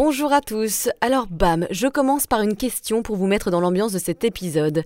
Bonjour 0.00 0.32
à 0.32 0.40
tous. 0.40 0.88
Alors 1.00 1.26
bam, 1.26 1.66
je 1.72 1.88
commence 1.88 2.28
par 2.28 2.42
une 2.42 2.54
question 2.54 3.02
pour 3.02 3.16
vous 3.16 3.26
mettre 3.26 3.50
dans 3.50 3.60
l'ambiance 3.60 3.90
de 3.90 3.98
cet 3.98 4.22
épisode. 4.22 4.84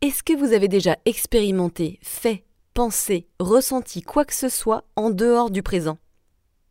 Est-ce 0.00 0.22
que 0.22 0.32
vous 0.34 0.54
avez 0.54 0.68
déjà 0.68 0.96
expérimenté, 1.04 1.98
fait, 2.00 2.46
pensé, 2.72 3.28
ressenti 3.38 4.00
quoi 4.00 4.24
que 4.24 4.32
ce 4.32 4.48
soit 4.48 4.84
en 4.96 5.10
dehors 5.10 5.50
du 5.50 5.62
présent? 5.62 5.98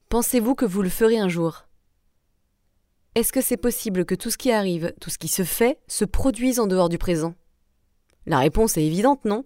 Pensez-vous 0.09 0.55
que 0.55 0.65
vous 0.65 0.81
le 0.81 0.89
ferez 0.89 1.19
un 1.19 1.29
jour? 1.29 1.67
Est-ce 3.13 3.31
que 3.31 3.41
c'est 3.41 3.57
possible 3.57 4.05
que 4.05 4.15
tout 4.15 4.31
ce 4.31 4.39
qui 4.39 4.51
arrive, 4.51 4.91
tout 4.99 5.11
ce 5.11 5.19
qui 5.19 5.27
se 5.27 5.43
fait, 5.43 5.77
se 5.87 6.03
produise 6.03 6.59
en 6.59 6.65
dehors 6.65 6.89
du 6.89 6.97
présent? 6.97 7.35
La 8.25 8.39
réponse 8.39 8.75
est 8.75 8.83
évidente, 8.83 9.23
non 9.23 9.45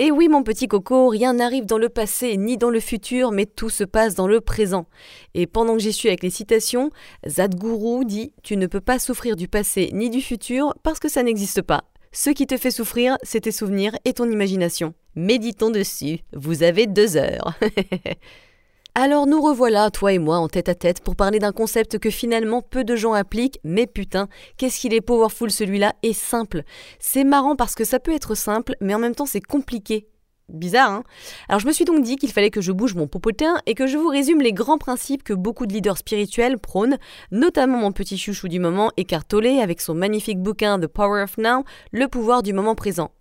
et 0.00 0.12
oui, 0.12 0.28
mon 0.28 0.44
petit 0.44 0.68
coco, 0.68 1.08
rien 1.08 1.32
n'arrive 1.32 1.66
dans 1.66 1.76
le 1.76 1.88
passé 1.88 2.36
ni 2.36 2.56
dans 2.56 2.70
le 2.70 2.78
futur, 2.78 3.32
mais 3.32 3.46
tout 3.46 3.68
se 3.68 3.82
passe 3.82 4.14
dans 4.14 4.28
le 4.28 4.40
présent. 4.40 4.86
Et 5.34 5.48
pendant 5.48 5.72
que 5.72 5.80
j'y 5.80 5.92
suis 5.92 6.08
avec 6.08 6.22
les 6.22 6.30
citations, 6.30 6.92
Zadguru 7.26 8.04
dit 8.04 8.32
Tu 8.44 8.56
ne 8.56 8.68
peux 8.68 8.80
pas 8.80 9.00
souffrir 9.00 9.34
du 9.34 9.48
passé 9.48 9.90
ni 9.92 10.08
du 10.08 10.20
futur 10.20 10.72
parce 10.84 11.00
que 11.00 11.08
ça 11.08 11.24
n'existe 11.24 11.62
pas. 11.62 11.82
Ce 12.12 12.30
qui 12.30 12.46
te 12.46 12.56
fait 12.56 12.70
souffrir, 12.70 13.18
c'est 13.24 13.40
tes 13.40 13.50
souvenirs 13.50 13.90
et 14.04 14.12
ton 14.12 14.30
imagination. 14.30 14.94
Méditons 15.16 15.70
dessus. 15.70 16.20
Vous 16.32 16.62
avez 16.62 16.86
deux 16.86 17.16
heures. 17.16 17.58
Alors 18.94 19.26
nous 19.26 19.40
revoilà, 19.40 19.90
toi 19.90 20.12
et 20.12 20.18
moi, 20.18 20.38
en 20.38 20.48
tête 20.48 20.68
à 20.68 20.74
tête 20.74 21.00
pour 21.02 21.14
parler 21.14 21.38
d'un 21.38 21.52
concept 21.52 21.98
que 21.98 22.10
finalement 22.10 22.62
peu 22.62 22.82
de 22.82 22.96
gens 22.96 23.12
appliquent, 23.12 23.60
mais 23.62 23.86
putain, 23.86 24.28
qu'est-ce 24.56 24.80
qu'il 24.80 24.92
est 24.92 25.00
powerful 25.00 25.52
celui-là 25.52 25.94
et 26.02 26.12
simple. 26.12 26.62
C'est 26.98 27.22
marrant 27.22 27.54
parce 27.54 27.76
que 27.76 27.84
ça 27.84 28.00
peut 28.00 28.12
être 28.12 28.34
simple, 28.34 28.74
mais 28.80 28.94
en 28.94 28.98
même 28.98 29.14
temps 29.14 29.26
c'est 29.26 29.40
compliqué. 29.40 30.08
Bizarre, 30.48 30.90
hein? 30.90 31.04
Alors 31.48 31.60
je 31.60 31.66
me 31.66 31.72
suis 31.72 31.84
donc 31.84 32.02
dit 32.02 32.16
qu'il 32.16 32.32
fallait 32.32 32.50
que 32.50 32.62
je 32.62 32.72
bouge 32.72 32.94
mon 32.94 33.06
popotin 33.06 33.60
et 33.66 33.74
que 33.74 33.86
je 33.86 33.98
vous 33.98 34.08
résume 34.08 34.40
les 34.40 34.54
grands 34.54 34.78
principes 34.78 35.22
que 35.22 35.34
beaucoup 35.34 35.66
de 35.66 35.74
leaders 35.74 35.98
spirituels 35.98 36.58
prônent, 36.58 36.96
notamment 37.30 37.78
mon 37.78 37.92
petit 37.92 38.16
chouchou 38.16 38.48
du 38.48 38.58
moment, 38.58 38.90
Eckhart 38.96 39.26
Tolle, 39.26 39.60
avec 39.60 39.80
son 39.80 39.94
magnifique 39.94 40.40
bouquin 40.40 40.80
The 40.80 40.86
Power 40.86 41.22
of 41.22 41.36
Now, 41.36 41.64
le 41.92 42.08
pouvoir 42.08 42.42
du 42.42 42.52
moment 42.52 42.74
présent. 42.74 43.12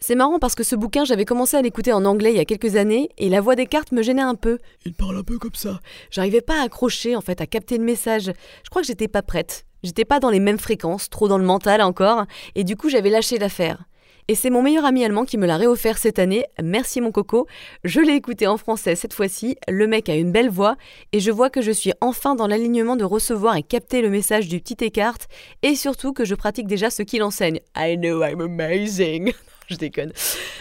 C'est 0.00 0.14
marrant 0.14 0.38
parce 0.38 0.54
que 0.54 0.62
ce 0.62 0.76
bouquin, 0.76 1.04
j'avais 1.04 1.24
commencé 1.24 1.56
à 1.56 1.62
l'écouter 1.62 1.92
en 1.92 2.04
anglais 2.04 2.30
il 2.30 2.36
y 2.36 2.40
a 2.40 2.44
quelques 2.44 2.76
années 2.76 3.10
et 3.18 3.28
la 3.28 3.40
voix 3.40 3.56
des 3.56 3.66
cartes 3.66 3.90
me 3.92 4.02
gênait 4.02 4.22
un 4.22 4.36
peu. 4.36 4.58
Il 4.86 4.94
parle 4.94 5.16
un 5.16 5.24
peu 5.24 5.38
comme 5.38 5.54
ça. 5.54 5.80
J'arrivais 6.10 6.40
pas 6.40 6.60
à 6.60 6.64
accrocher 6.64 7.16
en 7.16 7.20
fait, 7.20 7.40
à 7.40 7.46
capter 7.46 7.78
le 7.78 7.84
message. 7.84 8.32
Je 8.62 8.70
crois 8.70 8.82
que 8.82 8.86
j'étais 8.88 9.08
pas 9.08 9.22
prête. 9.22 9.66
J'étais 9.82 10.04
pas 10.04 10.20
dans 10.20 10.30
les 10.30 10.40
mêmes 10.40 10.58
fréquences, 10.58 11.10
trop 11.10 11.28
dans 11.28 11.38
le 11.38 11.44
mental 11.44 11.82
encore, 11.82 12.26
et 12.54 12.64
du 12.64 12.76
coup 12.76 12.88
j'avais 12.88 13.10
lâché 13.10 13.38
l'affaire. 13.38 13.84
Et 14.30 14.34
c'est 14.34 14.50
mon 14.50 14.62
meilleur 14.62 14.84
ami 14.84 15.04
allemand 15.04 15.24
qui 15.24 15.38
me 15.38 15.46
l'a 15.46 15.56
réoffert 15.56 15.96
cette 15.96 16.18
année. 16.18 16.44
Merci 16.62 17.00
mon 17.00 17.12
coco. 17.12 17.46
Je 17.82 18.00
l'ai 18.00 18.14
écouté 18.14 18.46
en 18.46 18.58
français 18.58 18.94
cette 18.94 19.14
fois-ci. 19.14 19.56
Le 19.68 19.86
mec 19.86 20.10
a 20.10 20.16
une 20.16 20.32
belle 20.32 20.50
voix 20.50 20.76
et 21.12 21.20
je 21.20 21.30
vois 21.30 21.48
que 21.48 21.62
je 21.62 21.70
suis 21.70 21.94
enfin 22.02 22.34
dans 22.34 22.46
l'alignement 22.46 22.96
de 22.96 23.04
recevoir 23.04 23.56
et 23.56 23.62
capter 23.62 24.02
le 24.02 24.10
message 24.10 24.46
du 24.46 24.60
petit 24.60 24.84
écart 24.84 25.16
et 25.62 25.74
surtout 25.74 26.12
que 26.12 26.26
je 26.26 26.34
pratique 26.34 26.66
déjà 26.66 26.90
ce 26.90 27.02
qu'il 27.02 27.22
enseigne. 27.22 27.60
I 27.74 27.96
know 27.96 28.22
I'm 28.22 28.42
amazing. 28.42 29.32
je 29.68 29.76
déconne. 29.76 30.12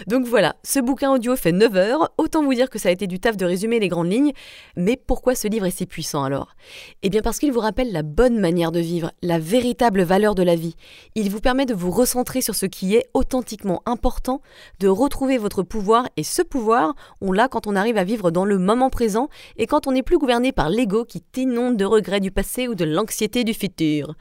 Donc 0.05 0.25
voilà, 0.25 0.55
ce 0.63 0.79
bouquin 0.79 1.11
audio 1.11 1.35
fait 1.35 1.51
9 1.51 1.75
heures, 1.75 2.13
autant 2.17 2.43
vous 2.43 2.53
dire 2.53 2.69
que 2.69 2.79
ça 2.79 2.89
a 2.89 2.91
été 2.91 3.07
du 3.07 3.19
taf 3.19 3.37
de 3.37 3.45
résumer 3.45 3.79
les 3.79 3.87
grandes 3.87 4.11
lignes, 4.11 4.33
mais 4.75 4.97
pourquoi 4.97 5.35
ce 5.35 5.47
livre 5.47 5.65
est 5.65 5.71
si 5.71 5.85
puissant 5.85 6.23
alors? 6.23 6.55
Eh 7.03 7.09
bien 7.09 7.21
parce 7.21 7.39
qu'il 7.39 7.51
vous 7.51 7.59
rappelle 7.59 7.91
la 7.91 8.03
bonne 8.03 8.39
manière 8.39 8.71
de 8.71 8.79
vivre, 8.79 9.11
la 9.21 9.39
véritable 9.39 10.03
valeur 10.03 10.35
de 10.35 10.43
la 10.43 10.55
vie. 10.55 10.75
Il 11.15 11.29
vous 11.29 11.39
permet 11.39 11.65
de 11.65 11.73
vous 11.73 11.91
recentrer 11.91 12.41
sur 12.41 12.55
ce 12.55 12.65
qui 12.65 12.95
est 12.95 13.07
authentiquement 13.13 13.81
important, 13.85 14.41
de 14.79 14.87
retrouver 14.87 15.37
votre 15.37 15.63
pouvoir, 15.63 16.07
et 16.17 16.23
ce 16.23 16.41
pouvoir, 16.41 16.93
on 17.21 17.31
l'a 17.31 17.47
quand 17.47 17.67
on 17.67 17.75
arrive 17.75 17.97
à 17.97 18.03
vivre 18.03 18.31
dans 18.31 18.45
le 18.45 18.57
moment 18.57 18.89
présent 18.89 19.29
et 19.57 19.67
quand 19.67 19.87
on 19.87 19.91
n'est 19.91 20.03
plus 20.03 20.17
gouverné 20.17 20.51
par 20.51 20.69
l'ego 20.69 21.05
qui 21.05 21.21
t'inonde 21.21 21.77
de 21.77 21.85
regrets 21.85 22.19
du 22.19 22.31
passé 22.31 22.67
ou 22.67 22.75
de 22.75 22.85
l'anxiété 22.85 23.43
du 23.43 23.53
futur. 23.53 24.15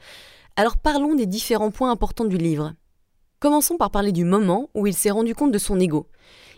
Alors 0.55 0.77
parlons 0.77 1.15
des 1.15 1.25
différents 1.25 1.71
points 1.71 1.91
importants 1.91 2.25
du 2.25 2.37
livre. 2.37 2.73
Commençons 3.39 3.77
par 3.77 3.91
parler 3.91 4.11
du 4.11 4.23
moment 4.23 4.71
où 4.73 4.87
il 4.87 4.95
s'est 4.95 5.11
rendu 5.11 5.35
compte 5.35 5.51
de 5.51 5.59
son 5.59 5.79
ego. 5.79 6.07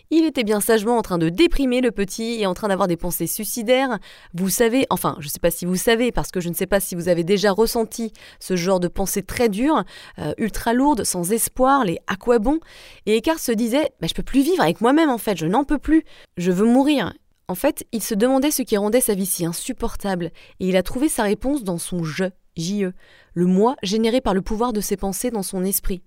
Il 0.08 0.24
était 0.24 0.44
bien 0.44 0.60
sagement 0.60 0.96
en 0.96 1.02
train 1.02 1.18
de 1.18 1.28
déprimer 1.28 1.82
le 1.82 1.90
petit 1.90 2.40
et 2.40 2.46
en 2.46 2.54
train 2.54 2.68
d'avoir 2.68 2.88
des 2.88 2.96
pensées 2.96 3.26
suicidaires. 3.26 3.98
Vous 4.32 4.48
savez, 4.48 4.86
enfin, 4.88 5.14
je 5.20 5.26
ne 5.26 5.30
sais 5.30 5.38
pas 5.38 5.50
si 5.50 5.66
vous 5.66 5.76
savez, 5.76 6.10
parce 6.10 6.30
que 6.30 6.40
je 6.40 6.48
ne 6.48 6.54
sais 6.54 6.66
pas 6.66 6.80
si 6.80 6.94
vous 6.94 7.08
avez 7.08 7.22
déjà 7.22 7.52
ressenti 7.52 8.14
ce 8.40 8.56
genre 8.56 8.80
de 8.80 8.88
pensées 8.88 9.22
très 9.22 9.50
dures, 9.50 9.84
euh, 10.18 10.32
ultra 10.38 10.72
lourdes, 10.72 11.04
sans 11.04 11.32
espoir, 11.32 11.84
les 11.84 11.98
à 12.06 12.16
quoi 12.16 12.38
bon? 12.38 12.60
Et 13.04 13.18
Eckhart 13.18 13.38
se 13.38 13.52
disait 13.52 13.90
bah, 14.00 14.08
Je 14.08 14.14
peux 14.14 14.22
plus 14.22 14.40
vivre 14.40 14.62
avec 14.62 14.80
moi-même 14.80 15.10
en 15.10 15.18
fait, 15.18 15.36
je 15.36 15.46
n'en 15.46 15.64
peux 15.64 15.78
plus, 15.78 16.02
je 16.38 16.50
veux 16.50 16.66
mourir. 16.66 17.12
En 17.46 17.54
fait, 17.54 17.84
il 17.92 18.02
se 18.02 18.14
demandait 18.14 18.50
ce 18.50 18.62
qui 18.62 18.78
rendait 18.78 19.02
sa 19.02 19.14
vie 19.14 19.26
si 19.26 19.44
insupportable, 19.44 20.32
et 20.60 20.68
il 20.68 20.76
a 20.76 20.82
trouvé 20.82 21.10
sa 21.10 21.24
réponse 21.24 21.62
dans 21.62 21.78
son 21.78 22.04
je, 22.04 22.24
JE, 22.56 22.92
le 23.34 23.46
moi 23.46 23.76
généré 23.82 24.22
par 24.22 24.32
le 24.32 24.40
pouvoir 24.40 24.72
de 24.72 24.80
ses 24.80 24.96
pensées 24.96 25.30
dans 25.30 25.42
son 25.42 25.62
esprit. 25.62 26.02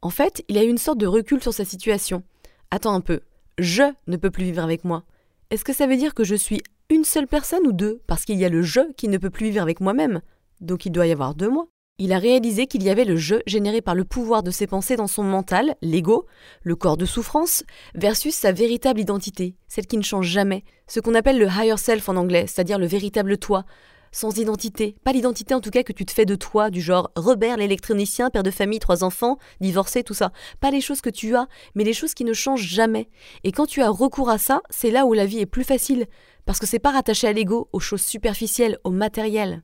En 0.00 0.10
fait, 0.10 0.44
il 0.48 0.58
a 0.58 0.64
eu 0.64 0.68
une 0.68 0.78
sorte 0.78 0.98
de 0.98 1.06
recul 1.06 1.42
sur 1.42 1.52
sa 1.52 1.64
situation. 1.64 2.22
Attends 2.70 2.94
un 2.94 3.00
peu, 3.00 3.20
je 3.58 3.82
ne 4.06 4.16
peux 4.16 4.30
plus 4.30 4.44
vivre 4.44 4.62
avec 4.62 4.84
moi. 4.84 5.04
Est-ce 5.50 5.64
que 5.64 5.72
ça 5.72 5.86
veut 5.86 5.96
dire 5.96 6.14
que 6.14 6.24
je 6.24 6.34
suis 6.34 6.62
une 6.90 7.04
seule 7.04 7.26
personne 7.26 7.66
ou 7.66 7.72
deux 7.72 8.00
Parce 8.06 8.24
qu'il 8.24 8.38
y 8.38 8.44
a 8.44 8.48
le 8.48 8.62
je 8.62 8.92
qui 8.96 9.08
ne 9.08 9.18
peut 9.18 9.30
plus 9.30 9.46
vivre 9.46 9.62
avec 9.62 9.80
moi-même? 9.80 10.20
Donc 10.60 10.86
il 10.86 10.92
doit 10.92 11.06
y 11.06 11.12
avoir 11.12 11.34
deux 11.34 11.50
moi. 11.50 11.66
Il 12.00 12.12
a 12.12 12.18
réalisé 12.18 12.68
qu'il 12.68 12.84
y 12.84 12.90
avait 12.90 13.04
le 13.04 13.16
je 13.16 13.36
généré 13.46 13.80
par 13.80 13.96
le 13.96 14.04
pouvoir 14.04 14.44
de 14.44 14.52
ses 14.52 14.68
pensées 14.68 14.94
dans 14.94 15.08
son 15.08 15.24
mental, 15.24 15.74
l'ego, 15.82 16.26
le 16.62 16.76
corps 16.76 16.96
de 16.96 17.04
souffrance, 17.04 17.64
versus 17.96 18.36
sa 18.36 18.52
véritable 18.52 19.00
identité, 19.00 19.56
celle 19.66 19.88
qui 19.88 19.96
ne 19.96 20.02
change 20.02 20.28
jamais, 20.28 20.62
ce 20.86 21.00
qu'on 21.00 21.16
appelle 21.16 21.40
le 21.40 21.48
higher 21.48 21.76
self 21.76 22.08
en 22.08 22.14
anglais, 22.14 22.46
c'est-à-dire 22.46 22.78
le 22.78 22.86
véritable 22.86 23.36
toi, 23.36 23.64
sans 24.12 24.38
identité. 24.38 24.96
Pas 25.04 25.12
l'identité 25.12 25.54
en 25.54 25.60
tout 25.60 25.70
cas 25.70 25.82
que 25.82 25.92
tu 25.92 26.04
te 26.04 26.12
fais 26.12 26.24
de 26.24 26.34
toi, 26.34 26.70
du 26.70 26.80
genre 26.80 27.10
Robert 27.16 27.56
l'électronicien, 27.56 28.30
père 28.30 28.42
de 28.42 28.50
famille, 28.50 28.78
trois 28.78 29.04
enfants, 29.04 29.38
divorcé, 29.60 30.02
tout 30.02 30.14
ça. 30.14 30.32
Pas 30.60 30.70
les 30.70 30.80
choses 30.80 31.00
que 31.00 31.10
tu 31.10 31.34
as, 31.36 31.48
mais 31.74 31.84
les 31.84 31.92
choses 31.92 32.14
qui 32.14 32.24
ne 32.24 32.32
changent 32.32 32.66
jamais. 32.66 33.08
Et 33.44 33.52
quand 33.52 33.66
tu 33.66 33.82
as 33.82 33.90
recours 33.90 34.30
à 34.30 34.38
ça, 34.38 34.62
c'est 34.70 34.90
là 34.90 35.06
où 35.06 35.12
la 35.12 35.26
vie 35.26 35.40
est 35.40 35.46
plus 35.46 35.64
facile, 35.64 36.06
parce 36.46 36.58
que 36.58 36.66
c'est 36.66 36.78
pas 36.78 36.92
rattaché 36.92 37.26
à 37.26 37.32
l'ego, 37.32 37.68
aux 37.72 37.80
choses 37.80 38.02
superficielles, 38.02 38.78
au 38.84 38.90
matériel. 38.90 39.62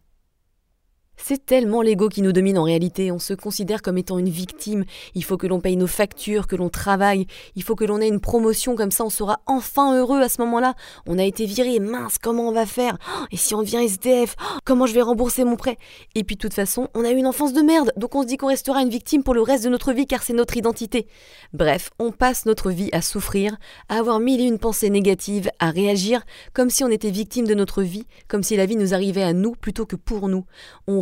C'est 1.17 1.47
tellement 1.47 1.83
l'ego 1.83 2.09
qui 2.09 2.23
nous 2.23 2.33
domine 2.33 2.59
en 2.59 2.65
réalité, 2.65 3.11
on 3.13 3.19
se 3.19 3.35
considère 3.35 3.83
comme 3.83 3.99
étant 3.99 4.19
une 4.19 4.29
victime, 4.29 4.85
il 5.15 5.25
faut 5.25 5.37
que 5.37 5.47
l'on 5.47 5.61
paye 5.61 5.77
nos 5.77 5.87
factures, 5.87 6.47
que 6.47 6.57
l'on 6.57 6.69
travaille, 6.69 7.27
il 7.57 7.63
faut 7.63 7.77
que 7.77 7.85
l'on 7.85 8.01
ait 8.01 8.09
une 8.09 8.21
promotion, 8.21 8.77
comme 8.77 8.91
ça. 8.91 9.05
On 9.05 9.11
sera 9.11 9.41
enfin 9.47 9.97
heureux 9.97 10.21
à 10.21 10.29
ce 10.29 10.41
moment-là. 10.43 10.75
On 11.07 11.19
a 11.19 11.25
été 11.25 11.47
viré, 11.47 11.79
mince, 11.81 12.19
comment 12.19 12.49
on 12.49 12.53
va 12.53 12.67
faire? 12.67 12.99
Oh, 13.09 13.25
Et 13.31 13.37
si 13.37 13.55
on 13.55 13.63
devient 13.63 13.85
SDF 13.85 14.37
oh, 14.41 14.59
Comment 14.65 14.87
je 14.87 14.95
vais 14.95 15.03
rembourser 15.03 15.45
mon 15.45 15.57
prêt? 15.57 15.79
Et 16.15 16.25
puis 16.25 16.37
de 16.37 16.41
toute 16.41 16.55
façon, 16.55 16.89
on 16.95 17.05
a 17.05 17.11
eu 17.11 17.17
une 17.17 17.27
enfance 17.27 17.53
de 17.53 17.63
merde, 17.63 17.93
donc 17.97 18.15
on 18.15 18.23
se 18.23 18.27
dit 18.27 18.37
qu'on 18.37 18.49
restera 18.49 18.83
une 18.83 18.91
victime 18.91 19.23
pour 19.23 19.35
le 19.35 19.43
reste 19.43 19.65
de 19.65 19.71
notre 19.71 19.93
vie 19.93 20.07
car 20.07 20.23
c'est 20.23 20.33
notre 20.33 20.57
identité. 20.57 21.07
Bref, 21.53 21.91
on 21.99 22.13
passe 22.13 22.47
notre 22.47 22.71
vie 22.71 22.91
à 22.93 23.03
souffrir, 23.03 23.57
à 23.89 23.99
avoir 23.99 24.21
mille 24.21 24.41
et 24.41 24.45
une 24.45 24.59
pensées 24.59 24.91
négatives, 24.91 25.51
à 25.59 25.71
réagir 25.71 26.23
comme 26.53 26.71
si 26.71 26.85
on 26.85 26.89
était 26.89 27.11
victime 27.11 27.47
de 27.47 27.55
notre 27.55 27.83
vie, 27.83 28.07
comme 28.29 28.43
si 28.43 28.57
la 28.57 28.67
vie 28.67 28.77
nous 28.77 28.95
arrivait 28.95 29.23
à 29.23 29.33
nous 29.33 29.53
plutôt 29.53 29.87
que 29.87 29.97
pour 29.97 30.29
nous. 30.29 30.45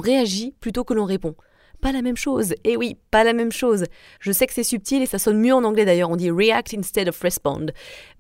Réagit 0.03 0.55
plutôt 0.61 0.85
que 0.85 0.95
l'on 0.95 1.05
répond. 1.05 1.35
Pas 1.81 1.91
la 1.91 2.03
même 2.03 2.17
chose. 2.17 2.55
Eh 2.63 2.77
oui, 2.77 2.97
pas 3.11 3.25
la 3.25 3.33
même 3.33 3.51
chose. 3.51 3.87
Je 4.21 4.31
sais 4.31 4.47
que 4.47 4.53
c'est 4.55 4.63
subtil 4.63 5.03
et 5.03 5.07
ça 5.07 5.19
sonne 5.19 5.41
mieux 5.41 5.53
en 5.53 5.65
anglais 5.65 5.85
d'ailleurs, 5.85 6.11
on 6.11 6.17
dit 6.17 6.31
react 6.31 6.75
instead 6.75 7.09
of 7.09 7.21
respond. 7.21 7.67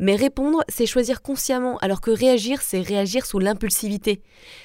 Mais 0.00 0.16
répondre, 0.16 0.64
c'est 0.68 0.84
choisir 0.84 1.22
consciemment, 1.22 1.78
alors 1.78 2.00
que 2.00 2.10
réagir, 2.10 2.60
c'est 2.60 2.80
réagir 2.80 3.24
sous 3.24 3.38
l'impulsivité. 3.38 4.20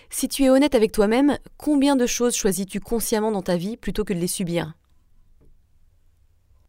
Si 0.09 0.27
tu 0.27 0.45
es 0.45 0.49
honnête 0.49 0.73
avec 0.73 0.91
toi-même, 0.91 1.37
combien 1.57 1.95
de 1.95 2.07
choses 2.07 2.35
choisis-tu 2.35 2.79
consciemment 2.79 3.31
dans 3.31 3.43
ta 3.43 3.55
vie 3.55 3.77
plutôt 3.77 4.03
que 4.03 4.13
de 4.13 4.19
les 4.19 4.27
subir? 4.27 4.73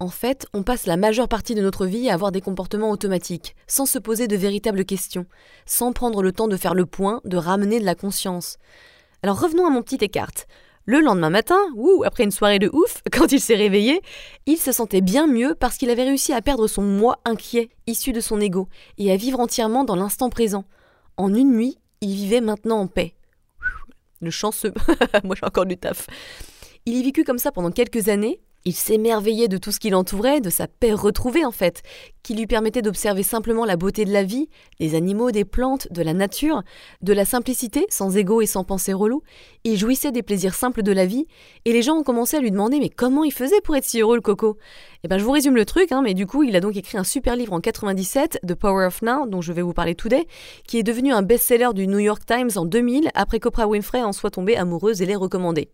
En 0.00 0.08
fait, 0.08 0.46
on 0.52 0.62
passe 0.62 0.86
la 0.86 0.96
majeure 0.96 1.28
partie 1.28 1.56
de 1.56 1.62
notre 1.62 1.86
vie 1.86 2.10
à 2.10 2.14
avoir 2.14 2.30
des 2.30 2.40
comportements 2.42 2.90
automatiques, 2.90 3.56
sans 3.66 3.86
se 3.86 3.98
poser 3.98 4.28
de 4.28 4.36
véritables 4.36 4.84
questions, 4.84 5.26
sans 5.66 5.92
prendre 5.92 6.22
le 6.22 6.30
temps 6.30 6.46
de 6.46 6.56
faire 6.56 6.74
le 6.74 6.86
point, 6.86 7.20
de 7.24 7.36
ramener 7.36 7.80
de 7.80 7.84
la 7.84 7.96
conscience. 7.96 8.58
Alors 9.22 9.40
revenons 9.40 9.66
à 9.66 9.70
mon 9.70 9.82
petit 9.82 10.02
écart. 10.04 10.30
Le 10.84 11.00
lendemain 11.00 11.28
matin, 11.28 11.58
ou 11.74 12.02
après 12.06 12.24
une 12.24 12.30
soirée 12.30 12.58
de 12.58 12.70
ouf, 12.72 13.02
quand 13.12 13.32
il 13.32 13.40
s'est 13.40 13.56
réveillé, 13.56 14.00
il 14.46 14.56
se 14.56 14.72
sentait 14.72 15.00
bien 15.00 15.26
mieux 15.26 15.54
parce 15.58 15.76
qu'il 15.76 15.90
avait 15.90 16.04
réussi 16.04 16.32
à 16.32 16.40
perdre 16.40 16.66
son 16.66 16.82
moi 16.82 17.18
inquiet, 17.24 17.68
issu 17.86 18.12
de 18.12 18.20
son 18.20 18.40
ego, 18.40 18.68
et 18.96 19.12
à 19.12 19.16
vivre 19.16 19.40
entièrement 19.40 19.84
dans 19.84 19.96
l'instant 19.96 20.30
présent. 20.30 20.64
En 21.16 21.34
une 21.34 21.52
nuit, 21.52 21.78
il 22.00 22.14
vivait 22.14 22.40
maintenant 22.40 22.78
en 22.78 22.86
paix. 22.86 23.14
Le 24.20 24.30
chanceux. 24.30 24.72
Moi 25.24 25.36
j'ai 25.36 25.46
encore 25.46 25.66
du 25.66 25.76
taf. 25.76 26.06
Il 26.86 26.96
y 26.96 27.02
vécut 27.02 27.24
comme 27.24 27.38
ça 27.38 27.52
pendant 27.52 27.70
quelques 27.70 28.08
années, 28.08 28.40
Il 28.68 28.74
s'émerveillait 28.74 29.48
de 29.48 29.56
tout 29.56 29.72
ce 29.72 29.80
qui 29.80 29.88
l'entourait, 29.88 30.42
de 30.42 30.50
sa 30.50 30.68
paix 30.68 30.92
retrouvée 30.92 31.46
en 31.46 31.52
fait, 31.52 31.80
qui 32.22 32.34
lui 32.34 32.46
permettait 32.46 32.82
d'observer 32.82 33.22
simplement 33.22 33.64
la 33.64 33.78
beauté 33.78 34.04
de 34.04 34.12
la 34.12 34.24
vie, 34.24 34.50
des 34.78 34.94
animaux, 34.94 35.30
des 35.30 35.46
plantes, 35.46 35.88
de 35.90 36.02
la 36.02 36.12
nature, 36.12 36.62
de 37.00 37.14
la 37.14 37.24
simplicité, 37.24 37.86
sans 37.88 38.14
ego 38.18 38.42
et 38.42 38.46
sans 38.46 38.64
pensée 38.64 38.92
relou. 38.92 39.22
Il 39.64 39.78
jouissait 39.78 40.12
des 40.12 40.22
plaisirs 40.22 40.54
simples 40.54 40.82
de 40.82 40.92
la 40.92 41.06
vie, 41.06 41.26
et 41.64 41.72
les 41.72 41.80
gens 41.80 41.96
ont 41.96 42.02
commencé 42.02 42.36
à 42.36 42.40
lui 42.40 42.50
demander 42.50 42.78
mais 42.78 42.90
comment 42.90 43.24
il 43.24 43.32
faisait 43.32 43.62
pour 43.62 43.74
être 43.74 43.86
si 43.86 44.02
heureux 44.02 44.16
le 44.16 44.20
coco? 44.20 44.58
Eh 45.02 45.08
ben 45.08 45.16
je 45.16 45.24
vous 45.24 45.32
résume 45.32 45.56
le 45.56 45.64
truc, 45.64 45.90
hein, 45.90 46.02
mais 46.02 46.12
du 46.12 46.26
coup 46.26 46.42
il 46.42 46.54
a 46.54 46.60
donc 46.60 46.76
écrit 46.76 46.98
un 46.98 47.04
super 47.04 47.36
livre 47.36 47.54
en 47.54 47.60
97, 47.62 48.40
The 48.46 48.54
Power 48.54 48.84
of 48.84 49.00
Now, 49.00 49.26
dont 49.26 49.40
je 49.40 49.54
vais 49.54 49.62
vous 49.62 49.72
parler 49.72 49.94
today, 49.94 50.26
qui 50.66 50.76
est 50.76 50.82
devenu 50.82 51.14
un 51.14 51.22
best-seller 51.22 51.70
du 51.72 51.86
New 51.86 52.00
York 52.00 52.20
Times 52.26 52.50
en 52.56 52.66
2000, 52.66 53.08
après 53.14 53.40
qu'Oprah 53.40 53.66
Winfrey 53.66 54.02
en 54.02 54.12
soit 54.12 54.32
tombée 54.32 54.58
amoureuse 54.58 55.00
et 55.00 55.06
l'ait 55.06 55.16
recommandé. 55.16 55.70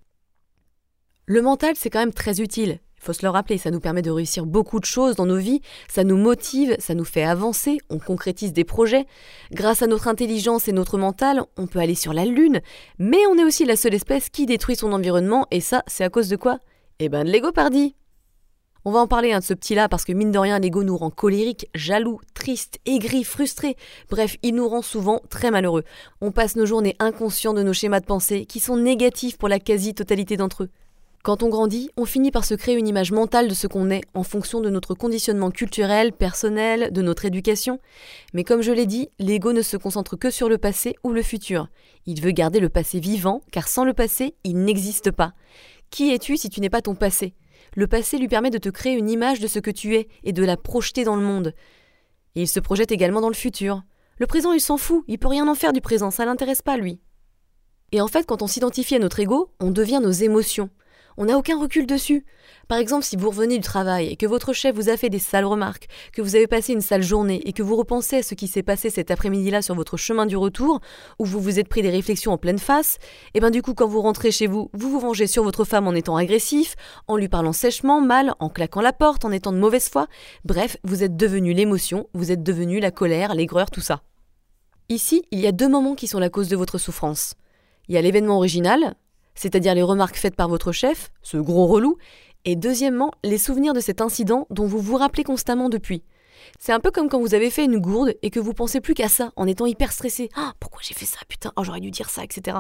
Le 1.27 1.43
mental, 1.43 1.75
c'est 1.75 1.91
quand 1.91 1.99
même 1.99 2.13
très 2.13 2.41
utile. 2.41 2.79
Faut 3.05 3.13
se 3.13 3.23
le 3.23 3.29
rappeler, 3.29 3.59
ça 3.59 3.71
nous 3.71 3.81
permet 3.81 4.01
de 4.01 4.11
réussir 4.11 4.47
beaucoup 4.47 4.81
de 4.81 4.87
choses 4.87 5.15
dans 5.15 5.27
nos 5.27 5.37
vies, 5.37 5.61
ça 5.89 6.05
nous 6.05 6.17
motive, 6.17 6.75
ça 6.79 6.95
nous 6.95 7.05
fait 7.05 7.23
avancer, 7.23 7.77
on 7.91 7.99
concrétise 7.99 8.55
des 8.55 8.65
projets. 8.65 9.05
Grâce 9.53 9.83
à 9.83 9.87
notre 9.87 10.09
intelligence 10.09 10.69
et 10.69 10.73
notre 10.73 10.97
mental, 10.97 11.43
on 11.59 11.67
peut 11.67 11.81
aller 11.81 11.97
sur 11.97 12.15
la 12.15 12.25
Lune, 12.25 12.63
mais 12.99 13.19
on 13.31 13.37
est 13.37 13.45
aussi 13.45 13.67
la 13.67 13.77
seule 13.77 13.93
espèce 13.93 14.31
qui 14.31 14.47
détruit 14.47 14.75
son 14.75 14.91
environnement, 14.95 15.47
et 15.51 15.61
ça, 15.61 15.83
c'est 15.87 16.03
à 16.03 16.09
cause 16.09 16.31
de 16.31 16.37
quoi? 16.37 16.61
Eh 16.99 17.11
ben 17.11 17.25
de 17.25 17.31
l'ego 17.31 17.53
pardi 17.53 17.95
on 18.87 18.91
va 18.91 19.01
en 19.01 19.07
parler 19.07 19.33
un 19.33 19.39
de 19.39 19.45
ce 19.45 19.55
petit-là 19.55 19.89
parce 19.89 20.05
que 20.05 20.13
mine 20.13 20.31
de 20.31 20.39
rien, 20.39 20.59
l'ego 20.59 20.85
nous 20.85 20.97
rend 20.99 21.09
colérique, 21.09 21.71
jaloux, 21.75 22.21
triste, 22.35 22.81
aigri, 22.85 23.25
frustré. 23.25 23.77
Bref, 24.11 24.37
il 24.43 24.55
nous 24.55 24.69
rend 24.69 24.83
souvent 24.83 25.23
très 25.31 25.51
malheureux. 25.51 25.85
On 26.21 26.33
passe 26.33 26.55
nos 26.55 26.67
journées 26.67 26.95
inconscients 26.99 27.55
de 27.55 27.63
nos 27.63 27.73
schémas 27.73 28.01
de 28.01 28.05
pensée 28.05 28.45
qui 28.45 28.61
sont 28.61 28.77
négatifs 28.77 29.39
pour 29.39 29.49
la 29.49 29.59
quasi-totalité 29.59 30.37
d'entre 30.37 30.65
eux. 30.65 30.71
Quand 31.25 31.43
on 31.43 31.49
grandit, 31.49 31.89
on 31.97 32.05
finit 32.05 32.31
par 32.31 32.45
se 32.45 32.53
créer 32.53 32.77
une 32.77 32.87
image 32.87 33.11
mentale 33.11 33.49
de 33.49 33.55
ce 33.55 33.67
qu'on 33.67 33.89
est 33.89 34.03
en 34.13 34.25
fonction 34.25 34.61
de 34.61 34.69
notre 34.69 34.93
conditionnement 34.93 35.51
culturel, 35.51 36.13
personnel, 36.13 36.93
de 36.93 37.01
notre 37.01 37.25
éducation. 37.25 37.81
Mais 38.35 38.45
comme 38.45 38.61
je 38.61 38.73
l'ai 38.73 38.85
dit, 38.85 39.09
l'ego 39.19 39.55
ne 39.55 39.63
se 39.63 39.79
concentre 39.79 40.17
que 40.17 40.31
sur 40.31 40.51
le 40.51 40.59
passé 40.59 40.97
ou 41.03 41.13
le 41.13 41.23
futur. 41.23 41.69
Il 42.05 42.21
veut 42.21 42.33
garder 42.33 42.61
le 42.61 42.69
passé 42.69 43.01
vivant, 43.01 43.41
car 43.53 43.69
sans 43.69 43.87
le 43.87 43.95
passé, 43.95 44.35
il 44.45 44.65
n'existe 44.67 45.13
pas. 45.13 45.33
Qui 45.89 46.13
es-tu 46.13 46.37
si 46.37 46.51
tu 46.51 46.61
n'es 46.61 46.69
pas 46.69 46.83
ton 46.83 46.95
passé? 46.95 47.33
Le 47.75 47.87
passé 47.87 48.19
lui 48.19 48.29
permet 48.29 48.51
de 48.51 48.59
te 48.59 48.69
créer 48.69 48.93
une 48.93 49.09
image 49.09 49.41
de 49.41 49.47
ce 49.47 49.61
que 49.61 49.71
tu 49.71 49.97
es 49.97 50.09
et 50.25 50.35
de 50.35 50.45
la 50.45 50.59
projeter 50.59 51.05
dans 51.05 51.17
le 51.17 51.25
monde. 51.25 51.55
Et 52.35 52.43
il 52.43 52.49
se 52.49 52.61
projette 52.61 52.93
également 52.93 53.23
dans 53.23 53.29
le 53.29 53.35
futur. 53.35 53.83
Le 54.19 54.27
présent, 54.27 54.53
il 54.53 54.61
s'en 54.61 54.77
fout, 54.77 55.05
il 55.09 55.19
peut 55.19 55.29
rien 55.29 55.49
en 55.49 55.55
faire 55.55 55.73
du 55.73 55.81
présent, 55.81 56.11
ça 56.11 56.27
l'intéresse 56.27 56.61
pas 56.61 56.77
lui. 56.77 57.01
Et 57.93 58.03
en 58.03 58.09
fait, 58.09 58.27
quand 58.27 58.43
on 58.43 58.47
s'identifie 58.47 58.97
à 58.97 58.99
notre 58.99 59.21
ego, 59.21 59.55
on 59.59 59.71
devient 59.71 60.01
nos 60.03 60.11
émotions 60.11 60.69
on 61.17 61.27
n'a 61.27 61.39
aucun 61.39 61.59
recul 61.59 61.87
dessus. 61.87 62.25
Par 62.69 62.79
exemple, 62.79 63.05
si 63.05 63.17
vous 63.17 63.29
revenez 63.29 63.59
du 63.59 63.65
travail 63.65 64.09
et 64.09 64.17
que 64.17 64.27
votre 64.27 64.53
chef 64.53 64.75
vous 64.75 64.89
a 64.89 64.97
fait 64.97 65.11
des 65.11 65.19
sales 65.19 65.45
remarques, 65.45 65.89
que 66.13 66.23
vous 66.23 66.35
avez 66.37 66.47
passé 66.47 66.73
une 66.73 66.81
sale 66.81 67.03
journée 67.03 67.43
et 67.45 67.53
que 67.53 67.63
vous 67.63 67.77
repensez 67.77 68.17
à 68.17 68.23
ce 68.23 68.35
qui 68.35 68.49
s'est 68.49 68.63
passé 68.63 68.91
cet 68.91 69.11
après-midi-là 69.11 69.63
sur 69.63 69.75
votre 69.75 69.97
chemin 69.97 70.27
du 70.27 70.37
retour, 70.37 70.81
où 71.19 71.25
vous 71.25 71.41
vous 71.41 71.59
êtes 71.59 71.69
pris 71.69 71.83
des 71.83 71.91
réflexions 71.91 72.33
en 72.33 72.39
pleine 72.39 72.59
face, 72.59 72.99
et 73.35 73.41
ben 73.41 73.51
du 73.51 73.63
coup 73.63 73.75
quand 73.75 73.87
vous 73.87 74.01
rentrez 74.01 74.31
chez 74.31 74.47
vous, 74.47 74.71
vous 74.73 74.91
vous 74.91 75.01
vengez 75.01 75.27
sur 75.27 75.45
votre 75.45 75.65
femme 75.65 75.87
en 75.87 75.93
étant 75.93 76.17
agressif, 76.17 76.77
en 77.07 77.17
lui 77.17 77.29
parlant 77.29 77.53
sèchement, 77.53 78.01
mal, 78.01 78.35
en 78.39 78.49
claquant 78.49 78.81
la 78.81 78.93
porte, 78.93 79.25
en 79.25 79.33
étant 79.33 79.53
de 79.53 79.59
mauvaise 79.59 79.89
foi. 79.89 80.07
Bref, 80.45 80.77
vous 80.85 81.03
êtes 81.03 81.17
devenu 81.17 81.53
l'émotion, 81.53 82.09
vous 82.15 82.33
êtes 82.33 82.43
devenu 82.43 82.81
la 82.81 82.91
colère, 82.91 83.35
l'aigreur, 83.35 83.71
tout 83.71 83.81
ça. 83.81 84.03
Ici, 84.89 85.25
il 85.31 85.41
y 85.41 85.47
a 85.47 85.53
deux 85.53 85.69
moments 85.69 85.95
qui 85.95 86.07
sont 86.07 86.19
la 86.19 86.29
cause 86.29 86.49
de 86.49 86.57
votre 86.57 86.79
souffrance. 86.79 87.35
Il 87.89 87.95
y 87.95 87.99
a 87.99 88.03
l'événement 88.03 88.37
original, 88.37 88.95
c'est-à-dire 89.35 89.75
les 89.75 89.83
remarques 89.83 90.17
faites 90.17 90.37
par 90.37 90.49
votre 90.49 90.73
chef, 90.73 91.11
ce 91.23 91.37
gros 91.37 91.67
relou, 91.67 91.97
et 92.45 92.57
deuxièmement, 92.57 93.13
les 93.25 93.39
souvenirs 93.39 93.73
de 93.73 93.81
cet 93.81 94.01
incident 94.01 94.47
dont 94.51 94.67
vous 94.67 94.81
vous 94.81 94.97
rappelez 94.97 95.25
constamment 95.25 95.69
depuis. 95.69 96.03
C'est 96.59 96.73
un 96.73 96.81
peu 96.81 96.91
comme 96.91 97.09
quand 97.09 97.21
vous 97.21 97.35
avez 97.35 97.51
fait 97.51 97.65
une 97.65 97.79
gourde 97.79 98.15
et 98.23 98.31
que 98.31 98.41
vous 98.41 98.53
pensez 98.53 98.81
plus 98.81 98.95
qu'à 98.95 99.09
ça 99.09 99.33
en 99.37 99.47
étant 99.47 99.67
hyper 99.67 99.93
stressé. 99.93 100.29
Ah, 100.37 100.53
pourquoi 100.61 100.81
j'ai 100.83 100.95
fait 100.95 101.07
ça 101.07 101.19
Putain, 101.29 101.53
oh, 101.57 101.65
j'aurais 101.65 101.81
dû 101.81 101.91
dire 101.91 102.11
ça, 102.11 102.23
etc. 102.23 102.59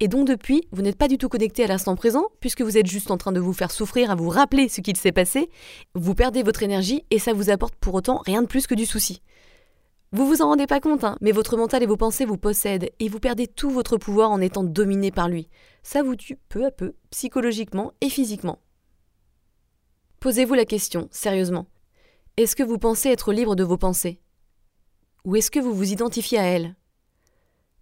Et 0.00 0.08
donc 0.08 0.26
depuis, 0.28 0.68
vous 0.72 0.82
n'êtes 0.82 0.98
pas 0.98 1.08
du 1.08 1.16
tout 1.16 1.28
connecté 1.28 1.64
à 1.64 1.68
l'instant 1.68 1.96
présent, 1.96 2.26
puisque 2.40 2.60
vous 2.60 2.76
êtes 2.76 2.86
juste 2.86 3.10
en 3.10 3.16
train 3.16 3.32
de 3.32 3.40
vous 3.40 3.54
faire 3.54 3.70
souffrir 3.70 4.10
à 4.10 4.14
vous 4.14 4.28
rappeler 4.28 4.68
ce 4.68 4.82
qu'il 4.82 4.96
s'est 4.96 5.12
passé, 5.12 5.48
vous 5.94 6.14
perdez 6.14 6.42
votre 6.42 6.62
énergie 6.62 7.04
et 7.10 7.18
ça 7.18 7.32
vous 7.32 7.48
apporte 7.48 7.74
pour 7.76 7.94
autant 7.94 8.20
rien 8.26 8.42
de 8.42 8.46
plus 8.46 8.66
que 8.66 8.74
du 8.74 8.84
souci. 8.84 9.22
Vous 10.12 10.26
vous 10.26 10.40
en 10.40 10.46
rendez 10.46 10.66
pas 10.66 10.80
compte, 10.80 11.04
hein, 11.04 11.16
mais 11.20 11.32
votre 11.32 11.56
mental 11.56 11.82
et 11.82 11.86
vos 11.86 11.96
pensées 11.96 12.24
vous 12.24 12.38
possèdent 12.38 12.90
et 13.00 13.08
vous 13.08 13.18
perdez 13.18 13.48
tout 13.48 13.70
votre 13.70 13.96
pouvoir 13.96 14.30
en 14.30 14.40
étant 14.40 14.62
dominé 14.62 15.10
par 15.10 15.28
lui. 15.28 15.48
Ça 15.82 16.02
vous 16.02 16.14
tue 16.14 16.38
peu 16.48 16.64
à 16.64 16.70
peu, 16.70 16.94
psychologiquement 17.10 17.92
et 18.00 18.08
physiquement. 18.08 18.60
Posez-vous 20.20 20.54
la 20.54 20.64
question, 20.64 21.08
sérieusement. 21.10 21.66
Est-ce 22.36 22.56
que 22.56 22.62
vous 22.62 22.78
pensez 22.78 23.08
être 23.08 23.32
libre 23.32 23.56
de 23.56 23.64
vos 23.64 23.76
pensées? 23.76 24.20
Ou 25.24 25.36
est-ce 25.36 25.50
que 25.50 25.60
vous 25.60 25.74
vous 25.74 25.92
identifiez 25.92 26.38
à 26.38 26.44
elles? 26.44 26.76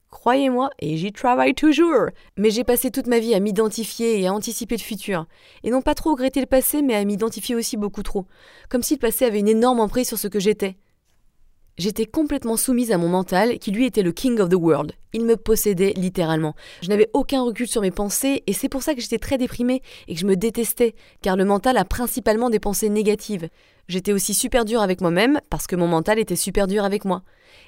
Croyez-moi, 0.08 0.70
et 0.78 0.96
j'y 0.96 1.12
travaille 1.12 1.54
toujours, 1.54 2.06
mais 2.36 2.50
j'ai 2.50 2.64
passé 2.64 2.90
toute 2.90 3.08
ma 3.08 3.18
vie 3.18 3.34
à 3.34 3.40
m'identifier 3.40 4.20
et 4.20 4.28
à 4.28 4.32
anticiper 4.32 4.76
le 4.76 4.82
futur, 4.82 5.26
et 5.62 5.70
non 5.70 5.82
pas 5.82 5.94
trop 5.94 6.12
regretter 6.12 6.40
le 6.40 6.46
passé, 6.46 6.82
mais 6.82 6.94
à 6.94 7.04
m'identifier 7.04 7.54
aussi 7.54 7.76
beaucoup 7.76 8.02
trop, 8.02 8.26
comme 8.68 8.82
si 8.82 8.94
le 8.94 9.00
passé 9.00 9.24
avait 9.24 9.40
une 9.40 9.48
énorme 9.48 9.80
emprise 9.80 10.08
sur 10.08 10.18
ce 10.18 10.28
que 10.28 10.38
j'étais. 10.38 10.76
J'étais 11.76 12.06
complètement 12.06 12.56
soumise 12.56 12.92
à 12.92 12.98
mon 12.98 13.08
mental, 13.08 13.58
qui 13.58 13.72
lui 13.72 13.84
était 13.84 14.04
le 14.04 14.12
king 14.12 14.38
of 14.38 14.48
the 14.48 14.54
world. 14.54 14.92
Il 15.12 15.24
me 15.24 15.36
possédait 15.36 15.92
littéralement. 15.96 16.54
Je 16.82 16.88
n'avais 16.88 17.10
aucun 17.14 17.42
recul 17.42 17.66
sur 17.66 17.82
mes 17.82 17.90
pensées, 17.90 18.44
et 18.46 18.52
c'est 18.52 18.68
pour 18.68 18.84
ça 18.84 18.94
que 18.94 19.00
j'étais 19.00 19.18
très 19.18 19.38
déprimée 19.38 19.82
et 20.06 20.14
que 20.14 20.20
je 20.20 20.26
me 20.26 20.36
détestais, 20.36 20.94
car 21.20 21.36
le 21.36 21.44
mental 21.44 21.76
a 21.76 21.84
principalement 21.84 22.48
des 22.48 22.60
pensées 22.60 22.90
négatives. 22.90 23.48
J'étais 23.88 24.12
aussi 24.12 24.34
super 24.34 24.64
dure 24.64 24.82
avec 24.82 25.00
moi-même, 25.00 25.40
parce 25.50 25.66
que 25.66 25.74
mon 25.74 25.88
mental 25.88 26.20
était 26.20 26.36
super 26.36 26.68
dur 26.68 26.84
avec 26.84 27.04
moi. 27.04 27.22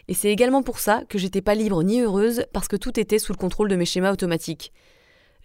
Et 0.07 0.15
c'est 0.15 0.31
également 0.31 0.63
pour 0.63 0.79
ça 0.79 1.03
que 1.09 1.19
j'étais 1.19 1.43
pas 1.43 1.57
libre 1.57 1.83
ni 1.83 2.01
heureuse, 2.01 2.45
parce 2.53 2.69
que 2.69 2.77
tout 2.77 3.01
était 3.01 3.19
sous 3.19 3.33
le 3.33 3.39
contrôle 3.39 3.69
de 3.69 3.77
mes 3.77 3.87
schémas 3.87 4.13
automatiques. 4.13 4.73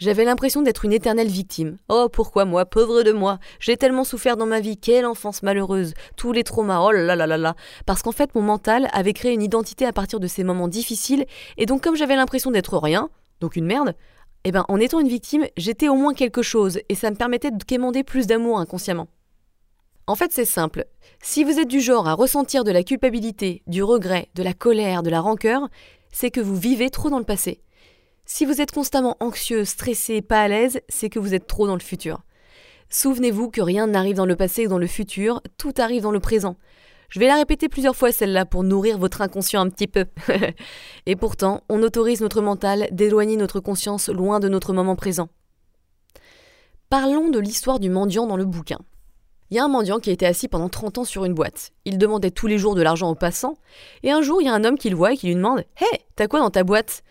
J'avais 0.02 0.26
l'impression 0.26 0.64
d'être 0.64 0.84
une 0.84 0.94
éternelle 0.94 1.28
victime. 1.28 1.78
Oh, 1.88 2.08
pourquoi 2.12 2.44
moi, 2.44 2.66
pauvre 2.66 3.04
de 3.04 3.12
moi? 3.12 3.38
J'ai 3.60 3.78
tellement 3.78 4.04
souffert 4.04 4.36
dans 4.36 4.48
ma 4.48 4.60
vie, 4.60 4.76
quelle 4.76 5.06
enfance 5.06 5.44
malheureuse, 5.44 5.94
tous 6.18 6.32
les 6.32 6.44
traumas, 6.44 6.82
oh 6.82 6.90
là 6.92 7.16
là 7.16 7.28
là 7.28 7.38
là 7.38 7.56
Parce 7.86 8.02
qu'en 8.02 8.12
fait, 8.12 8.34
mon 8.34 8.42
mental 8.42 8.90
avait 8.94 9.14
créé 9.14 9.32
une 9.32 9.44
identité 9.44 9.86
à 9.86 9.94
partir 9.94 10.20
de 10.20 10.26
ces 10.26 10.44
moments 10.44 10.68
difficiles, 10.68 11.28
et 11.58 11.68
donc 11.68 11.84
comme 11.84 11.96
j'avais 11.96 12.16
l'impression 12.16 12.50
d'être 12.50 12.80
rien, 12.80 13.12
donc 13.42 13.56
une 13.56 13.68
merde, 13.68 13.94
eh 14.44 14.52
ben 14.52 14.66
en 14.70 14.80
étant 14.80 15.02
une 15.02 15.08
victime, 15.08 15.46
j'étais 15.56 15.88
au 15.88 15.94
moins 15.94 16.16
quelque 16.16 16.42
chose, 16.42 16.80
et 16.90 16.96
ça 16.96 17.12
me 17.12 17.16
permettait 17.16 17.52
de 17.52 17.64
quémander 17.64 18.04
plus 18.04 18.26
d'amour 18.26 18.60
inconsciemment. 18.60 19.08
En 20.08 20.16
fait, 20.16 20.32
c'est 20.32 20.46
simple. 20.46 20.86
Si 21.22 21.44
vous 21.44 21.60
êtes 21.60 21.68
du 21.68 21.80
genre 21.80 22.08
à 22.08 22.16
ressentir 22.16 22.64
de 22.64 22.72
la 22.72 22.82
culpabilité, 22.82 23.62
du 23.68 23.84
regret, 23.84 24.30
de 24.34 24.42
la 24.42 24.56
colère, 24.56 25.04
de 25.04 25.12
la 25.12 25.22
rancœur, 25.22 25.70
c'est 26.12 26.32
que 26.32 26.42
vous 26.42 26.56
vivez 26.56 26.90
trop 26.90 27.12
dans 27.12 27.20
le 27.20 27.24
passé. 27.24 27.62
Si 28.34 28.46
vous 28.46 28.62
êtes 28.62 28.72
constamment 28.72 29.18
anxieux, 29.20 29.66
stressé, 29.66 30.22
pas 30.22 30.44
à 30.44 30.48
l'aise, 30.48 30.80
c'est 30.88 31.10
que 31.10 31.20
vous 31.20 31.34
êtes 31.34 31.48
trop 31.48 31.68
dans 31.68 31.74
le 31.74 31.82
futur. 31.82 32.22
Souvenez-vous 32.90 33.52
que 33.52 33.60
rien 33.60 33.88
n'arrive 33.88 34.16
dans 34.16 34.26
le 34.26 34.38
passé 34.38 34.66
ou 34.66 34.70
dans 34.70 34.78
le 34.78 34.88
futur, 34.88 35.42
tout 35.58 35.74
arrive 35.78 36.04
dans 36.04 36.14
le 36.14 36.22
présent. 36.22 36.56
Je 37.10 37.20
vais 37.20 37.28
la 37.28 37.36
répéter 37.36 37.68
plusieurs 37.68 37.98
fois 37.98 38.14
celle-là 38.14 38.46
pour 38.46 38.64
nourrir 38.64 38.98
votre 38.98 39.20
inconscient 39.20 39.60
un 39.60 39.70
petit 39.70 39.86
peu. 39.86 40.06
Et 41.06 41.18
pourtant, 41.18 41.64
on 41.68 41.84
autorise 41.84 42.22
notre 42.22 42.42
mental 42.42 42.88
d'éloigner 42.94 43.36
notre 43.36 43.60
conscience 43.60 44.08
loin 44.08 44.40
de 44.40 44.48
notre 44.48 44.72
moment 44.72 44.96
présent. 44.96 45.28
Parlons 46.90 47.32
de 47.32 47.40
l'histoire 47.40 47.82
du 47.82 47.90
mendiant 47.90 48.28
dans 48.28 48.38
le 48.38 48.46
bouquin. 48.46 48.80
Il 49.50 49.58
y 49.58 49.60
a 49.60 49.66
un 49.66 49.68
mendiant 49.68 50.00
qui 50.00 50.10
a 50.10 50.14
été 50.14 50.26
assis 50.26 50.48
pendant 50.48 50.70
30 50.70 51.00
ans 51.00 51.04
sur 51.04 51.26
une 51.26 51.34
boîte. 51.34 51.74
Il 51.84 51.98
demandait 51.98 52.32
tous 52.32 52.48
les 52.48 52.58
jours 52.58 52.76
de 52.76 52.82
l'argent 52.82 53.10
aux 53.10 53.16
passants, 53.16 53.58
et 54.04 54.12
un 54.12 54.22
jour 54.22 54.42
il 54.42 54.46
y 54.46 54.50
a 54.50 54.54
un 54.54 54.64
homme 54.64 54.78
qui 54.78 54.90
le 54.90 54.96
voit 54.96 55.12
et 55.12 55.18
qui 55.18 55.28
lui 55.28 55.36
demande 55.36 55.66
Hé, 55.82 56.00
t'as 56.16 56.30
quoi 56.30 56.40
dans 56.40 56.50
ta 56.50 56.64
boîte? 56.64 57.04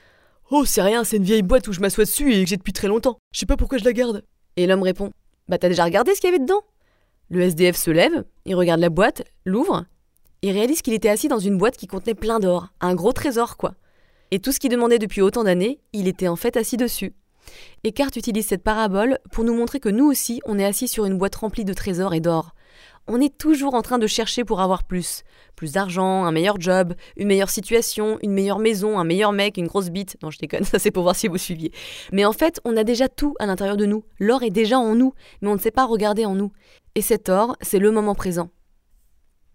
Oh, 0.52 0.64
c'est 0.64 0.82
rien, 0.82 1.04
c'est 1.04 1.18
une 1.18 1.22
vieille 1.22 1.42
boîte 1.42 1.68
où 1.68 1.72
je 1.72 1.78
m'assois 1.78 2.04
dessus 2.04 2.34
et 2.34 2.42
que 2.42 2.50
j'ai 2.50 2.56
depuis 2.56 2.72
très 2.72 2.88
longtemps. 2.88 3.18
Je 3.32 3.38
sais 3.38 3.46
pas 3.46 3.56
pourquoi 3.56 3.78
je 3.78 3.84
la 3.84 3.92
garde. 3.92 4.24
Et 4.56 4.66
l'homme 4.66 4.82
répond 4.82 5.12
Bah, 5.48 5.58
t'as 5.58 5.68
déjà 5.68 5.84
regardé 5.84 6.12
ce 6.12 6.20
qu'il 6.20 6.28
y 6.28 6.32
avait 6.32 6.42
dedans? 6.42 6.62
Le 7.28 7.42
SDF 7.42 7.76
se 7.76 7.92
lève, 7.92 8.24
il 8.46 8.56
regarde 8.56 8.80
la 8.80 8.88
boîte, 8.88 9.22
l'ouvre, 9.44 9.84
et 10.42 10.50
réalise 10.50 10.82
qu'il 10.82 10.92
était 10.92 11.08
assis 11.08 11.28
dans 11.28 11.38
une 11.38 11.56
boîte 11.56 11.76
qui 11.76 11.86
contenait 11.86 12.16
plein 12.16 12.40
d'or, 12.40 12.70
un 12.80 12.96
gros 12.96 13.12
trésor, 13.12 13.56
quoi. 13.56 13.76
Et 14.32 14.40
tout 14.40 14.50
ce 14.50 14.58
qu'il 14.58 14.70
demandait 14.70 14.98
depuis 14.98 15.20
autant 15.20 15.44
d'années, 15.44 15.78
il 15.92 16.08
était 16.08 16.26
en 16.26 16.34
fait 16.34 16.56
assis 16.56 16.76
dessus. 16.76 17.14
Carte 17.94 18.16
utilise 18.16 18.46
cette 18.46 18.64
parabole 18.64 19.20
pour 19.30 19.44
nous 19.44 19.54
montrer 19.54 19.78
que 19.78 19.88
nous 19.88 20.06
aussi, 20.06 20.40
on 20.46 20.58
est 20.58 20.64
assis 20.64 20.88
sur 20.88 21.04
une 21.04 21.16
boîte 21.16 21.36
remplie 21.36 21.64
de 21.64 21.74
trésors 21.74 22.14
et 22.14 22.20
d'or 22.20 22.54
on 23.10 23.20
est 23.20 23.36
toujours 23.36 23.74
en 23.74 23.82
train 23.82 23.98
de 23.98 24.06
chercher 24.06 24.44
pour 24.44 24.60
avoir 24.60 24.84
plus. 24.84 25.24
Plus 25.56 25.72
d'argent, 25.72 26.24
un 26.24 26.30
meilleur 26.30 26.60
job, 26.60 26.94
une 27.16 27.26
meilleure 27.26 27.50
situation, 27.50 28.18
une 28.22 28.32
meilleure 28.32 28.60
maison, 28.60 28.98
un 29.00 29.04
meilleur 29.04 29.32
mec, 29.32 29.56
une 29.56 29.66
grosse 29.66 29.90
bite. 29.90 30.16
Non, 30.22 30.30
je 30.30 30.38
déconne, 30.38 30.64
ça 30.72 30.78
c'est 30.78 30.92
pour 30.92 31.02
voir 31.02 31.16
si 31.16 31.26
vous 31.26 31.36
suiviez. 31.36 31.72
Mais 32.12 32.24
en 32.24 32.32
fait, 32.32 32.60
on 32.64 32.76
a 32.76 32.84
déjà 32.84 33.08
tout 33.08 33.34
à 33.40 33.46
l'intérieur 33.46 33.76
de 33.76 33.84
nous. 33.84 34.04
L'or 34.20 34.44
est 34.44 34.50
déjà 34.50 34.78
en 34.78 34.94
nous, 34.94 35.12
mais 35.42 35.48
on 35.48 35.54
ne 35.54 35.60
sait 35.60 35.72
pas 35.72 35.86
regarder 35.86 36.24
en 36.24 36.36
nous. 36.36 36.52
Et 36.94 37.02
cet 37.02 37.28
or, 37.28 37.56
c'est 37.60 37.80
le 37.80 37.90
moment 37.90 38.14
présent. 38.14 38.50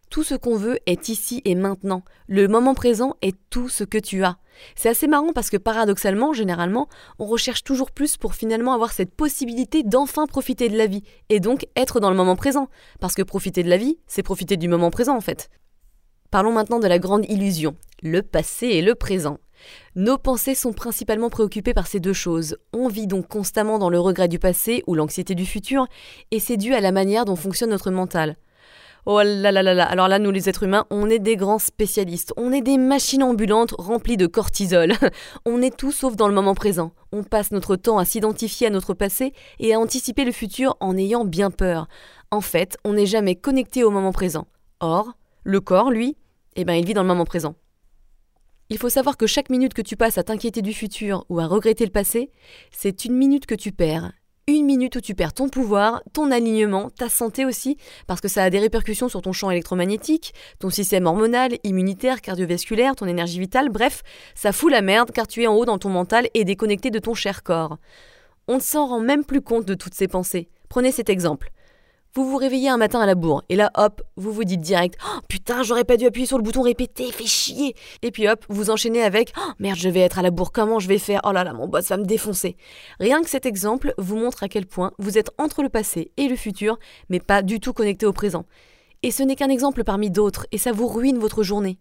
Tout 0.09 0.24
ce 0.24 0.35
qu'on 0.35 0.55
veut 0.55 0.79
est 0.85 1.09
ici 1.09 1.41
et 1.45 1.55
maintenant. 1.55 2.03
Le 2.27 2.47
moment 2.47 2.74
présent 2.74 3.15
est 3.21 3.35
tout 3.50 3.69
ce 3.69 3.83
que 3.83 3.97
tu 3.97 4.24
as. 4.24 4.38
C'est 4.75 4.89
assez 4.89 5.07
marrant 5.07 5.33
parce 5.33 5.50
que 5.50 5.57
paradoxalement, 5.57 6.31
généralement, 6.31 6.88
on 7.19 7.25
recherche 7.25 7.63
toujours 7.63 7.91
plus 7.91 8.17
pour 8.17 8.35
finalement 8.35 8.74
avoir 8.74 8.91
cette 8.91 9.13
possibilité 9.13 9.83
d'enfin 9.83 10.25
profiter 10.27 10.69
de 10.69 10.77
la 10.77 10.88
vie 10.88 11.03
et 11.29 11.39
donc 11.39 11.67
être 11.75 12.00
dans 12.00 12.09
le 12.09 12.15
moment 12.15 12.35
présent. 12.35 12.69
Parce 13.00 13.15
que 13.15 13.24
profiter 13.24 13.63
de 13.63 13.69
la 13.69 13.77
vie, 13.77 13.97
c'est 14.07 14.24
profiter 14.24 14.57
du 14.57 14.67
moment 14.67 14.91
présent 14.91 15.17
en 15.17 15.21
fait. 15.21 15.50
Parlons 16.31 16.51
maintenant 16.51 16.79
de 16.79 16.88
la 16.88 17.00
grande 17.00 17.25
illusion, 17.29 17.75
le 18.01 18.21
passé 18.21 18.67
et 18.67 18.81
le 18.81 18.95
présent. 18.95 19.38
Nos 19.95 20.17
pensées 20.17 20.55
sont 20.55 20.74
principalement 20.74 21.29
préoccupées 21.29 21.74
par 21.74 21.88
ces 21.88 22.00
deux 22.00 22.13
choses. 22.13 22.57
On 22.74 22.88
vit 22.88 23.07
donc 23.07 23.27
constamment 23.27 23.79
dans 23.79 23.89
le 23.89 24.00
regret 24.00 24.27
du 24.27 24.39
passé 24.39 24.83
ou 24.88 24.95
l'anxiété 24.95 25.35
du 25.35 25.45
futur, 25.45 25.88
et 26.31 26.39
c'est 26.39 26.57
dû 26.57 26.74
à 26.74 26.81
la 26.81 26.91
manière 26.91 27.25
dont 27.25 27.35
fonctionne 27.35 27.69
notre 27.69 27.91
mental. 27.91 28.35
Oh 29.07 29.21
là 29.21 29.51
là 29.51 29.62
là 29.62 29.75
là, 29.75 29.85
alors 29.85 30.07
là, 30.07 30.17
nous 30.17 30.31
les 30.31 30.50
êtres 30.50 30.63
humains, 30.63 30.88
on 30.89 31.12
est 31.12 31.19
des 31.19 31.35
grands 31.35 31.59
spécialistes, 31.59 32.33
on 32.38 32.51
est 32.51 32.63
des 32.63 32.79
machines 32.79 33.21
ambulantes 33.21 33.75
remplies 33.77 34.17
de 34.17 34.25
cortisol. 34.25 34.93
on 35.45 35.62
est 35.62 35.77
tout 35.77 35.91
sauf 35.91 36.15
dans 36.15 36.27
le 36.27 36.33
moment 36.33 36.55
présent. 36.55 36.91
On 37.12 37.21
passe 37.21 37.51
notre 37.51 37.75
temps 37.75 38.00
à 38.00 38.05
s'identifier 38.05 38.65
à 38.65 38.71
notre 38.71 38.95
passé 38.95 39.33
et 39.59 39.75
à 39.75 39.79
anticiper 39.79 40.25
le 40.25 40.31
futur 40.31 40.75
en 40.79 40.97
ayant 40.97 41.24
bien 41.24 41.51
peur. 41.51 41.88
En 42.31 42.41
fait, 42.41 42.77
on 42.83 42.93
n'est 42.93 43.05
jamais 43.05 43.35
connecté 43.35 43.83
au 43.83 43.91
moment 43.91 44.12
présent. 44.12 44.47
Or, 44.79 45.13
le 45.43 45.62
corps, 45.62 45.91
lui, 45.91 46.17
eh 46.55 46.65
ben, 46.65 46.74
il 46.74 46.85
vit 46.85 46.95
dans 46.95 47.03
le 47.03 47.07
moment 47.07 47.25
présent. 47.25 47.53
Il 48.71 48.79
faut 48.79 48.89
savoir 48.89 49.17
que 49.17 49.27
chaque 49.27 49.51
minute 49.51 49.75
que 49.75 49.83
tu 49.83 49.95
passes 49.95 50.17
à 50.17 50.24
t'inquiéter 50.24 50.63
du 50.63 50.74
futur 50.74 51.25
ou 51.29 51.39
à 51.39 51.45
regretter 51.45 51.85
le 51.85 51.91
passé, 51.91 52.31
c'est 52.71 53.05
une 53.05 53.13
minute 53.13 53.45
que 53.45 53.53
tu 53.53 53.71
perds 53.71 54.12
une 54.47 54.65
minute 54.65 54.95
où 54.95 55.01
tu 55.01 55.15
perds 55.15 55.33
ton 55.33 55.49
pouvoir, 55.49 56.03
ton 56.13 56.29
alignement, 56.29 56.91
ta 56.91 57.09
santé 57.09 57.45
aussi, 57.45 57.77
parce 58.05 58.21
que 58.21 58.27
ça 58.27 58.43
a 58.43 58.51
des 58.51 58.59
répercussions 58.59 59.09
sur 59.09 59.23
ton 59.23 59.33
champ 59.33 59.49
électromagnétique, 59.49 60.35
ton 60.59 60.69
système 60.69 61.07
hormonal, 61.07 61.57
immunitaire, 61.63 62.21
cardiovasculaire, 62.21 62.95
ton 62.95 63.07
énergie 63.07 63.39
vitale, 63.39 63.69
bref, 63.69 64.03
ça 64.35 64.51
fout 64.51 64.71
la 64.71 64.83
merde 64.83 65.09
car 65.11 65.27
tu 65.27 65.41
es 65.41 65.47
en 65.47 65.55
haut 65.55 65.65
dans 65.65 65.79
ton 65.79 65.89
mental 65.89 66.27
et 66.35 66.45
déconnecté 66.45 66.91
de 66.91 66.99
ton 66.99 67.15
cher 67.15 67.41
corps. 67.41 67.77
On 68.47 68.57
ne 68.57 68.61
s'en 68.61 68.85
rend 68.85 68.99
même 68.99 69.25
plus 69.25 69.41
compte 69.41 69.65
de 69.65 69.73
toutes 69.73 69.95
ces 69.95 70.07
pensées. 70.07 70.47
Prenez 70.69 70.91
cet 70.91 71.09
exemple. 71.09 71.51
Vous 72.15 72.24
vous 72.24 72.38
réveillez 72.38 72.69
un 72.69 72.77
matin 72.77 73.01
à 73.01 73.05
la 73.05 73.13
bourre, 73.13 73.43
et 73.50 73.57
là, 73.57 73.72
hop, 73.75 74.01
vous 74.15 74.31
vous 74.31 74.45
dites 74.45 74.62
direct 74.62 74.98
oh, 75.05 75.19
Putain, 75.27 75.63
j'aurais 75.63 75.84
pas 75.84 75.98
dû 75.98 76.05
appuyer 76.05 76.25
sur 76.25 76.38
le 76.38 76.43
bouton 76.43 76.62
répéter, 76.62 77.12
fais 77.12 77.25
chier 77.25 77.75
Et 78.03 78.12
puis 78.12 78.29
hop, 78.29 78.45
vous 78.48 78.69
enchaînez 78.69 79.01
avec 79.01 79.34
oh, 79.38 79.51
Merde, 79.60 79.77
je 79.77 79.89
vais 79.89 80.00
être 80.00 80.17
à 80.17 80.22
la 80.22 80.31
bourre, 80.31 80.53
comment 80.53 80.79
je 80.79 80.88
vais 80.88 80.98
faire? 80.98 81.19
Oh 81.25 81.34
là 81.34 81.43
là, 81.43 81.51
mon 81.51 81.67
boss 81.67 81.89
va 81.89 81.98
me 81.98 82.05
défoncer 82.05 82.55
Rien 83.01 83.22
que 83.22 83.29
cet 83.29 83.45
exemple 83.45 83.93
vous 83.98 84.15
montre 84.15 84.43
à 84.43 84.48
quel 84.48 84.65
point 84.65 84.93
vous 84.98 85.17
êtes 85.17 85.29
entre 85.38 85.62
le 85.62 85.67
passé 85.67 86.13
et 86.15 86.29
le 86.29 86.38
futur, 86.38 86.79
mais 87.10 87.19
pas 87.19 87.41
du 87.41 87.60
tout 87.60 87.74
connecté 87.74 88.05
au 88.05 88.13
présent. 88.13 88.45
Et 89.03 89.12
ce 89.12 89.22
n'est 89.22 89.36
qu'un 89.36 89.50
exemple 89.50 89.84
parmi 89.84 90.10
d'autres, 90.10 90.48
et 90.53 90.57
ça 90.57 90.72
vous 90.72 90.88
ruine 90.88 91.17
votre 91.17 91.43
journée. 91.43 91.79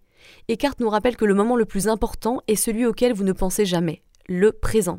Eckhart 0.49 0.75
nous 0.81 0.91
rappelle 0.91 1.17
que 1.17 1.25
le 1.25 1.35
moment 1.35 1.55
le 1.55 1.65
plus 1.65 1.87
important 1.87 2.41
est 2.49 2.57
celui 2.57 2.87
auquel 2.87 3.13
vous 3.13 3.23
ne 3.23 3.33
pensez 3.33 3.67
jamais, 3.67 4.03
le 4.29 4.51
présent. 4.51 4.99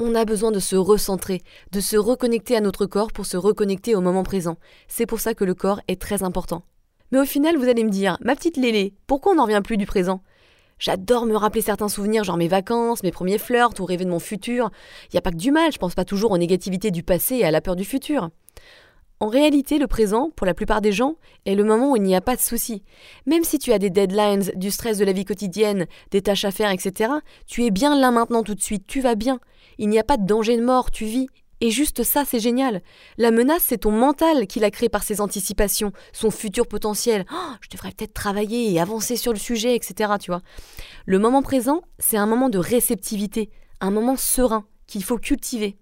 On 0.00 0.14
a 0.14 0.24
besoin 0.24 0.52
de 0.52 0.60
se 0.60 0.76
recentrer, 0.76 1.42
de 1.72 1.80
se 1.80 1.96
reconnecter 1.96 2.56
à 2.56 2.60
notre 2.60 2.86
corps 2.86 3.10
pour 3.10 3.26
se 3.26 3.36
reconnecter 3.36 3.96
au 3.96 4.00
moment 4.00 4.22
présent. 4.22 4.56
C'est 4.86 5.06
pour 5.06 5.18
ça 5.18 5.34
que 5.34 5.42
le 5.42 5.54
corps 5.54 5.80
est 5.88 6.00
très 6.00 6.22
important. 6.22 6.62
Mais 7.10 7.18
au 7.18 7.24
final, 7.24 7.56
vous 7.56 7.68
allez 7.68 7.82
me 7.82 7.90
dire, 7.90 8.16
ma 8.20 8.36
petite 8.36 8.56
Lélé, 8.56 8.94
pourquoi 9.08 9.32
on 9.32 9.34
n'en 9.34 9.46
revient 9.46 9.60
plus 9.64 9.76
du 9.76 9.86
présent? 9.86 10.22
J'adore 10.78 11.26
me 11.26 11.34
rappeler 11.34 11.62
certains 11.62 11.88
souvenirs, 11.88 12.22
genre 12.22 12.36
mes 12.36 12.46
vacances, 12.46 13.02
mes 13.02 13.10
premiers 13.10 13.38
flirts 13.38 13.80
ou 13.80 13.84
rêver 13.84 14.04
de 14.04 14.10
mon 14.10 14.20
futur. 14.20 14.70
Il 15.06 15.14
n'y 15.16 15.18
a 15.18 15.20
pas 15.20 15.32
que 15.32 15.36
du 15.36 15.50
mal, 15.50 15.72
je 15.72 15.78
pense 15.78 15.96
pas 15.96 16.04
toujours 16.04 16.30
aux 16.30 16.38
négativités 16.38 16.92
du 16.92 17.02
passé 17.02 17.34
et 17.34 17.44
à 17.44 17.50
la 17.50 17.60
peur 17.60 17.74
du 17.74 17.84
futur. 17.84 18.30
En 19.18 19.26
réalité, 19.26 19.78
le 19.78 19.88
présent, 19.88 20.30
pour 20.36 20.46
la 20.46 20.54
plupart 20.54 20.80
des 20.80 20.92
gens, 20.92 21.16
est 21.44 21.56
le 21.56 21.64
moment 21.64 21.90
où 21.90 21.96
il 21.96 22.04
n'y 22.04 22.14
a 22.14 22.20
pas 22.20 22.36
de 22.36 22.40
soucis. 22.40 22.84
Même 23.26 23.42
si 23.42 23.58
tu 23.58 23.72
as 23.72 23.80
des 23.80 23.90
deadlines, 23.90 24.52
du 24.54 24.70
stress 24.70 24.96
de 24.96 25.04
la 25.04 25.10
vie 25.10 25.24
quotidienne, 25.24 25.88
des 26.12 26.22
tâches 26.22 26.44
à 26.44 26.52
faire, 26.52 26.70
etc., 26.70 27.10
tu 27.48 27.64
es 27.64 27.72
bien 27.72 27.98
là 27.98 28.12
maintenant 28.12 28.44
tout 28.44 28.54
de 28.54 28.62
suite, 28.62 28.86
tu 28.86 29.00
vas 29.00 29.16
bien. 29.16 29.40
Il 29.78 29.88
n'y 29.88 29.98
a 29.98 30.04
pas 30.04 30.16
de 30.16 30.26
danger 30.26 30.56
de 30.56 30.64
mort, 30.64 30.90
tu 30.90 31.04
vis. 31.04 31.28
Et 31.60 31.70
juste 31.70 32.04
ça, 32.04 32.24
c'est 32.24 32.38
génial. 32.38 32.82
La 33.16 33.30
menace, 33.30 33.64
c'est 33.66 33.78
ton 33.78 33.90
mental 33.90 34.46
qui 34.46 34.60
l'a 34.60 34.70
créé 34.70 34.88
par 34.88 35.02
ses 35.02 35.20
anticipations, 35.20 35.92
son 36.12 36.30
futur 36.30 36.68
potentiel. 36.68 37.24
Oh, 37.32 37.52
je 37.60 37.68
devrais 37.70 37.90
peut-être 37.90 38.14
travailler 38.14 38.72
et 38.72 38.80
avancer 38.80 39.16
sur 39.16 39.32
le 39.32 39.38
sujet, 39.38 39.74
etc. 39.74 40.12
Tu 40.20 40.30
vois. 40.30 40.42
Le 41.04 41.18
moment 41.18 41.42
présent, 41.42 41.82
c'est 41.98 42.16
un 42.16 42.26
moment 42.26 42.48
de 42.48 42.58
réceptivité, 42.58 43.50
un 43.80 43.90
moment 43.90 44.16
serein 44.16 44.66
qu'il 44.86 45.02
faut 45.02 45.18
cultiver. 45.18 45.76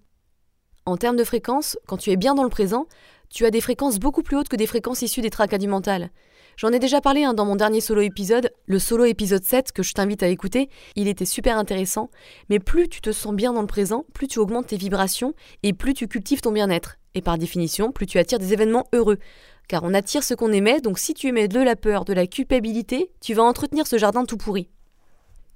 En 0.85 0.97
termes 0.97 1.17
de 1.17 1.23
fréquence, 1.23 1.77
quand 1.85 1.97
tu 1.97 2.11
es 2.11 2.15
bien 2.15 2.33
dans 2.33 2.43
le 2.43 2.49
présent, 2.49 2.87
tu 3.29 3.45
as 3.45 3.51
des 3.51 3.61
fréquences 3.61 3.99
beaucoup 3.99 4.23
plus 4.23 4.37
hautes 4.37 4.49
que 4.49 4.55
des 4.55 4.67
fréquences 4.67 5.01
issues 5.01 5.21
des 5.21 5.29
tracas 5.29 5.57
du 5.57 5.67
mental. 5.67 6.11
J'en 6.57 6.71
ai 6.71 6.79
déjà 6.79 7.01
parlé 7.01 7.23
hein, 7.23 7.35
dans 7.35 7.45
mon 7.45 7.55
dernier 7.55 7.81
solo 7.81 8.01
épisode, 8.01 8.51
le 8.65 8.79
solo 8.79 9.05
épisode 9.05 9.43
7 9.43 9.71
que 9.71 9.83
je 9.83 9.93
t'invite 9.93 10.23
à 10.23 10.27
écouter, 10.27 10.71
il 10.95 11.07
était 11.07 11.23
super 11.23 11.55
intéressant, 11.55 12.09
mais 12.49 12.57
plus 12.57 12.89
tu 12.89 12.99
te 12.99 13.11
sens 13.11 13.35
bien 13.35 13.53
dans 13.53 13.61
le 13.61 13.67
présent, 13.67 14.05
plus 14.11 14.27
tu 14.27 14.39
augmentes 14.39 14.65
tes 14.65 14.75
vibrations 14.75 15.35
et 15.61 15.73
plus 15.73 15.93
tu 15.93 16.07
cultives 16.07 16.41
ton 16.41 16.51
bien-être. 16.51 16.97
Et 17.13 17.21
par 17.21 17.37
définition, 17.37 17.91
plus 17.91 18.07
tu 18.07 18.17
attires 18.17 18.39
des 18.39 18.53
événements 18.53 18.87
heureux. 18.91 19.19
Car 19.67 19.83
on 19.83 19.93
attire 19.93 20.23
ce 20.23 20.33
qu'on 20.33 20.51
aimait, 20.51 20.81
donc 20.81 20.97
si 20.97 21.13
tu 21.13 21.27
émets 21.27 21.47
de 21.47 21.59
la 21.59 21.75
peur, 21.75 22.05
de 22.05 22.13
la 22.13 22.25
culpabilité, 22.25 23.11
tu 23.21 23.35
vas 23.35 23.43
entretenir 23.43 23.85
ce 23.85 23.99
jardin 23.99 24.25
tout 24.25 24.37
pourri. 24.37 24.67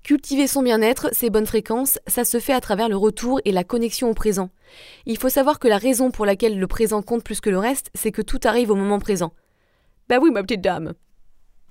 Cultiver 0.03 0.45
son 0.45 0.61
bien-être, 0.61 1.09
ses 1.13 1.31
bonnes 1.31 1.47
fréquences, 1.47 1.97
ça 2.05 2.25
se 2.25 2.39
fait 2.39 2.53
à 2.53 2.61
travers 2.61 2.89
le 2.89 2.97
retour 2.97 3.41
et 3.43 3.51
la 3.51 3.63
connexion 3.63 4.11
au 4.11 4.13
présent. 4.13 4.51
Il 5.07 5.17
faut 5.17 5.29
savoir 5.29 5.57
que 5.57 5.67
la 5.67 5.79
raison 5.79 6.11
pour 6.11 6.27
laquelle 6.27 6.59
le 6.59 6.67
présent 6.67 7.01
compte 7.01 7.23
plus 7.23 7.41
que 7.41 7.49
le 7.49 7.57
reste, 7.57 7.89
c'est 7.95 8.11
que 8.11 8.21
tout 8.21 8.39
arrive 8.43 8.69
au 8.69 8.75
moment 8.75 8.99
présent. 8.99 9.33
Bah 10.11 10.19
oui, 10.21 10.29
ma 10.29 10.43
petite 10.43 10.59
dame. 10.59 10.91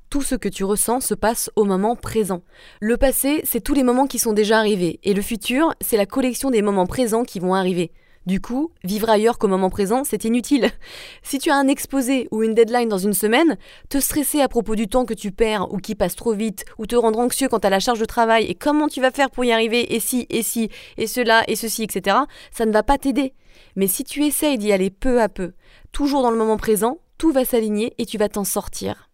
Tout 0.08 0.22
ce 0.22 0.34
que 0.34 0.48
tu 0.48 0.64
ressens 0.64 1.00
se 1.00 1.12
passe 1.12 1.50
au 1.56 1.64
moment 1.64 1.94
présent. 1.94 2.42
Le 2.80 2.96
passé, 2.96 3.42
c'est 3.44 3.60
tous 3.60 3.74
les 3.74 3.82
moments 3.82 4.06
qui 4.06 4.18
sont 4.18 4.32
déjà 4.32 4.56
arrivés, 4.56 4.98
et 5.02 5.12
le 5.12 5.20
futur, 5.20 5.74
c'est 5.82 5.98
la 5.98 6.06
collection 6.06 6.50
des 6.50 6.62
moments 6.62 6.86
présents 6.86 7.24
qui 7.24 7.38
vont 7.38 7.52
arriver. 7.52 7.92
Du 8.24 8.40
coup, 8.40 8.72
vivre 8.82 9.10
ailleurs 9.10 9.36
qu'au 9.36 9.46
moment 9.46 9.68
présent, 9.68 10.04
c'est 10.04 10.24
inutile. 10.24 10.70
Si 11.22 11.38
tu 11.38 11.50
as 11.50 11.54
un 11.54 11.68
exposé 11.68 12.28
ou 12.30 12.42
une 12.42 12.54
deadline 12.54 12.88
dans 12.88 12.96
une 12.96 13.12
semaine, 13.12 13.58
te 13.90 13.98
stresser 13.98 14.40
à 14.40 14.48
propos 14.48 14.74
du 14.74 14.88
temps 14.88 15.04
que 15.04 15.12
tu 15.12 15.32
perds 15.32 15.70
ou 15.70 15.76
qui 15.76 15.94
passe 15.94 16.16
trop 16.16 16.32
vite, 16.32 16.64
ou 16.78 16.86
te 16.86 16.96
rendre 16.96 17.18
anxieux 17.18 17.48
quant 17.50 17.58
à 17.58 17.68
la 17.68 17.78
charge 17.78 18.00
de 18.00 18.06
travail 18.06 18.46
et 18.46 18.54
comment 18.54 18.88
tu 18.88 19.02
vas 19.02 19.10
faire 19.10 19.30
pour 19.30 19.44
y 19.44 19.52
arriver, 19.52 19.94
et 19.94 20.00
si, 20.00 20.26
et 20.30 20.42
si, 20.42 20.70
et 20.96 21.06
cela, 21.06 21.44
et 21.46 21.56
ceci, 21.56 21.82
etc., 21.82 22.16
ça 22.52 22.64
ne 22.64 22.72
va 22.72 22.82
pas 22.82 22.96
t'aider. 22.96 23.34
Mais 23.76 23.86
si 23.86 24.02
tu 24.02 24.24
essayes 24.24 24.56
d'y 24.56 24.72
aller 24.72 24.88
peu 24.88 25.20
à 25.20 25.28
peu, 25.28 25.52
toujours 25.92 26.22
dans 26.22 26.30
le 26.30 26.38
moment 26.38 26.56
présent, 26.56 27.00
tout 27.20 27.32
va 27.32 27.44
s'aligner 27.44 27.92
et 27.98 28.06
tu 28.06 28.16
vas 28.16 28.30
t'en 28.30 28.44
sortir. 28.44 29.10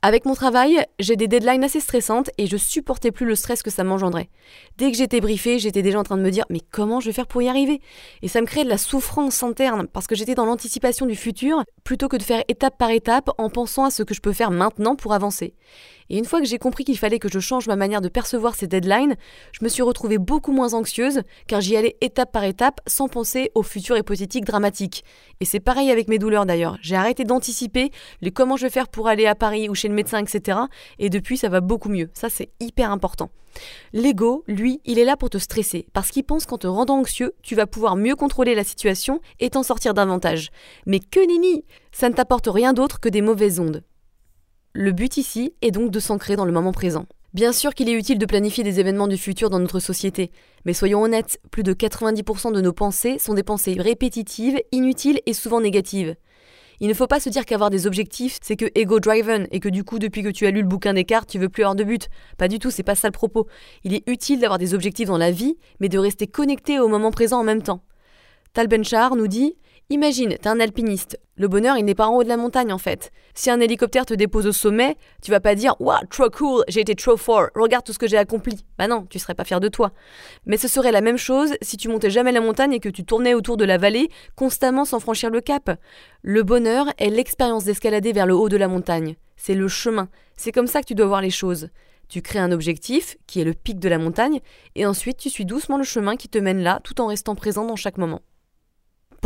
Avec 0.00 0.26
mon 0.26 0.34
travail, 0.34 0.78
j'ai 1.00 1.16
des 1.16 1.26
deadlines 1.26 1.64
assez 1.64 1.80
stressantes 1.80 2.30
et 2.38 2.46
je 2.46 2.56
supportais 2.56 3.10
plus 3.10 3.26
le 3.26 3.34
stress 3.34 3.64
que 3.64 3.70
ça 3.70 3.82
m'engendrait. 3.82 4.28
Dès 4.78 4.92
que 4.92 4.96
j'étais 4.96 5.20
briefée, 5.20 5.58
j'étais 5.58 5.82
déjà 5.82 5.98
en 5.98 6.04
train 6.04 6.16
de 6.16 6.22
me 6.22 6.30
dire 6.30 6.44
mais 6.48 6.60
comment 6.70 7.00
je 7.00 7.06
vais 7.06 7.12
faire 7.12 7.26
pour 7.26 7.42
y 7.42 7.48
arriver? 7.48 7.80
Et 8.22 8.28
ça 8.28 8.40
me 8.40 8.46
créait 8.46 8.62
de 8.62 8.68
la 8.68 8.78
souffrance 8.78 9.42
interne 9.42 9.88
parce 9.88 10.06
que 10.06 10.14
j'étais 10.14 10.36
dans 10.36 10.46
l'anticipation 10.46 11.06
du 11.06 11.16
futur 11.16 11.64
plutôt 11.82 12.06
que 12.06 12.16
de 12.16 12.22
faire 12.22 12.44
étape 12.46 12.78
par 12.78 12.90
étape 12.90 13.28
en 13.38 13.50
pensant 13.50 13.82
à 13.82 13.90
ce 13.90 14.04
que 14.04 14.14
je 14.14 14.20
peux 14.20 14.32
faire 14.32 14.52
maintenant 14.52 14.94
pour 14.94 15.14
avancer. 15.14 15.52
Et 16.10 16.18
une 16.18 16.24
fois 16.24 16.40
que 16.40 16.46
j'ai 16.46 16.58
compris 16.58 16.84
qu'il 16.84 16.98
fallait 16.98 17.18
que 17.18 17.28
je 17.28 17.40
change 17.40 17.66
ma 17.66 17.76
manière 17.76 18.00
de 18.00 18.08
percevoir 18.08 18.54
ces 18.54 18.66
deadlines, 18.66 19.16
je 19.52 19.64
me 19.64 19.68
suis 19.68 19.82
retrouvée 19.82 20.18
beaucoup 20.18 20.52
moins 20.52 20.74
anxieuse 20.74 21.22
car 21.46 21.60
j'y 21.60 21.76
allais 21.76 21.96
étape 22.00 22.32
par 22.32 22.44
étape 22.44 22.80
sans 22.86 23.08
penser 23.08 23.50
au 23.54 23.62
futur 23.62 23.96
hypothétique 23.96 24.44
dramatique. 24.44 25.04
Et 25.40 25.44
c'est 25.44 25.60
pareil 25.60 25.90
avec 25.90 26.08
mes 26.08 26.18
douleurs 26.18 26.46
d'ailleurs. 26.46 26.78
J'ai 26.80 26.96
arrêté 26.96 27.24
d'anticiper 27.24 27.90
les 28.20 28.30
comment 28.30 28.56
je 28.56 28.66
vais 28.66 28.70
faire 28.70 28.88
pour 28.88 29.08
aller 29.08 29.26
à 29.26 29.34
Paris 29.34 29.68
ou 29.68 29.74
chez 29.74 29.88
le 29.88 29.94
médecin, 29.94 30.18
etc. 30.18 30.58
Et 30.98 31.10
depuis, 31.10 31.36
ça 31.36 31.48
va 31.48 31.60
beaucoup 31.60 31.88
mieux. 31.88 32.10
Ça, 32.14 32.28
c'est 32.28 32.50
hyper 32.60 32.90
important. 32.90 33.30
L'ego, 33.92 34.44
lui, 34.46 34.80
il 34.84 34.98
est 34.98 35.04
là 35.04 35.16
pour 35.16 35.30
te 35.30 35.38
stresser, 35.38 35.86
parce 35.92 36.10
qu'il 36.10 36.24
pense 36.24 36.46
qu'en 36.46 36.58
te 36.58 36.66
rendant 36.66 36.98
anxieux, 36.98 37.32
tu 37.42 37.54
vas 37.54 37.66
pouvoir 37.66 37.96
mieux 37.96 38.14
contrôler 38.14 38.54
la 38.54 38.64
situation 38.64 39.20
et 39.40 39.50
t'en 39.50 39.62
sortir 39.62 39.94
davantage. 39.94 40.50
Mais 40.86 41.00
que 41.00 41.26
nini 41.26 41.64
Ça 41.92 42.08
ne 42.08 42.14
t'apporte 42.14 42.48
rien 42.48 42.72
d'autre 42.72 43.00
que 43.00 43.08
des 43.08 43.22
mauvaises 43.22 43.60
ondes. 43.60 43.82
Le 44.78 44.92
but 44.92 45.16
ici 45.16 45.54
est 45.62 45.70
donc 45.70 45.90
de 45.90 45.98
s'ancrer 45.98 46.36
dans 46.36 46.44
le 46.44 46.52
moment 46.52 46.72
présent. 46.72 47.06
Bien 47.32 47.54
sûr 47.54 47.72
qu'il 47.72 47.88
est 47.88 47.94
utile 47.94 48.18
de 48.18 48.26
planifier 48.26 48.62
des 48.62 48.78
événements 48.78 49.08
du 49.08 49.16
futur 49.16 49.48
dans 49.48 49.58
notre 49.58 49.80
société, 49.80 50.30
mais 50.66 50.74
soyons 50.74 51.02
honnêtes, 51.02 51.40
plus 51.50 51.62
de 51.62 51.72
90% 51.72 52.52
de 52.52 52.60
nos 52.60 52.74
pensées 52.74 53.18
sont 53.18 53.32
des 53.32 53.42
pensées 53.42 53.76
répétitives, 53.78 54.60
inutiles 54.72 55.22
et 55.24 55.32
souvent 55.32 55.62
négatives. 55.62 56.14
Il 56.80 56.88
ne 56.88 56.92
faut 56.92 57.06
pas 57.06 57.20
se 57.20 57.30
dire 57.30 57.46
qu'avoir 57.46 57.70
des 57.70 57.86
objectifs, 57.86 58.38
c'est 58.42 58.56
que 58.56 58.66
ego-driven 58.74 59.48
et 59.50 59.60
que 59.60 59.70
du 59.70 59.82
coup, 59.82 59.98
depuis 59.98 60.22
que 60.22 60.28
tu 60.28 60.46
as 60.46 60.50
lu 60.50 60.60
le 60.60 60.68
bouquin 60.68 60.92
des 60.92 61.04
cartes, 61.04 61.30
tu 61.30 61.38
veux 61.38 61.48
plus 61.48 61.62
avoir 61.62 61.74
de 61.74 61.84
but. 61.84 62.10
Pas 62.36 62.46
du 62.46 62.58
tout, 62.58 62.70
c'est 62.70 62.82
pas 62.82 62.94
ça 62.94 63.08
le 63.08 63.12
propos. 63.12 63.46
Il 63.82 63.94
est 63.94 64.06
utile 64.06 64.40
d'avoir 64.40 64.58
des 64.58 64.74
objectifs 64.74 65.08
dans 65.08 65.16
la 65.16 65.30
vie, 65.30 65.56
mais 65.80 65.88
de 65.88 65.98
rester 65.98 66.26
connecté 66.26 66.80
au 66.80 66.88
moment 66.88 67.12
présent 67.12 67.40
en 67.40 67.44
même 67.44 67.62
temps. 67.62 67.80
Tal 68.52 68.68
Benchar 68.68 69.16
nous 69.16 69.26
dit 69.26 69.56
Imagine, 69.88 70.36
t'es 70.36 70.48
un 70.48 70.58
alpiniste. 70.58 71.16
Le 71.36 71.46
bonheur, 71.46 71.76
il 71.76 71.84
n'est 71.84 71.94
pas 71.94 72.08
en 72.08 72.16
haut 72.16 72.24
de 72.24 72.28
la 72.28 72.36
montagne 72.36 72.72
en 72.72 72.78
fait. 72.78 73.12
Si 73.34 73.50
un 73.50 73.60
hélicoptère 73.60 74.04
te 74.04 74.14
dépose 74.14 74.48
au 74.48 74.52
sommet, 74.52 74.96
tu 75.22 75.30
vas 75.30 75.38
pas 75.38 75.54
dire 75.54 75.76
Waouh, 75.78 76.04
trop 76.10 76.28
cool, 76.28 76.64
j'ai 76.66 76.80
été 76.80 76.96
trop 76.96 77.16
fort, 77.16 77.50
regarde 77.54 77.84
tout 77.84 77.92
ce 77.92 77.98
que 78.00 78.08
j'ai 78.08 78.18
accompli. 78.18 78.64
Bah 78.78 78.88
non, 78.88 79.06
tu 79.08 79.20
serais 79.20 79.36
pas 79.36 79.44
fier 79.44 79.60
de 79.60 79.68
toi. 79.68 79.92
Mais 80.44 80.56
ce 80.56 80.66
serait 80.66 80.90
la 80.90 81.02
même 81.02 81.18
chose 81.18 81.54
si 81.62 81.76
tu 81.76 81.88
montais 81.88 82.10
jamais 82.10 82.32
la 82.32 82.40
montagne 82.40 82.72
et 82.72 82.80
que 82.80 82.88
tu 82.88 83.04
tournais 83.04 83.34
autour 83.34 83.56
de 83.56 83.64
la 83.64 83.78
vallée, 83.78 84.08
constamment 84.34 84.84
sans 84.84 84.98
franchir 84.98 85.30
le 85.30 85.40
cap. 85.40 85.70
Le 86.22 86.42
bonheur 86.42 86.86
est 86.98 87.10
l'expérience 87.10 87.62
d'escalader 87.62 88.12
vers 88.12 88.26
le 88.26 88.34
haut 88.34 88.48
de 88.48 88.56
la 88.56 88.66
montagne. 88.66 89.14
C'est 89.36 89.54
le 89.54 89.68
chemin. 89.68 90.08
C'est 90.36 90.50
comme 90.50 90.66
ça 90.66 90.80
que 90.80 90.86
tu 90.86 90.96
dois 90.96 91.06
voir 91.06 91.20
les 91.20 91.30
choses. 91.30 91.68
Tu 92.08 92.22
crées 92.22 92.40
un 92.40 92.50
objectif, 92.50 93.18
qui 93.28 93.40
est 93.40 93.44
le 93.44 93.54
pic 93.54 93.78
de 93.78 93.88
la 93.88 93.98
montagne, 93.98 94.40
et 94.74 94.84
ensuite 94.84 95.18
tu 95.18 95.30
suis 95.30 95.44
doucement 95.44 95.78
le 95.78 95.84
chemin 95.84 96.16
qui 96.16 96.28
te 96.28 96.38
mène 96.38 96.60
là, 96.64 96.80
tout 96.82 97.00
en 97.00 97.06
restant 97.06 97.36
présent 97.36 97.64
dans 97.64 97.76
chaque 97.76 97.98
moment. 97.98 98.22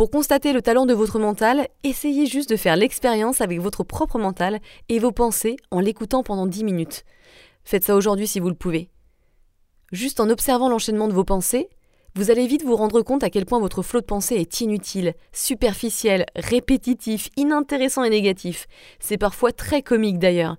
Pour 0.01 0.09
constater 0.09 0.51
le 0.51 0.63
talent 0.63 0.87
de 0.87 0.95
votre 0.95 1.19
mental, 1.19 1.67
essayez 1.83 2.25
juste 2.25 2.49
de 2.49 2.55
faire 2.55 2.75
l'expérience 2.75 3.39
avec 3.39 3.59
votre 3.59 3.83
propre 3.83 4.17
mental 4.17 4.59
et 4.89 4.97
vos 4.97 5.11
pensées 5.11 5.57
en 5.69 5.79
l'écoutant 5.79 6.23
pendant 6.23 6.47
10 6.47 6.63
minutes. 6.63 7.03
Faites 7.63 7.83
ça 7.83 7.95
aujourd'hui 7.95 8.25
si 8.25 8.39
vous 8.39 8.49
le 8.49 8.55
pouvez. 8.55 8.89
Juste 9.91 10.19
en 10.19 10.31
observant 10.31 10.69
l'enchaînement 10.69 11.07
de 11.07 11.13
vos 11.13 11.23
pensées, 11.23 11.69
vous 12.15 12.31
allez 12.31 12.47
vite 12.47 12.63
vous 12.63 12.75
rendre 12.75 13.03
compte 13.03 13.21
à 13.21 13.29
quel 13.29 13.45
point 13.45 13.59
votre 13.59 13.83
flot 13.83 14.01
de 14.01 14.07
pensée 14.07 14.37
est 14.37 14.61
inutile, 14.61 15.13
superficiel, 15.33 16.25
répétitif, 16.35 17.29
inintéressant 17.37 18.03
et 18.03 18.09
négatif. 18.09 18.65
C'est 18.99 19.19
parfois 19.19 19.51
très 19.51 19.83
comique 19.83 20.17
d'ailleurs. 20.17 20.57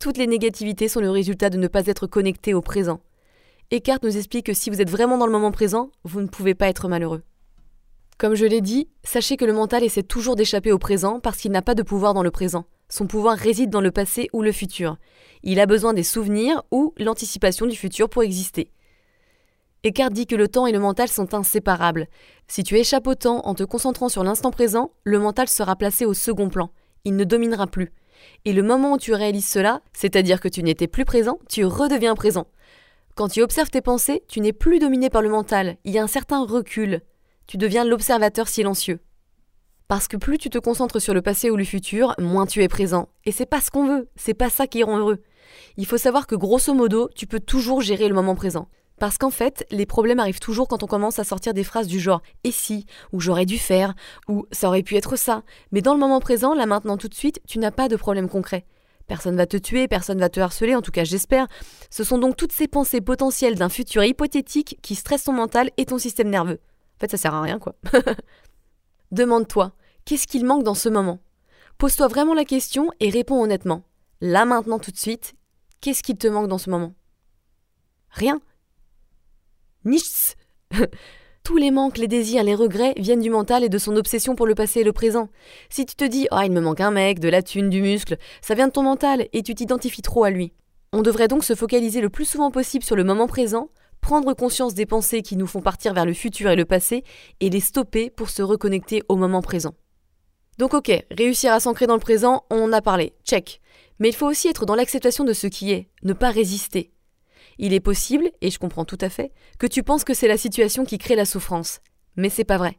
Toutes 0.00 0.16
les 0.16 0.26
négativités 0.26 0.88
sont 0.88 1.00
le 1.00 1.10
résultat 1.10 1.50
de 1.50 1.58
ne 1.58 1.68
pas 1.68 1.86
être 1.88 2.06
connecté 2.06 2.54
au 2.54 2.62
présent. 2.62 3.00
Eckhart 3.70 3.98
nous 4.02 4.16
explique 4.16 4.46
que 4.46 4.54
si 4.54 4.70
vous 4.70 4.80
êtes 4.80 4.88
vraiment 4.88 5.18
dans 5.18 5.26
le 5.26 5.32
moment 5.32 5.52
présent, 5.52 5.90
vous 6.04 6.22
ne 6.22 6.26
pouvez 6.26 6.54
pas 6.54 6.68
être 6.68 6.88
malheureux. 6.88 7.20
Comme 8.18 8.34
je 8.34 8.46
l'ai 8.46 8.60
dit, 8.60 8.88
sachez 9.04 9.36
que 9.36 9.44
le 9.44 9.52
mental 9.52 9.84
essaie 9.84 10.02
toujours 10.02 10.34
d'échapper 10.34 10.72
au 10.72 10.78
présent 10.78 11.20
parce 11.20 11.38
qu'il 11.38 11.52
n'a 11.52 11.62
pas 11.62 11.76
de 11.76 11.84
pouvoir 11.84 12.14
dans 12.14 12.24
le 12.24 12.32
présent. 12.32 12.64
Son 12.88 13.06
pouvoir 13.06 13.38
réside 13.38 13.70
dans 13.70 13.80
le 13.80 13.92
passé 13.92 14.28
ou 14.32 14.42
le 14.42 14.50
futur. 14.50 14.96
Il 15.44 15.60
a 15.60 15.66
besoin 15.66 15.94
des 15.94 16.02
souvenirs 16.02 16.64
ou 16.72 16.92
l'anticipation 16.98 17.66
du 17.66 17.76
futur 17.76 18.08
pour 18.08 18.24
exister. 18.24 18.72
Eckhart 19.84 20.10
dit 20.10 20.26
que 20.26 20.34
le 20.34 20.48
temps 20.48 20.66
et 20.66 20.72
le 20.72 20.80
mental 20.80 21.06
sont 21.06 21.32
inséparables. 21.32 22.08
Si 22.48 22.64
tu 22.64 22.76
échappes 22.76 23.06
au 23.06 23.14
temps 23.14 23.46
en 23.46 23.54
te 23.54 23.62
concentrant 23.62 24.08
sur 24.08 24.24
l'instant 24.24 24.50
présent, 24.50 24.90
le 25.04 25.20
mental 25.20 25.46
sera 25.46 25.76
placé 25.76 26.04
au 26.04 26.12
second 26.12 26.48
plan. 26.48 26.72
Il 27.04 27.14
ne 27.14 27.22
dominera 27.22 27.68
plus. 27.68 27.92
Et 28.44 28.52
le 28.52 28.64
moment 28.64 28.94
où 28.94 28.98
tu 28.98 29.14
réalises 29.14 29.46
cela, 29.46 29.80
c'est-à-dire 29.92 30.40
que 30.40 30.48
tu 30.48 30.64
n'étais 30.64 30.88
plus 30.88 31.04
présent, 31.04 31.38
tu 31.48 31.64
redeviens 31.64 32.16
présent. 32.16 32.48
Quand 33.14 33.28
tu 33.28 33.42
observes 33.42 33.70
tes 33.70 33.80
pensées, 33.80 34.24
tu 34.26 34.40
n'es 34.40 34.52
plus 34.52 34.80
dominé 34.80 35.08
par 35.08 35.22
le 35.22 35.28
mental, 35.28 35.76
il 35.84 35.92
y 35.92 35.98
a 35.98 36.02
un 36.02 36.08
certain 36.08 36.44
recul 36.44 37.00
tu 37.48 37.56
deviens 37.56 37.84
l'observateur 37.84 38.46
silencieux. 38.46 39.00
Parce 39.88 40.06
que 40.06 40.18
plus 40.18 40.36
tu 40.36 40.50
te 40.50 40.58
concentres 40.58 41.00
sur 41.00 41.14
le 41.14 41.22
passé 41.22 41.50
ou 41.50 41.56
le 41.56 41.64
futur, 41.64 42.14
moins 42.18 42.44
tu 42.44 42.62
es 42.62 42.68
présent. 42.68 43.08
Et 43.24 43.32
c'est 43.32 43.46
pas 43.46 43.62
ce 43.62 43.70
qu'on 43.70 43.86
veut, 43.86 44.10
c'est 44.16 44.34
pas 44.34 44.50
ça 44.50 44.66
qui 44.66 44.82
rend 44.82 44.98
heureux. 44.98 45.22
Il 45.78 45.86
faut 45.86 45.96
savoir 45.96 46.26
que 46.26 46.34
grosso 46.34 46.74
modo, 46.74 47.08
tu 47.16 47.26
peux 47.26 47.40
toujours 47.40 47.80
gérer 47.80 48.06
le 48.06 48.14
moment 48.14 48.34
présent. 48.34 48.68
Parce 49.00 49.16
qu'en 49.16 49.30
fait, 49.30 49.64
les 49.70 49.86
problèmes 49.86 50.20
arrivent 50.20 50.40
toujours 50.40 50.68
quand 50.68 50.82
on 50.82 50.86
commence 50.86 51.18
à 51.18 51.24
sortir 51.24 51.54
des 51.54 51.64
phrases 51.64 51.86
du 51.86 52.00
genre 52.00 52.20
et 52.44 52.50
si, 52.50 52.84
ou 53.14 53.20
j'aurais 53.20 53.46
dû 53.46 53.56
faire, 53.56 53.94
ou 54.28 54.44
ça 54.52 54.68
aurait 54.68 54.82
pu 54.82 54.96
être 54.96 55.16
ça. 55.16 55.42
Mais 55.72 55.80
dans 55.80 55.94
le 55.94 56.00
moment 56.00 56.20
présent, 56.20 56.52
là 56.52 56.66
maintenant 56.66 56.98
tout 56.98 57.08
de 57.08 57.14
suite, 57.14 57.40
tu 57.48 57.58
n'as 57.58 57.70
pas 57.70 57.88
de 57.88 57.96
problème 57.96 58.28
concret. 58.28 58.66
Personne 59.06 59.36
va 59.36 59.46
te 59.46 59.56
tuer, 59.56 59.88
personne 59.88 60.18
va 60.18 60.28
te 60.28 60.38
harceler, 60.38 60.74
en 60.74 60.82
tout 60.82 60.90
cas 60.90 61.04
j'espère. 61.04 61.46
Ce 61.88 62.04
sont 62.04 62.18
donc 62.18 62.36
toutes 62.36 62.52
ces 62.52 62.68
pensées 62.68 63.00
potentielles 63.00 63.54
d'un 63.54 63.70
futur 63.70 64.04
hypothétique 64.04 64.78
qui 64.82 64.96
stressent 64.96 65.24
ton 65.24 65.32
mental 65.32 65.70
et 65.78 65.86
ton 65.86 65.96
système 65.96 66.28
nerveux. 66.28 66.60
En 66.98 67.00
fait, 67.00 67.10
ça 67.12 67.16
sert 67.16 67.34
à 67.34 67.42
rien, 67.42 67.60
quoi. 67.60 67.76
Demande-toi, 69.12 69.72
qu'est-ce 70.04 70.26
qu'il 70.26 70.44
manque 70.44 70.64
dans 70.64 70.74
ce 70.74 70.88
moment? 70.88 71.20
Pose-toi 71.78 72.08
vraiment 72.08 72.34
la 72.34 72.44
question 72.44 72.90
et 72.98 73.08
réponds 73.08 73.40
honnêtement. 73.40 73.84
Là, 74.20 74.44
maintenant, 74.44 74.80
tout 74.80 74.90
de 74.90 74.96
suite, 74.96 75.34
qu'est-ce 75.80 76.02
qu'il 76.02 76.18
te 76.18 76.26
manque 76.26 76.48
dans 76.48 76.58
ce 76.58 76.70
moment? 76.70 76.94
Rien. 78.10 78.40
Nichts 79.84 80.36
Tous 81.44 81.56
les 81.56 81.70
manques, 81.70 81.98
les 81.98 82.08
désirs, 82.08 82.42
les 82.42 82.56
regrets 82.56 82.94
viennent 82.96 83.22
du 83.22 83.30
mental 83.30 83.62
et 83.62 83.68
de 83.68 83.78
son 83.78 83.96
obsession 83.96 84.34
pour 84.34 84.46
le 84.46 84.56
passé 84.56 84.80
et 84.80 84.84
le 84.84 84.92
présent. 84.92 85.28
Si 85.70 85.86
tu 85.86 85.94
te 85.94 86.04
dis 86.04 86.26
Ah, 86.32 86.44
il 86.44 86.52
me 86.52 86.60
manque 86.60 86.80
un 86.80 86.90
mec, 86.90 87.20
de 87.20 87.28
la 87.28 87.42
thune, 87.42 87.70
du 87.70 87.80
muscle, 87.80 88.18
ça 88.42 88.54
vient 88.54 88.66
de 88.66 88.72
ton 88.72 88.82
mental 88.82 89.28
et 89.32 89.44
tu 89.44 89.54
t'identifies 89.54 90.02
trop 90.02 90.24
à 90.24 90.30
lui. 90.30 90.52
On 90.92 91.02
devrait 91.02 91.28
donc 91.28 91.44
se 91.44 91.54
focaliser 91.54 92.00
le 92.00 92.10
plus 92.10 92.24
souvent 92.24 92.50
possible 92.50 92.84
sur 92.84 92.96
le 92.96 93.04
moment 93.04 93.28
présent 93.28 93.70
prendre 94.08 94.32
conscience 94.32 94.72
des 94.72 94.86
pensées 94.86 95.20
qui 95.20 95.36
nous 95.36 95.46
font 95.46 95.60
partir 95.60 95.92
vers 95.92 96.06
le 96.06 96.14
futur 96.14 96.48
et 96.48 96.56
le 96.56 96.64
passé 96.64 97.04
et 97.40 97.50
les 97.50 97.60
stopper 97.60 98.08
pour 98.08 98.30
se 98.30 98.40
reconnecter 98.40 99.02
au 99.10 99.16
moment 99.16 99.42
présent. 99.42 99.74
Donc 100.56 100.72
ok, 100.72 101.04
réussir 101.10 101.52
à 101.52 101.60
s'ancrer 101.60 101.86
dans 101.86 101.92
le 101.92 102.00
présent, 102.00 102.46
on 102.48 102.62
en 102.62 102.72
a 102.72 102.80
parlé, 102.80 103.12
check. 103.22 103.60
Mais 103.98 104.08
il 104.08 104.14
faut 104.14 104.26
aussi 104.26 104.48
être 104.48 104.64
dans 104.64 104.76
l'acceptation 104.76 105.24
de 105.24 105.34
ce 105.34 105.46
qui 105.46 105.72
est, 105.72 105.90
ne 106.04 106.14
pas 106.14 106.30
résister. 106.30 106.90
Il 107.58 107.74
est 107.74 107.80
possible, 107.80 108.30
et 108.40 108.50
je 108.50 108.58
comprends 108.58 108.86
tout 108.86 108.96
à 109.02 109.10
fait, 109.10 109.30
que 109.58 109.66
tu 109.66 109.82
penses 109.82 110.04
que 110.04 110.14
c'est 110.14 110.26
la 110.26 110.38
situation 110.38 110.86
qui 110.86 110.96
crée 110.96 111.14
la 111.14 111.26
souffrance. 111.26 111.80
Mais 112.16 112.30
c'est 112.30 112.44
pas 112.44 112.56
vrai. 112.56 112.78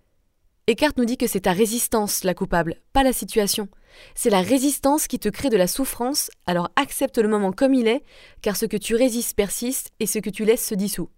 Eckhart 0.66 0.94
nous 0.98 1.06
dit 1.06 1.18
que 1.18 1.28
c'est 1.28 1.42
ta 1.42 1.54
résistance 1.54 2.24
la 2.24 2.34
coupable, 2.34 2.78
pas 2.92 3.04
la 3.04 3.14
situation. 3.14 3.68
C'est 4.16 4.32
la 4.32 4.42
résistance 4.42 5.06
qui 5.06 5.20
te 5.20 5.30
crée 5.30 5.50
de 5.50 5.58
la 5.58 5.68
souffrance, 5.68 6.32
alors 6.48 6.72
accepte 6.76 7.20
le 7.20 7.28
moment 7.28 7.52
comme 7.52 7.76
il 7.76 7.88
est, 7.88 8.02
car 8.42 8.58
ce 8.58 8.66
que 8.66 8.78
tu 8.78 8.96
résistes 8.96 9.36
persiste 9.36 9.92
et 10.00 10.08
ce 10.08 10.18
que 10.18 10.32
tu 10.32 10.44
laisses 10.44 10.66
se 10.66 10.74
dissout. 10.74 11.12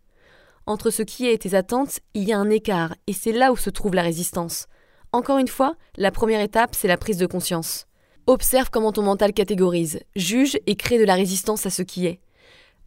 Entre 0.72 0.90
ce 0.90 1.04
qui 1.04 1.28
est 1.28 1.34
et 1.34 1.38
tes 1.38 1.54
attentes, 1.54 2.00
il 2.14 2.24
y 2.24 2.32
a 2.32 2.40
un 2.40 2.50
écart, 2.50 2.96
et 3.06 3.12
c'est 3.12 3.34
là 3.34 3.52
où 3.52 3.58
se 3.58 3.70
trouve 3.70 3.94
la 3.94 4.04
résistance. 4.04 4.68
Encore 5.12 5.38
une 5.38 5.50
fois, 5.50 5.76
la 5.98 6.12
première 6.12 6.40
étape, 6.40 6.76
c'est 6.76 6.88
la 6.88 6.96
prise 6.96 7.18
de 7.18 7.26
conscience. 7.26 7.88
Observe 8.26 8.70
comment 8.70 8.94
ton 8.94 9.02
mental 9.02 9.34
catégorise, 9.34 10.00
juge 10.16 10.58
et 10.68 10.78
crée 10.78 10.98
de 10.98 11.04
la 11.04 11.16
résistance 11.16 11.66
à 11.66 11.70
ce 11.72 11.82
qui 11.82 12.06
est. 12.06 12.22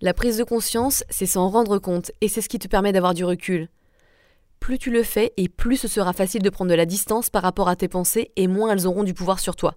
La 0.00 0.14
prise 0.14 0.38
de 0.38 0.44
conscience, 0.44 1.04
c'est 1.10 1.26
s'en 1.26 1.50
rendre 1.50 1.78
compte, 1.78 2.10
et 2.22 2.28
c'est 2.28 2.40
ce 2.40 2.48
qui 2.48 2.58
te 2.58 2.68
permet 2.68 2.92
d'avoir 2.92 3.12
du 3.12 3.26
recul 3.26 3.68
plus 4.60 4.78
tu 4.78 4.90
le 4.90 5.02
fais 5.02 5.34
et 5.36 5.50
plus 5.50 5.76
ce 5.76 5.88
sera 5.88 6.14
facile 6.14 6.40
de 6.40 6.48
prendre 6.48 6.70
de 6.70 6.74
la 6.74 6.86
distance 6.86 7.28
par 7.28 7.42
rapport 7.42 7.68
à 7.68 7.76
tes 7.76 7.86
pensées 7.86 8.32
et 8.36 8.46
moins 8.46 8.72
elles 8.72 8.86
auront 8.86 9.04
du 9.04 9.12
pouvoir 9.12 9.38
sur 9.38 9.56
toi. 9.56 9.74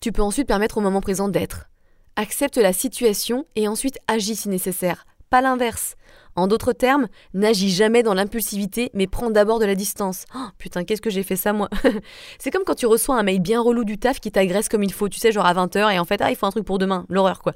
Tu 0.00 0.12
peux 0.12 0.22
ensuite 0.22 0.48
permettre 0.48 0.78
au 0.78 0.80
moment 0.80 1.02
présent 1.02 1.28
d'être. 1.28 1.68
Accepte 2.16 2.56
la 2.56 2.72
situation 2.72 3.44
et 3.54 3.68
ensuite 3.68 3.98
agis 4.08 4.36
si 4.36 4.48
nécessaire, 4.48 5.04
pas 5.28 5.42
l'inverse. 5.42 5.96
En 6.34 6.46
d'autres 6.46 6.72
termes, 6.72 7.08
n'agis 7.34 7.70
jamais 7.70 8.02
dans 8.02 8.14
l'impulsivité, 8.14 8.90
mais 8.94 9.06
prends 9.06 9.30
d'abord 9.30 9.58
de 9.58 9.66
la 9.66 9.74
distance. 9.74 10.24
Oh, 10.34 10.48
putain, 10.58 10.84
qu'est-ce 10.84 11.02
que 11.02 11.10
j'ai 11.10 11.22
fait 11.22 11.36
ça 11.36 11.52
moi? 11.52 11.68
C'est 12.38 12.50
comme 12.50 12.64
quand 12.64 12.74
tu 12.74 12.86
reçois 12.86 13.18
un 13.18 13.22
mail 13.22 13.40
bien 13.40 13.60
relou 13.60 13.84
du 13.84 13.98
taf 13.98 14.18
qui 14.18 14.32
t'agresse 14.32 14.68
comme 14.68 14.82
il 14.82 14.92
faut, 14.92 15.08
tu 15.08 15.18
sais, 15.18 15.30
genre 15.30 15.44
à 15.44 15.52
20h, 15.52 15.92
et 15.92 15.98
en 15.98 16.04
fait, 16.04 16.20
ah, 16.22 16.30
il 16.30 16.36
faut 16.36 16.46
un 16.46 16.50
truc 16.50 16.64
pour 16.64 16.78
demain. 16.78 17.04
L'horreur, 17.08 17.42
quoi. 17.42 17.52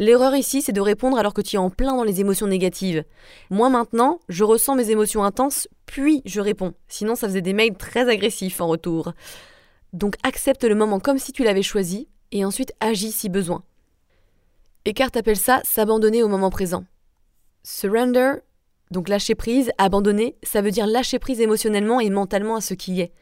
L'erreur 0.00 0.34
ici, 0.34 0.62
c'est 0.62 0.72
de 0.72 0.80
répondre 0.80 1.18
alors 1.18 1.34
que 1.34 1.42
tu 1.42 1.56
es 1.56 1.58
en 1.58 1.70
plein 1.70 1.96
dans 1.96 2.04
les 2.04 2.20
émotions 2.20 2.46
négatives. 2.46 3.04
Moi 3.50 3.68
maintenant, 3.68 4.20
je 4.28 4.44
ressens 4.44 4.74
mes 4.74 4.90
émotions 4.90 5.24
intenses, 5.24 5.68
puis 5.86 6.22
je 6.24 6.40
réponds. 6.40 6.74
Sinon, 6.88 7.14
ça 7.14 7.28
faisait 7.28 7.40
des 7.40 7.52
mails 7.52 7.76
très 7.76 8.08
agressifs 8.08 8.60
en 8.60 8.68
retour. 8.68 9.12
Donc 9.92 10.16
accepte 10.22 10.64
le 10.64 10.74
moment 10.74 11.00
comme 11.00 11.18
si 11.18 11.32
tu 11.32 11.44
l'avais 11.44 11.62
choisi, 11.62 12.08
et 12.32 12.44
ensuite 12.44 12.72
agis 12.80 13.12
si 13.12 13.28
besoin. 13.28 13.62
Eckhart 14.84 15.10
appelle 15.16 15.36
ça 15.36 15.60
s'abandonner 15.64 16.22
au 16.22 16.28
moment 16.28 16.50
présent. 16.50 16.84
Surrender, 17.62 18.34
donc 18.90 19.08
lâcher 19.08 19.34
prise, 19.34 19.70
abandonner, 19.78 20.36
ça 20.42 20.62
veut 20.62 20.70
dire 20.70 20.86
lâcher 20.86 21.18
prise 21.18 21.40
émotionnellement 21.40 22.00
et 22.00 22.10
mentalement 22.10 22.56
à 22.56 22.60
ce 22.60 22.74
qui 22.74 23.00
est. 23.00 23.12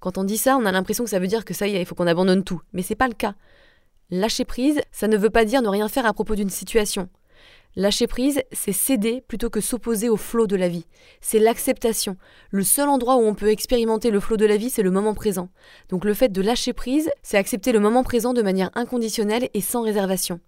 Quand 0.00 0.18
on 0.18 0.24
dit 0.24 0.38
ça, 0.38 0.56
on 0.56 0.64
a 0.64 0.72
l'impression 0.72 1.04
que 1.04 1.10
ça 1.10 1.18
veut 1.18 1.26
dire 1.26 1.44
que 1.44 1.54
ça 1.54 1.66
y 1.66 1.74
est, 1.74 1.80
il 1.80 1.86
faut 1.86 1.94
qu'on 1.94 2.06
abandonne 2.06 2.44
tout. 2.44 2.60
Mais 2.72 2.82
c'est 2.82 2.94
pas 2.94 3.08
le 3.08 3.14
cas. 3.14 3.34
Lâcher 4.10 4.44
prise, 4.44 4.80
ça 4.92 5.08
ne 5.08 5.16
veut 5.16 5.30
pas 5.30 5.44
dire 5.44 5.62
ne 5.62 5.68
rien 5.68 5.88
faire 5.88 6.06
à 6.06 6.12
propos 6.12 6.34
d'une 6.34 6.50
situation. 6.50 7.08
Lâcher 7.76 8.06
prise, 8.06 8.40
c'est 8.52 8.72
céder 8.72 9.22
plutôt 9.26 9.50
que 9.50 9.60
s'opposer 9.60 10.08
au 10.08 10.16
flot 10.16 10.46
de 10.46 10.56
la 10.56 10.68
vie. 10.68 10.86
C'est 11.20 11.38
l'acceptation. 11.38 12.16
Le 12.50 12.64
seul 12.64 12.88
endroit 12.88 13.16
où 13.16 13.20
on 13.20 13.34
peut 13.34 13.50
expérimenter 13.50 14.10
le 14.10 14.20
flot 14.20 14.36
de 14.36 14.46
la 14.46 14.56
vie, 14.56 14.70
c'est 14.70 14.82
le 14.82 14.90
moment 14.90 15.14
présent. 15.14 15.48
Donc 15.88 16.04
le 16.04 16.14
fait 16.14 16.30
de 16.30 16.42
lâcher 16.42 16.72
prise, 16.72 17.10
c'est 17.22 17.36
accepter 17.36 17.72
le 17.72 17.80
moment 17.80 18.02
présent 18.02 18.32
de 18.32 18.42
manière 18.42 18.70
inconditionnelle 18.74 19.48
et 19.54 19.60
sans 19.60 19.82
réservation. 19.82 20.40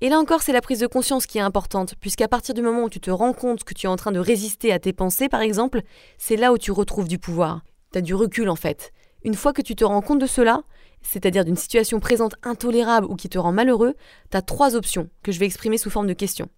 Et 0.00 0.08
là 0.08 0.18
encore, 0.18 0.42
c'est 0.42 0.52
la 0.52 0.60
prise 0.60 0.80
de 0.80 0.86
conscience 0.86 1.26
qui 1.26 1.38
est 1.38 1.42
importante, 1.42 1.94
puisqu'à 2.00 2.28
partir 2.28 2.54
du 2.54 2.62
moment 2.62 2.84
où 2.84 2.90
tu 2.90 3.00
te 3.00 3.10
rends 3.10 3.32
compte 3.32 3.64
que 3.64 3.74
tu 3.74 3.86
es 3.86 3.88
en 3.88 3.96
train 3.96 4.12
de 4.12 4.18
résister 4.18 4.72
à 4.72 4.78
tes 4.78 4.92
pensées, 4.92 5.28
par 5.28 5.40
exemple, 5.40 5.82
c'est 6.18 6.36
là 6.36 6.52
où 6.52 6.58
tu 6.58 6.72
retrouves 6.72 7.08
du 7.08 7.18
pouvoir. 7.18 7.62
Tu 7.92 7.98
as 7.98 8.02
du 8.02 8.14
recul 8.14 8.48
en 8.48 8.56
fait. 8.56 8.92
Une 9.22 9.34
fois 9.34 9.52
que 9.52 9.62
tu 9.62 9.76
te 9.76 9.84
rends 9.84 10.02
compte 10.02 10.18
de 10.18 10.26
cela, 10.26 10.62
c'est-à-dire 11.00 11.44
d'une 11.44 11.56
situation 11.56 12.00
présente 12.00 12.34
intolérable 12.42 13.06
ou 13.06 13.14
qui 13.14 13.28
te 13.28 13.38
rend 13.38 13.52
malheureux, 13.52 13.94
tu 14.30 14.36
as 14.36 14.42
trois 14.42 14.74
options 14.74 15.08
que 15.22 15.32
je 15.32 15.38
vais 15.38 15.46
exprimer 15.46 15.78
sous 15.78 15.90
forme 15.90 16.06
de 16.06 16.12
questions. 16.12 16.48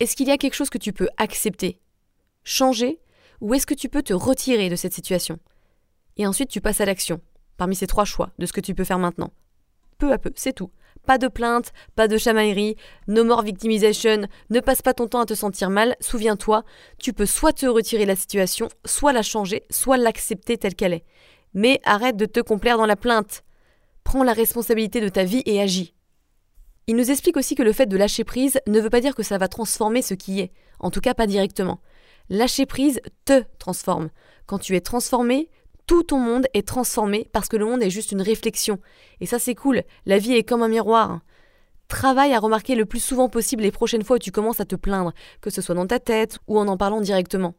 Est-ce 0.00 0.16
qu'il 0.16 0.28
y 0.28 0.32
a 0.32 0.38
quelque 0.38 0.54
chose 0.54 0.70
que 0.70 0.78
tu 0.78 0.92
peux 0.92 1.08
accepter, 1.18 1.78
changer, 2.42 3.00
ou 3.40 3.54
est-ce 3.54 3.66
que 3.66 3.74
tu 3.74 3.88
peux 3.88 4.02
te 4.02 4.12
retirer 4.12 4.68
de 4.68 4.76
cette 4.76 4.94
situation? 4.94 5.38
Et 6.16 6.26
ensuite, 6.26 6.48
tu 6.48 6.60
passes 6.60 6.80
à 6.80 6.84
l'action, 6.86 7.20
parmi 7.56 7.76
ces 7.76 7.86
trois 7.86 8.04
choix 8.04 8.30
de 8.38 8.46
ce 8.46 8.52
que 8.52 8.60
tu 8.60 8.74
peux 8.74 8.84
faire 8.84 8.98
maintenant. 8.98 9.30
Peu 9.98 10.12
à 10.12 10.18
peu, 10.18 10.32
c'est 10.34 10.52
tout. 10.52 10.70
Pas 11.06 11.18
de 11.18 11.28
plainte, 11.28 11.72
pas 11.96 12.06
de 12.06 12.16
chamaillerie, 12.16 12.76
no 13.08 13.24
more 13.24 13.42
victimization, 13.42 14.28
ne 14.50 14.60
passe 14.60 14.82
pas 14.82 14.94
ton 14.94 15.08
temps 15.08 15.20
à 15.20 15.26
te 15.26 15.34
sentir 15.34 15.68
mal, 15.68 15.96
souviens-toi, 16.00 16.64
tu 16.98 17.12
peux 17.12 17.26
soit 17.26 17.52
te 17.52 17.66
retirer 17.66 18.04
de 18.04 18.08
la 18.08 18.16
situation, 18.16 18.68
soit 18.84 19.12
la 19.12 19.22
changer, 19.22 19.64
soit 19.70 19.96
l'accepter 19.96 20.56
telle 20.56 20.76
qu'elle 20.76 20.92
est. 20.92 21.04
Mais 21.54 21.80
arrête 21.84 22.16
de 22.16 22.26
te 22.26 22.40
complaire 22.40 22.78
dans 22.78 22.86
la 22.86 22.96
plainte. 22.96 23.42
Prends 24.04 24.22
la 24.22 24.32
responsabilité 24.32 25.00
de 25.00 25.08
ta 25.08 25.24
vie 25.24 25.42
et 25.44 25.60
agis. 25.60 25.94
Il 26.86 26.96
nous 26.96 27.10
explique 27.10 27.36
aussi 27.36 27.54
que 27.54 27.62
le 27.62 27.72
fait 27.72 27.86
de 27.86 27.96
lâcher 27.96 28.24
prise 28.24 28.60
ne 28.66 28.80
veut 28.80 28.90
pas 28.90 29.00
dire 29.00 29.14
que 29.14 29.22
ça 29.22 29.38
va 29.38 29.48
transformer 29.48 30.02
ce 30.02 30.14
qui 30.14 30.40
est, 30.40 30.52
en 30.80 30.90
tout 30.90 31.00
cas 31.00 31.14
pas 31.14 31.26
directement. 31.26 31.80
Lâcher 32.28 32.66
prise 32.66 33.00
te 33.24 33.42
transforme. 33.58 34.10
Quand 34.46 34.58
tu 34.58 34.76
es 34.76 34.80
transformé, 34.80 35.48
tout 35.92 36.04
ton 36.04 36.18
monde 36.18 36.46
est 36.54 36.66
transformé 36.66 37.28
parce 37.32 37.48
que 37.48 37.58
le 37.58 37.66
monde 37.66 37.82
est 37.82 37.90
juste 37.90 38.12
une 38.12 38.22
réflexion. 38.22 38.78
Et 39.20 39.26
ça 39.26 39.38
c'est 39.38 39.54
cool, 39.54 39.82
la 40.06 40.16
vie 40.16 40.32
est 40.32 40.42
comme 40.42 40.62
un 40.62 40.68
miroir. 40.68 41.20
Travaille 41.86 42.32
à 42.32 42.38
remarquer 42.38 42.74
le 42.74 42.86
plus 42.86 42.98
souvent 42.98 43.28
possible 43.28 43.62
les 43.62 43.70
prochaines 43.70 44.02
fois 44.02 44.16
où 44.16 44.18
tu 44.18 44.30
commences 44.30 44.60
à 44.60 44.64
te 44.64 44.74
plaindre, 44.74 45.12
que 45.42 45.50
ce 45.50 45.60
soit 45.60 45.74
dans 45.74 45.86
ta 45.86 46.00
tête 46.00 46.38
ou 46.46 46.58
en 46.58 46.66
en 46.66 46.78
parlant 46.78 47.02
directement. 47.02 47.56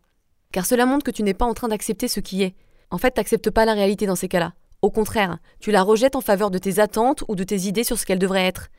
Car 0.52 0.66
cela 0.66 0.88
montre 0.88 1.04
que 1.04 1.12
tu 1.12 1.22
n'es 1.22 1.36
pas 1.36 1.46
en 1.46 1.54
train 1.54 1.68
d'accepter 1.68 2.08
ce 2.08 2.22
qui 2.22 2.42
est. 2.42 2.56
En 2.90 2.98
fait, 2.98 3.12
t'acceptes 3.12 3.52
pas 3.52 3.66
la 3.66 3.74
réalité 3.74 4.08
dans 4.08 4.16
ces 4.16 4.30
cas-là. 4.30 4.54
Au 4.82 4.90
contraire, 4.90 5.38
tu 5.60 5.70
la 5.70 5.84
rejettes 5.84 6.16
en 6.16 6.22
faveur 6.22 6.50
de 6.50 6.58
tes 6.58 6.80
attentes 6.80 7.24
ou 7.28 7.36
de 7.36 7.44
tes 7.44 7.68
idées 7.68 7.84
sur 7.84 8.00
ce 8.00 8.06
qu'elle 8.08 8.18
devrait 8.18 8.48
être. 8.48 8.70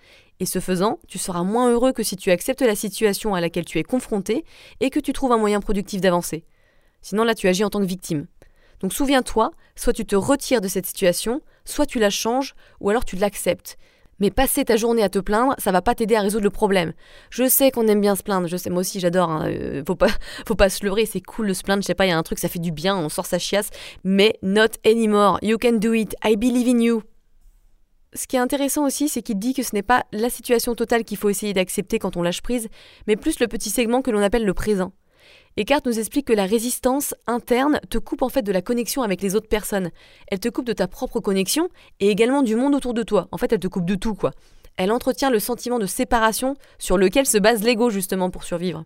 Et 0.41 0.47
ce 0.47 0.59
faisant, 0.59 0.99
tu 1.07 1.19
seras 1.19 1.45
moins 1.45 1.71
heureux 1.71 1.93
que 1.93 2.03
si 2.03 2.17
tu 2.17 2.33
acceptes 2.33 2.63
la 2.63 2.75
situation 2.75 3.37
à 3.37 3.41
laquelle 3.41 3.67
tu 3.67 3.79
es 3.79 3.85
confronté 3.85 4.45
et 4.81 4.91
que 4.91 4.99
tu 4.99 5.13
trouves 5.13 5.31
un 5.31 5.39
moyen 5.39 5.61
productif 5.61 6.01
d'avancer. 6.01 6.45
Sinon 7.03 7.23
là, 7.23 7.35
tu 7.35 7.47
agis 7.47 7.63
en 7.63 7.71
tant 7.71 7.81
que 7.81 7.87
victime. 7.87 8.27
Donc 8.81 8.93
souviens-toi, 8.93 9.51
soit 9.77 9.93
tu 9.93 10.05
te 10.05 10.17
retires 10.17 10.61
de 10.61 10.69
cette 10.69 10.87
situation, 10.87 11.41
soit 11.65 11.87
tu 11.87 11.99
la 11.99 12.11
changes, 12.11 12.55
ou 12.81 12.91
alors 12.91 13.05
tu 13.05 13.17
l'acceptes. 13.17 13.77
Mais 14.21 14.31
passer 14.31 14.65
ta 14.65 14.77
journée 14.77 15.03
à 15.03 15.09
te 15.09 15.19
plaindre, 15.19 15.55
ça 15.59 15.73
va 15.73 15.83
pas 15.83 15.95
t'aider 15.95 16.15
à 16.15 16.21
résoudre 16.21 16.45
le 16.45 16.51
problème. 16.51 16.93
Je 17.31 17.49
sais 17.49 17.71
qu'on 17.71 17.89
aime 17.89 18.01
bien 18.01 18.15
se 18.15 18.23
plaindre, 18.23 18.47
je 18.47 18.57
sais, 18.57 18.71
moi 18.71 18.81
aussi 18.81 19.01
j'adore, 19.01 19.31
hein, 19.31 19.49
euh, 19.49 19.83
faut, 19.87 19.97
pas, 19.97 20.09
faut 20.47 20.55
pas 20.55 20.69
se 20.69 20.85
leurrer, 20.85 21.07
c'est 21.07 21.21
cool 21.21 21.49
de 21.49 21.53
se 21.53 21.63
plaindre, 21.63 21.83
je 21.83 21.87
sais 21.87 21.95
pas, 21.95 22.07
il 22.07 22.11
y 22.11 22.13
a 22.13 22.19
un 22.19 22.23
truc, 22.23 22.39
ça 22.39 22.49
fait 22.49 22.61
du 22.61 22.71
bien, 22.71 22.97
on 22.97 23.09
sort 23.09 23.27
sa 23.27 23.39
chiasse, 23.39 23.71
mais 24.05 24.39
not 24.43 24.79
anymore, 24.87 25.39
you 25.43 25.59
can 25.59 25.75
do 25.75 25.93
it, 25.93 26.15
I 26.25 26.37
believe 26.37 26.69
in 26.69 26.81
you. 26.81 27.03
Ce 28.17 28.29
qui 28.29 28.37
est 28.37 28.41
intéressant 28.41 28.87
aussi, 28.87 29.09
c'est 29.09 29.23
qu'il 29.23 29.41
dit 29.41 29.55
que 29.55 29.65
ce 29.65 29.75
n'est 29.75 29.83
pas 29.83 30.05
la 30.13 30.31
situation 30.31 30.77
totale 30.77 31.03
qu'il 31.03 31.17
faut 31.17 31.31
essayer 31.31 31.53
d'accepter 31.53 31.99
quand 31.99 32.17
on 32.17 32.23
lâche 32.23 32.43
prise, 32.43 32.69
mais 33.09 33.17
plus 33.17 33.41
le 33.41 33.49
petit 33.49 33.71
segment 33.71 34.03
que 34.03 34.13
l'on 34.13 34.23
appelle 34.23 34.45
le 34.45 34.55
présent. 34.55 34.93
Eckhart 35.57 35.83
nous 35.87 36.01
explique 36.01 36.27
que 36.27 36.33
la 36.33 36.47
résistance 36.47 37.15
interne 37.29 37.79
te 37.89 37.99
coupe 37.99 38.23
en 38.23 38.29
fait 38.29 38.43
de 38.43 38.51
la 38.51 38.61
connexion 38.61 39.03
avec 39.03 39.23
les 39.23 39.37
autres 39.37 39.47
personnes. 39.47 39.91
Elle 40.27 40.41
te 40.41 40.49
coupe 40.49 40.67
de 40.67 40.73
ta 40.73 40.89
propre 40.89 41.21
connexion 41.21 41.69
et 42.01 42.11
également 42.11 42.43
du 42.43 42.57
monde 42.57 42.75
autour 42.75 42.93
de 42.93 43.05
toi. 43.05 43.29
En 43.31 43.39
fait, 43.39 43.53
elle 43.53 43.61
te 43.61 43.69
coupe 43.69 43.85
de 43.85 43.95
tout, 43.95 44.17
quoi. 44.17 44.33
Elle 44.77 44.91
entretient 44.91 45.31
le 45.31 45.39
sentiment 45.39 45.79
de 45.79 45.87
séparation 45.87 46.57
sur 46.81 46.99
lequel 46.99 47.25
se 47.25 47.39
base 47.39 47.63
l'ego 47.63 47.89
justement 47.89 48.31
pour 48.31 48.43
survivre. 48.43 48.85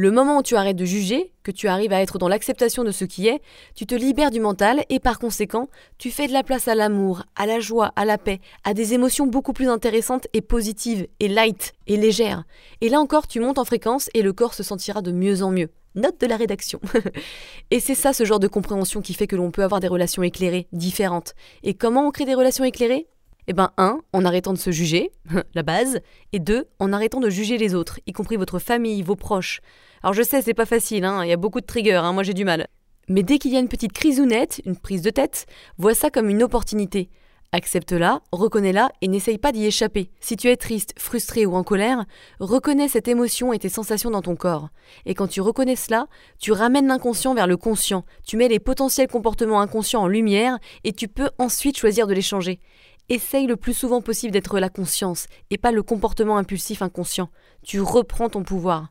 Le 0.00 0.12
moment 0.12 0.38
où 0.38 0.42
tu 0.44 0.54
arrêtes 0.54 0.76
de 0.76 0.84
juger, 0.84 1.32
que 1.42 1.50
tu 1.50 1.66
arrives 1.66 1.92
à 1.92 2.00
être 2.00 2.18
dans 2.18 2.28
l'acceptation 2.28 2.84
de 2.84 2.92
ce 2.92 3.04
qui 3.04 3.26
est, 3.26 3.42
tu 3.74 3.84
te 3.84 3.96
libères 3.96 4.30
du 4.30 4.38
mental 4.38 4.84
et 4.90 5.00
par 5.00 5.18
conséquent, 5.18 5.68
tu 5.98 6.12
fais 6.12 6.28
de 6.28 6.32
la 6.32 6.44
place 6.44 6.68
à 6.68 6.76
l'amour, 6.76 7.24
à 7.34 7.46
la 7.46 7.58
joie, 7.58 7.90
à 7.96 8.04
la 8.04 8.16
paix, 8.16 8.38
à 8.62 8.74
des 8.74 8.94
émotions 8.94 9.26
beaucoup 9.26 9.52
plus 9.52 9.68
intéressantes 9.68 10.28
et 10.34 10.40
positives, 10.40 11.08
et 11.18 11.26
light, 11.26 11.72
et 11.88 11.96
légères. 11.96 12.44
Et 12.80 12.90
là 12.90 13.00
encore, 13.00 13.26
tu 13.26 13.40
montes 13.40 13.58
en 13.58 13.64
fréquence 13.64 14.08
et 14.14 14.22
le 14.22 14.32
corps 14.32 14.54
se 14.54 14.62
sentira 14.62 15.02
de 15.02 15.10
mieux 15.10 15.42
en 15.42 15.50
mieux. 15.50 15.70
Note 15.96 16.20
de 16.20 16.28
la 16.28 16.36
rédaction. 16.36 16.80
et 17.72 17.80
c'est 17.80 17.96
ça 17.96 18.12
ce 18.12 18.24
genre 18.24 18.38
de 18.38 18.46
compréhension 18.46 19.02
qui 19.02 19.14
fait 19.14 19.26
que 19.26 19.34
l'on 19.34 19.50
peut 19.50 19.64
avoir 19.64 19.80
des 19.80 19.88
relations 19.88 20.22
éclairées, 20.22 20.68
différentes. 20.70 21.34
Et 21.64 21.74
comment 21.74 22.06
on 22.06 22.12
crée 22.12 22.24
des 22.24 22.34
relations 22.34 22.62
éclairées? 22.62 23.08
Eh 23.48 23.54
ben, 23.54 23.70
un, 23.78 24.00
en 24.12 24.24
arrêtant 24.24 24.52
de 24.52 24.58
se 24.58 24.70
juger, 24.70 25.10
la 25.54 25.62
base, 25.62 26.00
et 26.32 26.38
deux, 26.38 26.68
en 26.78 26.92
arrêtant 26.92 27.18
de 27.18 27.30
juger 27.30 27.56
les 27.58 27.74
autres, 27.74 27.98
y 28.06 28.12
compris 28.12 28.36
votre 28.36 28.58
famille, 28.58 29.02
vos 29.02 29.16
proches. 29.16 29.60
Alors 30.02 30.12
je 30.12 30.22
sais, 30.22 30.42
c'est 30.42 30.54
pas 30.54 30.66
facile, 30.66 31.04
hein, 31.04 31.24
il 31.24 31.30
y 31.30 31.32
a 31.32 31.36
beaucoup 31.38 31.60
de 31.60 31.66
triggers, 31.66 31.94
hein, 31.94 32.12
moi 32.12 32.22
j'ai 32.22 32.34
du 32.34 32.44
mal. 32.44 32.68
Mais 33.08 33.22
dès 33.22 33.38
qu'il 33.38 33.52
y 33.52 33.56
a 33.56 33.60
une 33.60 33.68
petite 33.68 33.94
crise 33.94 34.20
ou 34.20 34.26
nette, 34.26 34.60
une 34.66 34.76
prise 34.76 35.00
de 35.00 35.08
tête, 35.08 35.46
vois 35.78 35.94
ça 35.94 36.10
comme 36.10 36.28
une 36.28 36.42
opportunité. 36.42 37.08
Accepte-la, 37.50 38.20
reconnais-la 38.30 38.90
et 39.00 39.08
n'essaye 39.08 39.38
pas 39.38 39.52
d'y 39.52 39.64
échapper. 39.64 40.10
Si 40.20 40.36
tu 40.36 40.48
es 40.48 40.56
triste, 40.56 40.92
frustré 40.98 41.46
ou 41.46 41.54
en 41.56 41.64
colère, 41.64 42.04
reconnais 42.40 42.88
cette 42.88 43.08
émotion 43.08 43.54
et 43.54 43.58
tes 43.58 43.70
sensations 43.70 44.10
dans 44.10 44.20
ton 44.20 44.36
corps. 44.36 44.68
Et 45.06 45.14
quand 45.14 45.28
tu 45.28 45.40
reconnais 45.40 45.74
cela, 45.74 46.08
tu 46.38 46.52
ramènes 46.52 46.86
l'inconscient 46.86 47.32
vers 47.32 47.46
le 47.46 47.56
conscient, 47.56 48.04
tu 48.26 48.36
mets 48.36 48.48
les 48.48 48.58
potentiels 48.58 49.08
comportements 49.08 49.62
inconscients 49.62 50.02
en 50.02 50.08
lumière 50.08 50.58
et 50.84 50.92
tu 50.92 51.08
peux 51.08 51.30
ensuite 51.38 51.78
choisir 51.78 52.06
de 52.06 52.12
les 52.12 52.20
changer. 52.20 52.60
Essaye 53.10 53.46
le 53.46 53.56
plus 53.56 53.72
souvent 53.72 54.02
possible 54.02 54.32
d'être 54.32 54.58
la 54.58 54.68
conscience 54.68 55.28
et 55.48 55.56
pas 55.56 55.72
le 55.72 55.82
comportement 55.82 56.36
impulsif 56.36 56.82
inconscient. 56.82 57.30
Tu 57.62 57.80
reprends 57.80 58.28
ton 58.28 58.42
pouvoir. 58.42 58.88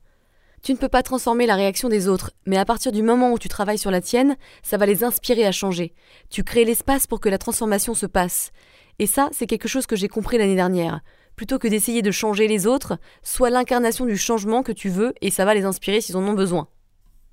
Tu 0.63 0.73
ne 0.73 0.77
peux 0.77 0.89
pas 0.89 1.03
transformer 1.03 1.45
la 1.45 1.55
réaction 1.55 1.87
des 1.87 2.07
autres, 2.07 2.31
mais 2.47 2.57
à 2.57 2.65
partir 2.65 2.91
du 2.91 3.03
moment 3.03 3.31
où 3.31 3.37
tu 3.37 3.47
travailles 3.47 3.77
sur 3.77 3.91
la 3.91 4.01
tienne, 4.01 4.35
ça 4.63 4.77
va 4.77 4.87
les 4.87 5.03
inspirer 5.03 5.45
à 5.45 5.51
changer. 5.51 5.93
Tu 6.31 6.43
crées 6.43 6.65
l'espace 6.65 7.05
pour 7.05 7.19
que 7.19 7.29
la 7.29 7.37
transformation 7.37 7.93
se 7.93 8.07
passe. 8.07 8.51
Et 8.97 9.05
ça, 9.05 9.29
c'est 9.31 9.45
quelque 9.45 9.67
chose 9.67 9.85
que 9.85 9.95
j'ai 9.95 10.07
compris 10.07 10.39
l'année 10.39 10.55
dernière. 10.55 11.01
Plutôt 11.35 11.59
que 11.59 11.67
d'essayer 11.67 12.01
de 12.01 12.09
changer 12.09 12.47
les 12.47 12.65
autres, 12.65 12.97
sois 13.21 13.51
l'incarnation 13.51 14.07
du 14.07 14.17
changement 14.17 14.63
que 14.63 14.71
tu 14.71 14.89
veux 14.89 15.13
et 15.21 15.29
ça 15.29 15.45
va 15.45 15.53
les 15.53 15.65
inspirer 15.65 16.01
s'ils 16.01 16.17
en 16.17 16.27
ont 16.27 16.33
besoin. 16.33 16.67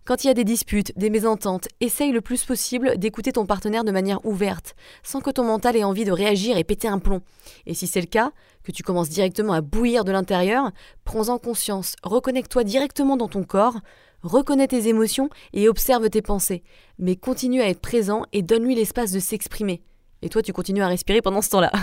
Quand 0.07 0.23
il 0.23 0.27
y 0.27 0.31
a 0.31 0.35
des 0.35 0.45
disputes, 0.45 0.93
des 0.99 1.09
mésententes, 1.09 1.67
essaye 1.81 2.13
le 2.13 2.21
plus 2.21 2.45
possible 2.45 2.99
d'écouter 2.99 3.33
ton 3.33 3.47
partenaire 3.47 3.85
de 3.85 3.91
manière 3.91 4.23
ouverte, 4.27 4.77
sans 5.03 5.23
que 5.23 5.31
ton 5.31 5.45
mental 5.45 5.77
ait 5.77 5.85
envie 5.85 6.05
de 6.05 6.13
réagir 6.13 6.59
et 6.59 6.65
péter 6.65 6.89
un 6.89 6.99
plomb. 6.99 7.23
Et 7.65 7.73
si 7.73 7.87
c'est 7.87 8.03
le 8.03 8.07
cas, 8.07 8.33
que 8.65 8.73
tu 8.73 8.83
commences 8.83 9.09
directement 9.09 9.55
à 9.55 9.63
bouillir 9.63 10.05
de 10.05 10.13
l'intérieur, 10.13 10.73
prends-en 11.05 11.39
conscience, 11.39 11.97
reconnecte-toi 12.03 12.65
directement 12.65 13.17
dans 13.17 13.29
ton 13.29 13.45
corps, 13.45 13.81
reconnais 14.23 14.69
tes 14.69 14.89
émotions 14.89 15.31
et 15.55 15.71
observe 15.71 16.11
tes 16.11 16.21
pensées. 16.21 16.65
Mais 16.99 17.17
continue 17.17 17.63
à 17.63 17.69
être 17.71 17.81
présent 17.81 18.25
et 18.35 18.43
donne-lui 18.43 18.75
l'espace 18.75 19.11
de 19.11 19.21
s'exprimer. 19.21 19.81
Et 20.21 20.29
toi, 20.29 20.43
tu 20.43 20.53
continues 20.53 20.83
à 20.83 20.89
respirer 20.89 21.23
pendant 21.23 21.41
ce 21.41 21.49
temps-là. 21.49 21.73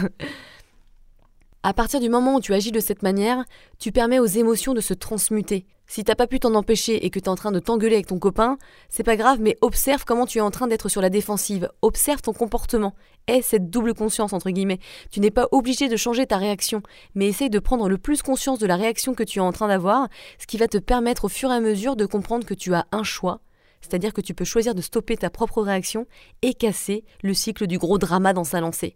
À 1.64 1.76
partir 1.76 2.00
du 2.00 2.10
moment 2.10 2.38
où 2.38 2.42
tu 2.42 2.56
agis 2.56 2.72
de 2.72 2.80
cette 2.80 3.04
manière, 3.04 3.46
tu 3.78 3.92
permets 3.92 4.18
aux 4.18 4.26
émotions 4.26 4.74
de 4.74 4.82
se 4.82 4.96
transmuter. 4.96 5.68
Si 5.94 6.06
t'as 6.06 6.16
pas 6.16 6.26
pu 6.26 6.40
t'en 6.40 6.56
empêcher 6.56 7.06
et 7.06 7.10
que 7.10 7.20
tu 7.20 7.26
es 7.26 7.28
en 7.28 7.36
train 7.36 7.52
de 7.52 7.60
t'engueuler 7.60 7.96
avec 7.96 8.08
ton 8.08 8.18
copain, 8.18 8.58
c'est 8.88 9.04
pas 9.04 9.18
grave, 9.18 9.40
mais 9.42 9.58
observe 9.60 10.06
comment 10.06 10.26
tu 10.26 10.38
es 10.38 10.42
en 10.42 10.50
train 10.50 10.68
d'être 10.68 10.88
sur 10.88 11.02
la 11.02 11.10
défensive. 11.10 11.70
Observe 11.82 12.22
ton 12.22 12.32
comportement. 12.32 12.96
Aie 13.28 13.42
cette 13.42 13.70
double 13.70 13.94
conscience, 13.94 14.32
entre 14.32 14.52
guillemets. 14.52 14.80
Tu 15.10 15.20
n'es 15.20 15.32
pas 15.32 15.50
obligé 15.52 15.90
de 15.90 15.98
changer 15.98 16.26
ta 16.26 16.38
réaction, 16.38 16.82
mais 17.14 17.28
essaye 17.28 17.50
de 17.50 17.60
prendre 17.60 17.90
le 17.90 17.98
plus 17.98 18.22
conscience 18.22 18.58
de 18.58 18.68
la 18.68 18.78
réaction 18.78 19.14
que 19.14 19.24
tu 19.24 19.40
es 19.40 19.42
en 19.42 19.52
train 19.52 19.68
d'avoir, 19.68 20.08
ce 20.40 20.48
qui 20.48 20.58
va 20.58 20.70
te 20.70 20.78
permettre 20.78 21.26
au 21.26 21.28
fur 21.28 21.52
et 21.52 21.56
à 21.56 21.60
mesure 21.60 21.98
de 21.98 22.06
comprendre 22.06 22.46
que 22.46 22.54
tu 22.54 22.74
as 22.74 22.88
un 22.94 23.04
choix. 23.04 23.42
C'est-à-dire 23.82 24.14
que 24.14 24.22
tu 24.22 24.34
peux 24.34 24.46
choisir 24.46 24.74
de 24.74 24.82
stopper 24.82 25.18
ta 25.18 25.30
propre 25.30 25.62
réaction 25.62 26.08
et 26.42 26.54
casser 26.54 27.04
le 27.22 27.34
cycle 27.34 27.68
du 27.68 27.78
gros 27.78 27.98
drama 27.98 28.32
dans 28.32 28.46
sa 28.46 28.62
lancée. 28.62 28.96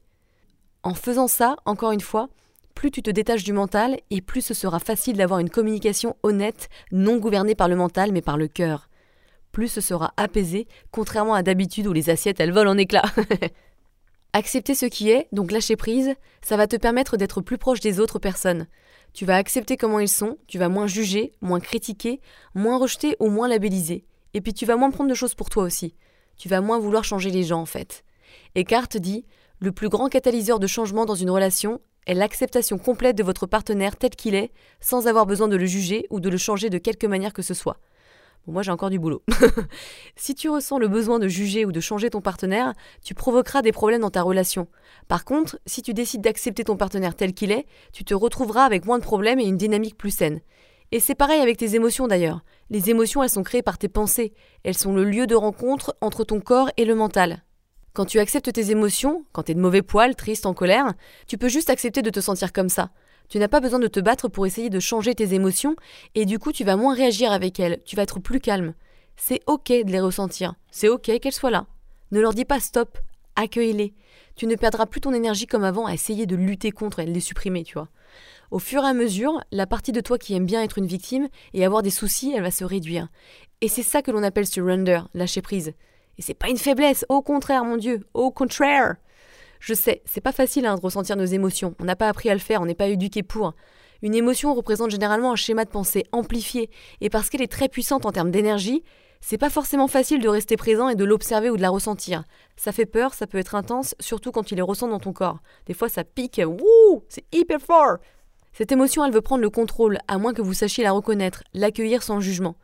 En 0.81 0.93
faisant 0.93 1.27
ça, 1.27 1.57
encore 1.65 1.91
une 1.91 1.99
fois, 1.99 2.29
plus 2.75 2.91
tu 2.91 3.01
te 3.01 3.09
détaches 3.09 3.43
du 3.43 3.53
mental 3.53 3.97
et 4.11 4.21
plus 4.21 4.41
ce 4.41 4.53
sera 4.53 4.79
facile 4.79 5.17
d'avoir 5.17 5.39
une 5.39 5.49
communication 5.49 6.15
honnête, 6.21 6.69
non 6.91 7.17
gouvernée 7.17 7.55
par 7.55 7.67
le 7.67 7.75
mental 7.75 8.11
mais 8.11 8.21
par 8.21 8.37
le 8.37 8.47
cœur. 8.47 8.89
Plus 9.51 9.69
ce 9.69 9.81
sera 9.81 10.13
apaisé, 10.17 10.67
contrairement 10.91 11.33
à 11.33 11.41
d'habitude 11.41 11.87
où 11.87 11.93
les 11.93 12.09
assiettes 12.09 12.39
elles 12.39 12.51
volent 12.51 12.71
en 12.71 12.77
éclats. 12.77 13.09
Accepter 14.33 14.75
ce 14.75 14.85
qui 14.85 15.09
est, 15.09 15.29
donc 15.31 15.51
lâcher 15.51 15.77
prise, 15.77 16.13
ça 16.41 16.57
va 16.57 16.67
te 16.67 16.75
permettre 16.75 17.15
d'être 17.15 17.39
plus 17.39 17.57
proche 17.57 17.79
des 17.79 18.01
autres 18.01 18.19
personnes. 18.19 18.67
Tu 19.13 19.25
vas 19.25 19.37
accepter 19.37 19.77
comment 19.77 19.99
ils 19.99 20.09
sont, 20.09 20.37
tu 20.45 20.57
vas 20.57 20.67
moins 20.67 20.87
juger, 20.87 21.31
moins 21.39 21.61
critiquer, 21.61 22.19
moins 22.53 22.77
rejeter 22.77 23.15
ou 23.21 23.29
moins 23.29 23.47
labelliser. 23.47 24.03
Et 24.33 24.41
puis 24.41 24.53
tu 24.53 24.65
vas 24.65 24.75
moins 24.75 24.91
prendre 24.91 25.09
de 25.09 25.15
choses 25.15 25.35
pour 25.35 25.49
toi 25.49 25.63
aussi. 25.63 25.95
Tu 26.35 26.49
vas 26.49 26.59
moins 26.59 26.79
vouloir 26.79 27.05
changer 27.05 27.29
les 27.29 27.43
gens 27.43 27.61
en 27.61 27.65
fait. 27.65 28.03
Eckhart 28.57 28.89
dit 28.99 29.25
Le 29.59 29.71
plus 29.71 29.87
grand 29.87 30.09
catalyseur 30.09 30.59
de 30.59 30.67
changement 30.67 31.05
dans 31.05 31.15
une 31.15 31.29
relation, 31.29 31.79
est 32.05 32.13
l'acceptation 32.13 32.77
complète 32.77 33.17
de 33.17 33.23
votre 33.23 33.47
partenaire 33.47 33.95
tel 33.95 34.11
qu'il 34.11 34.35
est, 34.35 34.51
sans 34.79 35.07
avoir 35.07 35.25
besoin 35.25 35.47
de 35.47 35.55
le 35.55 35.65
juger 35.65 36.07
ou 36.09 36.19
de 36.19 36.29
le 36.29 36.37
changer 36.37 36.69
de 36.69 36.77
quelque 36.77 37.07
manière 37.07 37.33
que 37.33 37.41
ce 37.41 37.53
soit. 37.53 37.77
Bon, 38.45 38.53
moi 38.53 38.61
j'ai 38.61 38.71
encore 38.71 38.89
du 38.89 38.99
boulot. 38.99 39.23
si 40.15 40.35
tu 40.35 40.49
ressens 40.49 40.77
le 40.77 40.87
besoin 40.87 41.19
de 41.19 41.27
juger 41.27 41.65
ou 41.65 41.71
de 41.71 41.79
changer 41.79 42.09
ton 42.09 42.21
partenaire, 42.21 42.73
tu 43.03 43.13
provoqueras 43.13 43.61
des 43.61 43.71
problèmes 43.71 44.01
dans 44.01 44.11
ta 44.11 44.21
relation. 44.21 44.67
Par 45.07 45.25
contre, 45.25 45.59
si 45.65 45.81
tu 45.81 45.93
décides 45.93 46.21
d'accepter 46.21 46.63
ton 46.63 46.77
partenaire 46.77 47.15
tel 47.15 47.33
qu'il 47.33 47.51
est, 47.51 47.65
tu 47.91 48.03
te 48.03 48.13
retrouveras 48.13 48.65
avec 48.65 48.85
moins 48.85 48.99
de 48.99 49.03
problèmes 49.03 49.39
et 49.39 49.45
une 49.45 49.57
dynamique 49.57 49.97
plus 49.97 50.11
saine. 50.11 50.41
Et 50.91 50.99
c'est 50.99 51.15
pareil 51.15 51.41
avec 51.41 51.57
tes 51.57 51.75
émotions 51.75 52.07
d'ailleurs. 52.07 52.41
Les 52.69 52.89
émotions, 52.89 53.23
elles 53.23 53.29
sont 53.29 53.43
créées 53.43 53.63
par 53.63 53.77
tes 53.77 53.89
pensées. 53.89 54.33
Elles 54.63 54.77
sont 54.77 54.93
le 54.93 55.03
lieu 55.03 55.27
de 55.27 55.35
rencontre 55.35 55.95
entre 56.01 56.23
ton 56.23 56.39
corps 56.39 56.69
et 56.77 56.85
le 56.85 56.95
mental. 56.95 57.44
Quand 57.95 58.03
tu 58.03 58.19
acceptes 58.19 58.51
tes 58.51 58.71
émotions, 58.71 59.23
quand 59.31 59.43
tu 59.43 59.53
es 59.53 59.55
de 59.55 59.59
mauvais 59.61 59.81
poil, 59.81 60.17
triste, 60.17 60.45
en 60.45 60.53
colère, 60.53 60.95
tu 61.27 61.37
peux 61.37 61.47
juste 61.47 61.69
accepter 61.69 62.01
de 62.01 62.09
te 62.09 62.19
sentir 62.19 62.51
comme 62.51 62.67
ça. 62.67 62.89
Tu 63.29 63.39
n'as 63.39 63.47
pas 63.47 63.61
besoin 63.61 63.79
de 63.79 63.87
te 63.87 64.01
battre 64.01 64.27
pour 64.27 64.45
essayer 64.45 64.69
de 64.69 64.81
changer 64.81 65.15
tes 65.15 65.33
émotions, 65.33 65.77
et 66.13 66.25
du 66.25 66.37
coup 66.37 66.51
tu 66.51 66.65
vas 66.65 66.75
moins 66.75 66.93
réagir 66.93 67.31
avec 67.31 67.57
elles, 67.57 67.81
tu 67.85 67.95
vas 67.95 68.03
être 68.03 68.19
plus 68.19 68.41
calme. 68.41 68.73
C'est 69.15 69.39
ok 69.47 69.69
de 69.69 69.91
les 69.93 70.01
ressentir, 70.01 70.55
c'est 70.71 70.89
ok 70.89 71.19
qu'elles 71.21 71.31
soient 71.31 71.51
là. 71.51 71.67
Ne 72.11 72.19
leur 72.19 72.33
dis 72.33 72.43
pas 72.43 72.59
stop, 72.59 72.97
accueille-les. 73.37 73.93
Tu 74.35 74.45
ne 74.45 74.55
perdras 74.55 74.87
plus 74.87 74.99
ton 74.99 75.13
énergie 75.13 75.47
comme 75.47 75.63
avant 75.63 75.85
à 75.85 75.93
essayer 75.93 76.25
de 76.25 76.35
lutter 76.35 76.71
contre 76.71 76.99
et 76.99 77.05
les 77.05 77.21
supprimer, 77.21 77.63
tu 77.63 77.75
vois. 77.75 77.87
Au 78.51 78.59
fur 78.59 78.83
et 78.83 78.87
à 78.87 78.93
mesure, 78.93 79.39
la 79.53 79.67
partie 79.67 79.93
de 79.93 80.01
toi 80.01 80.17
qui 80.17 80.35
aime 80.35 80.45
bien 80.45 80.61
être 80.61 80.79
une 80.79 80.85
victime 80.85 81.29
et 81.53 81.63
avoir 81.63 81.81
des 81.81 81.91
soucis, 81.91 82.33
elle 82.35 82.43
va 82.43 82.51
se 82.51 82.65
réduire. 82.65 83.07
Et 83.61 83.69
c'est 83.69 83.83
ça 83.83 84.01
que 84.01 84.11
l'on 84.11 84.21
appelle 84.21 84.47
surrender, 84.47 84.99
lâcher 85.13 85.41
prise. 85.41 85.73
Et 86.17 86.21
c'est 86.21 86.33
pas 86.33 86.49
une 86.49 86.57
faiblesse, 86.57 87.05
au 87.09 87.21
contraire, 87.21 87.65
mon 87.65 87.77
Dieu, 87.77 88.01
au 88.13 88.31
contraire. 88.31 88.95
Je 89.59 89.73
sais, 89.73 90.01
c'est 90.05 90.21
pas 90.21 90.31
facile 90.31 90.65
hein, 90.65 90.75
de 90.75 90.81
ressentir 90.81 91.15
nos 91.15 91.25
émotions. 91.25 91.75
On 91.79 91.85
n'a 91.85 91.95
pas 91.95 92.09
appris 92.09 92.29
à 92.29 92.33
le 92.33 92.39
faire, 92.39 92.61
on 92.61 92.65
n'est 92.65 92.75
pas 92.75 92.87
éduqué 92.87 93.23
pour. 93.23 93.53
Une 94.01 94.13
émotion 94.13 94.53
représente 94.53 94.91
généralement 94.91 95.31
un 95.31 95.35
schéma 95.35 95.65
de 95.65 95.69
pensée 95.69 96.03
amplifié, 96.11 96.69
et 97.01 97.09
parce 97.09 97.29
qu'elle 97.29 97.41
est 97.41 97.51
très 97.51 97.69
puissante 97.69 98.05
en 98.05 98.11
termes 98.11 98.31
d'énergie, 98.31 98.83
c'est 99.21 99.37
pas 99.39 99.49
forcément 99.49 99.87
facile 99.87 100.21
de 100.21 100.29
rester 100.29 100.57
présent 100.57 100.89
et 100.89 100.95
de 100.95 101.03
l'observer 101.03 101.49
ou 101.49 101.57
de 101.57 101.61
la 101.61 101.69
ressentir. 101.69 102.23
Ça 102.57 102.71
fait 102.71 102.85
peur, 102.85 103.13
ça 103.15 103.25
peut 103.25 103.39
être 103.39 103.55
intense, 103.55 103.95
surtout 103.99 104.31
quand 104.31 104.51
il 104.51 104.59
est 104.59 104.61
ressent 104.61 104.87
dans 104.87 104.99
ton 104.99 105.13
corps. 105.13 105.39
Des 105.65 105.73
fois 105.73 105.89
ça 105.89 106.03
pique, 106.03 106.39
wouh, 106.45 107.03
c'est 107.09 107.25
hyper 107.33 107.59
fort. 107.59 107.97
Cette 108.53 108.71
émotion, 108.71 109.03
elle 109.03 109.11
veut 109.11 109.21
prendre 109.21 109.41
le 109.41 109.49
contrôle, 109.49 109.97
à 110.07 110.17
moins 110.17 110.33
que 110.33 110.41
vous 110.41 110.53
sachiez 110.53 110.83
la 110.83 110.93
reconnaître, 110.93 111.43
l'accueillir 111.53 112.03
sans 112.03 112.21
jugement. 112.21 112.55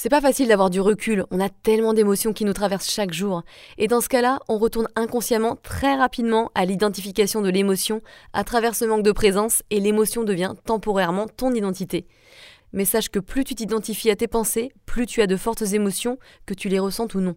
C'est 0.00 0.10
pas 0.10 0.20
facile 0.20 0.46
d'avoir 0.46 0.70
du 0.70 0.80
recul, 0.80 1.24
on 1.32 1.40
a 1.40 1.48
tellement 1.48 1.92
d'émotions 1.92 2.32
qui 2.32 2.44
nous 2.44 2.52
traversent 2.52 2.88
chaque 2.88 3.12
jour. 3.12 3.42
Et 3.78 3.88
dans 3.88 4.00
ce 4.00 4.08
cas-là, 4.08 4.38
on 4.46 4.56
retourne 4.56 4.86
inconsciemment 4.94 5.56
très 5.56 5.96
rapidement 5.96 6.52
à 6.54 6.66
l'identification 6.66 7.40
de 7.40 7.50
l'émotion 7.50 8.00
à 8.32 8.44
travers 8.44 8.76
ce 8.76 8.84
manque 8.84 9.02
de 9.02 9.10
présence 9.10 9.64
et 9.70 9.80
l'émotion 9.80 10.22
devient 10.22 10.54
temporairement 10.64 11.26
ton 11.26 11.52
identité. 11.52 12.06
Mais 12.72 12.84
sache 12.84 13.08
que 13.08 13.18
plus 13.18 13.42
tu 13.42 13.56
t'identifies 13.56 14.10
à 14.10 14.14
tes 14.14 14.28
pensées, 14.28 14.70
plus 14.86 15.04
tu 15.04 15.20
as 15.20 15.26
de 15.26 15.36
fortes 15.36 15.62
émotions, 15.62 16.20
que 16.46 16.54
tu 16.54 16.68
les 16.68 16.78
ressentes 16.78 17.16
ou 17.16 17.20
non. 17.20 17.34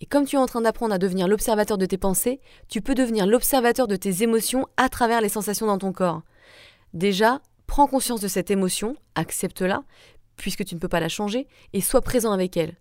Et 0.00 0.06
comme 0.06 0.24
tu 0.24 0.36
es 0.36 0.38
en 0.38 0.46
train 0.46 0.62
d'apprendre 0.62 0.94
à 0.94 0.98
devenir 0.98 1.28
l'observateur 1.28 1.76
de 1.76 1.84
tes 1.84 1.98
pensées, 1.98 2.40
tu 2.70 2.80
peux 2.80 2.94
devenir 2.94 3.26
l'observateur 3.26 3.86
de 3.86 3.96
tes 3.96 4.22
émotions 4.22 4.66
à 4.78 4.88
travers 4.88 5.20
les 5.20 5.28
sensations 5.28 5.66
dans 5.66 5.76
ton 5.76 5.92
corps. 5.92 6.22
Déjà, 6.94 7.42
prends 7.66 7.86
conscience 7.86 8.20
de 8.20 8.28
cette 8.28 8.50
émotion, 8.50 8.96
accepte-la, 9.14 9.82
puisque 10.36 10.64
tu 10.64 10.74
ne 10.74 10.80
peux 10.80 10.88
pas 10.88 11.00
la 11.00 11.08
changer, 11.08 11.48
et 11.72 11.80
sois 11.80 12.00
présent 12.00 12.32
avec 12.32 12.56
elle. 12.56 12.76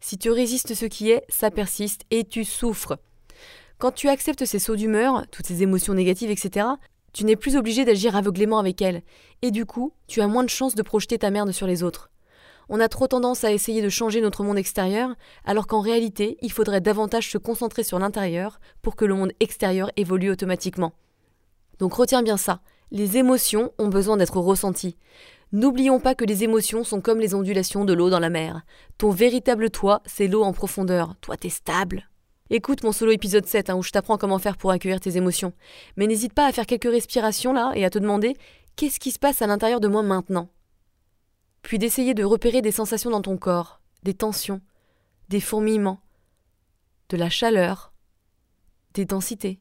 Si 0.00 0.18
tu 0.18 0.30
résistes 0.30 0.74
ce 0.74 0.86
qui 0.86 1.10
est, 1.10 1.24
ça 1.28 1.50
persiste 1.50 2.02
et 2.10 2.24
tu 2.24 2.44
souffres. 2.44 2.98
Quand 3.78 3.92
tu 3.92 4.08
acceptes 4.08 4.44
ces 4.44 4.58
sauts 4.58 4.76
d'humeur, 4.76 5.24
toutes 5.30 5.46
ces 5.46 5.62
émotions 5.62 5.94
négatives, 5.94 6.30
etc., 6.30 6.66
tu 7.12 7.24
n'es 7.24 7.36
plus 7.36 7.56
obligé 7.56 7.84
d'agir 7.84 8.16
aveuglément 8.16 8.58
avec 8.58 8.82
elles, 8.82 9.02
et 9.42 9.50
du 9.50 9.66
coup, 9.66 9.92
tu 10.06 10.20
as 10.20 10.28
moins 10.28 10.44
de 10.44 10.50
chances 10.50 10.74
de 10.74 10.82
projeter 10.82 11.18
ta 11.18 11.30
merde 11.30 11.52
sur 11.52 11.66
les 11.66 11.82
autres. 11.82 12.10
On 12.68 12.80
a 12.80 12.88
trop 12.88 13.06
tendance 13.06 13.44
à 13.44 13.52
essayer 13.52 13.80
de 13.80 13.88
changer 13.88 14.20
notre 14.20 14.44
monde 14.44 14.58
extérieur, 14.58 15.14
alors 15.44 15.66
qu'en 15.66 15.80
réalité, 15.80 16.36
il 16.42 16.52
faudrait 16.52 16.82
davantage 16.82 17.30
se 17.30 17.38
concentrer 17.38 17.82
sur 17.82 17.98
l'intérieur 17.98 18.60
pour 18.82 18.94
que 18.94 19.06
le 19.06 19.14
monde 19.14 19.32
extérieur 19.40 19.90
évolue 19.96 20.30
automatiquement. 20.30 20.92
Donc 21.78 21.94
retiens 21.94 22.22
bien 22.22 22.36
ça, 22.36 22.60
les 22.90 23.16
émotions 23.16 23.72
ont 23.78 23.88
besoin 23.88 24.16
d'être 24.16 24.38
ressenties. 24.38 24.96
N'oublions 25.52 25.98
pas 25.98 26.14
que 26.14 26.26
les 26.26 26.44
émotions 26.44 26.84
sont 26.84 27.00
comme 27.00 27.20
les 27.20 27.34
ondulations 27.34 27.86
de 27.86 27.94
l'eau 27.94 28.10
dans 28.10 28.18
la 28.18 28.28
mer. 28.28 28.66
Ton 28.98 29.10
véritable 29.10 29.70
toi, 29.70 30.02
c'est 30.04 30.28
l'eau 30.28 30.42
en 30.42 30.52
profondeur. 30.52 31.14
Toi, 31.22 31.38
t'es 31.38 31.48
stable. 31.48 32.06
Écoute 32.50 32.82
mon 32.82 32.92
solo 32.92 33.12
épisode 33.12 33.46
7 33.46 33.70
hein, 33.70 33.76
où 33.76 33.82
je 33.82 33.90
t'apprends 33.90 34.18
comment 34.18 34.38
faire 34.38 34.58
pour 34.58 34.72
accueillir 34.72 35.00
tes 35.00 35.16
émotions. 35.16 35.54
Mais 35.96 36.06
n'hésite 36.06 36.34
pas 36.34 36.46
à 36.46 36.52
faire 36.52 36.66
quelques 36.66 36.90
respirations 36.90 37.54
là 37.54 37.72
et 37.74 37.86
à 37.86 37.90
te 37.90 37.98
demander 37.98 38.36
qu'est-ce 38.76 39.00
qui 39.00 39.10
se 39.10 39.18
passe 39.18 39.40
à 39.40 39.46
l'intérieur 39.46 39.80
de 39.80 39.88
moi 39.88 40.02
maintenant? 40.02 40.50
Puis 41.62 41.78
d'essayer 41.78 42.12
de 42.12 42.24
repérer 42.24 42.60
des 42.60 42.72
sensations 42.72 43.10
dans 43.10 43.22
ton 43.22 43.38
corps, 43.38 43.80
des 44.02 44.14
tensions, 44.14 44.60
des 45.30 45.40
fourmillements, 45.40 46.00
de 47.08 47.16
la 47.16 47.30
chaleur, 47.30 47.94
des 48.92 49.06
densités. 49.06 49.60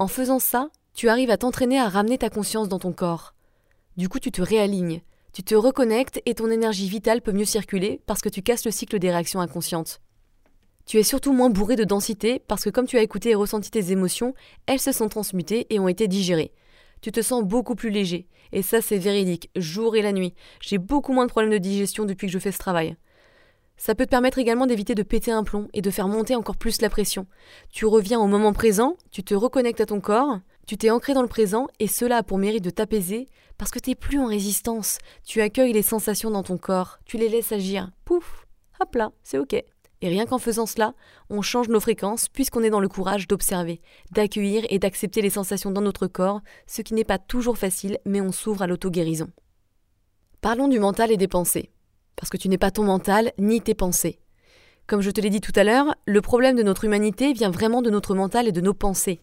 En 0.00 0.08
faisant 0.08 0.40
ça, 0.40 0.70
tu 0.92 1.08
arrives 1.08 1.30
à 1.30 1.36
t'entraîner 1.36 1.78
à 1.78 1.88
ramener 1.88 2.18
ta 2.18 2.30
conscience 2.30 2.68
dans 2.68 2.80
ton 2.80 2.92
corps. 2.92 3.34
Du 3.98 4.08
coup, 4.08 4.20
tu 4.20 4.30
te 4.30 4.40
réalignes, 4.40 5.02
tu 5.32 5.42
te 5.42 5.56
reconnectes 5.56 6.22
et 6.24 6.34
ton 6.34 6.52
énergie 6.52 6.88
vitale 6.88 7.20
peut 7.20 7.32
mieux 7.32 7.44
circuler 7.44 8.00
parce 8.06 8.20
que 8.20 8.28
tu 8.28 8.42
casses 8.42 8.64
le 8.64 8.70
cycle 8.70 9.00
des 9.00 9.10
réactions 9.10 9.40
inconscientes. 9.40 10.00
Tu 10.86 10.98
es 10.98 11.02
surtout 11.02 11.32
moins 11.32 11.50
bourré 11.50 11.74
de 11.74 11.82
densité 11.82 12.38
parce 12.38 12.62
que 12.62 12.70
comme 12.70 12.86
tu 12.86 12.96
as 12.96 13.02
écouté 13.02 13.30
et 13.30 13.34
ressenti 13.34 13.72
tes 13.72 13.90
émotions, 13.90 14.34
elles 14.66 14.78
se 14.78 14.92
sont 14.92 15.08
transmutées 15.08 15.66
et 15.70 15.80
ont 15.80 15.88
été 15.88 16.06
digérées. 16.06 16.52
Tu 17.00 17.10
te 17.10 17.22
sens 17.22 17.42
beaucoup 17.42 17.74
plus 17.74 17.90
léger. 17.90 18.28
Et 18.52 18.62
ça, 18.62 18.80
c'est 18.80 18.98
véridique, 18.98 19.50
jour 19.56 19.96
et 19.96 20.02
la 20.02 20.12
nuit. 20.12 20.34
J'ai 20.60 20.78
beaucoup 20.78 21.12
moins 21.12 21.26
de 21.26 21.32
problèmes 21.32 21.52
de 21.52 21.58
digestion 21.58 22.04
depuis 22.04 22.28
que 22.28 22.32
je 22.32 22.38
fais 22.38 22.52
ce 22.52 22.58
travail. 22.58 22.96
Ça 23.76 23.96
peut 23.96 24.06
te 24.06 24.10
permettre 24.10 24.38
également 24.38 24.66
d'éviter 24.66 24.94
de 24.94 25.02
péter 25.02 25.32
un 25.32 25.42
plomb 25.42 25.66
et 25.72 25.82
de 25.82 25.90
faire 25.90 26.06
monter 26.06 26.36
encore 26.36 26.56
plus 26.56 26.80
la 26.82 26.88
pression. 26.88 27.26
Tu 27.70 27.84
reviens 27.84 28.20
au 28.20 28.28
moment 28.28 28.52
présent, 28.52 28.96
tu 29.10 29.24
te 29.24 29.34
reconnectes 29.34 29.80
à 29.80 29.86
ton 29.86 30.00
corps, 30.00 30.38
tu 30.68 30.76
t'es 30.76 30.90
ancré 30.90 31.14
dans 31.14 31.22
le 31.22 31.28
présent 31.28 31.66
et 31.78 31.86
cela 31.86 32.18
a 32.18 32.22
pour 32.22 32.36
mérite 32.36 32.62
de 32.62 32.68
t'apaiser 32.68 33.26
parce 33.56 33.70
que 33.70 33.78
t'es 33.78 33.94
plus 33.94 34.18
en 34.18 34.26
résistance. 34.26 34.98
Tu 35.24 35.40
accueilles 35.40 35.72
les 35.72 35.80
sensations 35.80 36.30
dans 36.30 36.42
ton 36.42 36.58
corps, 36.58 36.98
tu 37.06 37.16
les 37.16 37.30
laisses 37.30 37.52
agir. 37.52 37.90
Pouf, 38.04 38.46
hop 38.78 38.94
là, 38.94 39.10
c'est 39.22 39.38
ok. 39.38 39.54
Et 39.54 40.08
rien 40.08 40.26
qu'en 40.26 40.36
faisant 40.36 40.66
cela, 40.66 40.92
on 41.30 41.40
change 41.40 41.70
nos 41.70 41.80
fréquences 41.80 42.28
puisqu'on 42.28 42.62
est 42.62 42.68
dans 42.68 42.80
le 42.80 42.88
courage 42.88 43.26
d'observer, 43.26 43.80
d'accueillir 44.12 44.66
et 44.68 44.78
d'accepter 44.78 45.22
les 45.22 45.30
sensations 45.30 45.70
dans 45.70 45.80
notre 45.80 46.06
corps, 46.06 46.42
ce 46.66 46.82
qui 46.82 46.92
n'est 46.92 47.02
pas 47.02 47.18
toujours 47.18 47.56
facile, 47.56 47.98
mais 48.04 48.20
on 48.20 48.30
s'ouvre 48.30 48.60
à 48.60 48.66
l'auto-guérison. 48.66 49.30
Parlons 50.42 50.68
du 50.68 50.78
mental 50.78 51.10
et 51.10 51.16
des 51.16 51.28
pensées. 51.28 51.70
Parce 52.14 52.28
que 52.28 52.36
tu 52.36 52.50
n'es 52.50 52.58
pas 52.58 52.72
ton 52.72 52.84
mental 52.84 53.32
ni 53.38 53.62
tes 53.62 53.74
pensées. 53.74 54.18
Comme 54.86 55.00
je 55.00 55.10
te 55.10 55.20
l'ai 55.22 55.30
dit 55.30 55.40
tout 55.40 55.52
à 55.56 55.64
l'heure, 55.64 55.94
le 56.04 56.20
problème 56.20 56.56
de 56.56 56.62
notre 56.62 56.84
humanité 56.84 57.32
vient 57.32 57.50
vraiment 57.50 57.80
de 57.80 57.88
notre 57.88 58.14
mental 58.14 58.46
et 58.48 58.52
de 58.52 58.60
nos 58.60 58.74
pensées. 58.74 59.22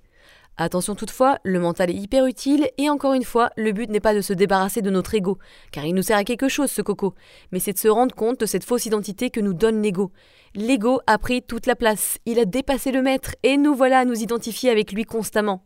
Attention 0.58 0.96
toutefois, 0.96 1.38
le 1.44 1.60
mental 1.60 1.90
est 1.90 1.96
hyper 1.96 2.26
utile 2.26 2.70
et 2.78 2.90
encore 2.90 3.14
une 3.14 3.26
fois, 3.26 3.50
le 3.58 3.74
but 3.74 3.90
n'est 3.90 4.00
pas 4.00 4.16
de 4.16 4.22
se 4.22 4.32
débarrasser 4.32 4.82
de 4.82 4.90
notre 4.90 5.14
ego, 5.14 5.38
car 5.72 5.86
il 5.86 5.94
nous 5.94 6.02
sert 6.02 6.18
à 6.18 6.24
quelque 6.24 6.48
chose 6.48 6.72
ce 6.72 6.82
coco, 6.82 7.14
mais 7.52 7.60
c'est 7.60 7.74
de 7.74 7.78
se 7.78 7.90
rendre 7.90 8.16
compte 8.16 8.40
de 8.40 8.46
cette 8.46 8.64
fausse 8.64 8.86
identité 8.86 9.30
que 9.30 9.42
nous 9.42 9.54
donne 9.54 9.82
l'ego. 9.82 10.12
L'ego 10.54 11.02
a 11.08 11.18
pris 11.18 11.42
toute 11.42 11.66
la 11.66 11.76
place, 11.76 12.20
il 12.26 12.40
a 12.40 12.46
dépassé 12.46 12.94
le 12.94 13.02
maître 13.02 13.36
et 13.44 13.58
nous 13.58 13.76
voilà 13.76 14.00
à 14.00 14.06
nous 14.06 14.22
identifier 14.22 14.70
avec 14.70 14.94
lui 14.94 15.04
constamment. 15.04 15.66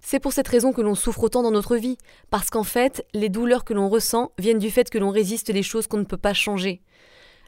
C'est 0.00 0.18
pour 0.18 0.32
cette 0.32 0.48
raison 0.48 0.72
que 0.72 0.80
l'on 0.80 0.96
souffre 0.96 1.22
autant 1.22 1.44
dans 1.44 1.52
notre 1.52 1.76
vie, 1.76 1.96
parce 2.28 2.50
qu'en 2.50 2.64
fait, 2.64 3.06
les 3.14 3.28
douleurs 3.28 3.64
que 3.64 3.72
l'on 3.72 3.88
ressent 3.88 4.32
viennent 4.36 4.58
du 4.58 4.72
fait 4.72 4.90
que 4.90 4.98
l'on 4.98 5.10
résiste 5.10 5.50
les 5.50 5.62
choses 5.62 5.86
qu'on 5.86 5.98
ne 5.98 6.04
peut 6.04 6.16
pas 6.16 6.34
changer. 6.34 6.82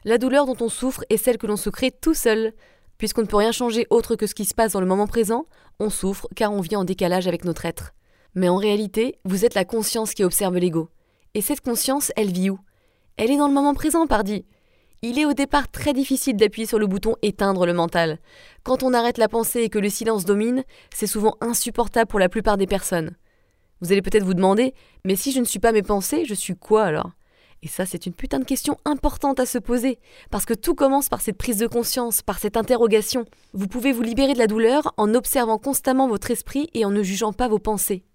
La 0.05 0.17
douleur 0.17 0.45
dont 0.45 0.55
on 0.61 0.69
souffre 0.69 1.03
est 1.09 1.17
celle 1.17 1.37
que 1.37 1.47
l'on 1.47 1.57
se 1.57 1.69
crée 1.69 1.91
tout 1.91 2.13
seul. 2.13 2.53
Puisqu'on 2.97 3.21
ne 3.21 3.27
peut 3.27 3.37
rien 3.37 3.51
changer 3.51 3.87
autre 3.89 4.15
que 4.15 4.27
ce 4.27 4.35
qui 4.35 4.45
se 4.45 4.53
passe 4.53 4.73
dans 4.73 4.79
le 4.79 4.85
moment 4.85 5.07
présent, 5.07 5.45
on 5.79 5.89
souffre 5.89 6.27
car 6.35 6.51
on 6.53 6.61
vit 6.61 6.75
en 6.75 6.85
décalage 6.85 7.27
avec 7.27 7.43
notre 7.43 7.65
être. 7.65 7.93
Mais 8.35 8.49
en 8.49 8.57
réalité, 8.57 9.19
vous 9.25 9.45
êtes 9.45 9.55
la 9.55 9.65
conscience 9.65 10.13
qui 10.13 10.23
observe 10.23 10.57
l'ego. 10.57 10.89
Et 11.33 11.41
cette 11.41 11.61
conscience, 11.61 12.11
elle 12.15 12.31
vit 12.31 12.49
où? 12.49 12.59
Elle 13.17 13.31
est 13.31 13.37
dans 13.37 13.47
le 13.47 13.53
moment 13.53 13.73
présent, 13.73 14.07
pardi. 14.07 14.45
Il 15.01 15.19
est 15.19 15.25
au 15.25 15.33
départ 15.33 15.69
très 15.69 15.93
difficile 15.93 16.35
d'appuyer 16.35 16.65
sur 16.65 16.79
le 16.79 16.87
bouton 16.87 17.15
éteindre 17.21 17.65
le 17.65 17.73
mental. 17.73 18.19
Quand 18.63 18.83
on 18.83 18.93
arrête 18.93 19.17
la 19.17 19.27
pensée 19.27 19.61
et 19.61 19.69
que 19.69 19.79
le 19.79 19.89
silence 19.89 20.25
domine, 20.25 20.63
c'est 20.93 21.07
souvent 21.07 21.35
insupportable 21.41 22.09
pour 22.09 22.19
la 22.19 22.29
plupart 22.29 22.57
des 22.57 22.67
personnes. 22.67 23.15
Vous 23.81 23.91
allez 23.91 24.01
peut-être 24.01 24.23
vous 24.23 24.33
demander, 24.33 24.73
mais 25.03 25.15
si 25.15 25.31
je 25.31 25.39
ne 25.39 25.45
suis 25.45 25.59
pas 25.59 25.73
mes 25.73 25.83
pensées, 25.83 26.25
je 26.25 26.33
suis 26.33 26.55
quoi 26.55 26.85
alors? 26.85 27.11
Et 27.65 27.67
ça, 27.67 27.87
c'est 27.87 28.05
une 28.05 28.13
putain 28.13 28.37
de 28.37 28.45
question 28.45 28.77
importante 28.85 29.39
à 29.39 29.47
se 29.47 29.57
poser, 29.57 29.97
parce 30.29 30.45
que 30.45 30.53
tout 30.53 30.75
commence 30.75 31.09
par 31.09 31.19
cette 31.19 31.39
prise 31.39 31.57
de 31.57 31.65
conscience, 31.65 32.21
par 32.21 32.37
cette 32.37 32.57
interrogation. 32.57 33.25
Vous 33.53 33.67
pouvez 33.67 33.91
vous 33.91 34.03
libérer 34.03 34.33
de 34.33 34.37
la 34.37 34.45
douleur 34.45 34.93
en 34.97 35.15
observant 35.15 35.57
constamment 35.57 36.07
votre 36.07 36.29
esprit 36.29 36.69
et 36.75 36.85
en 36.85 36.91
ne 36.91 37.01
jugeant 37.01 37.33
pas 37.33 37.47
vos 37.47 37.57
pensées. 37.57 38.05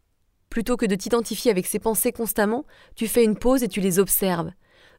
Plutôt 0.50 0.76
que 0.76 0.86
de 0.86 0.94
t'identifier 0.94 1.50
avec 1.50 1.66
ces 1.66 1.80
pensées 1.80 2.12
constamment, 2.12 2.64
tu 2.94 3.08
fais 3.08 3.24
une 3.24 3.36
pause 3.36 3.64
et 3.64 3.68
tu 3.68 3.80
les 3.80 3.98
observes. 3.98 4.52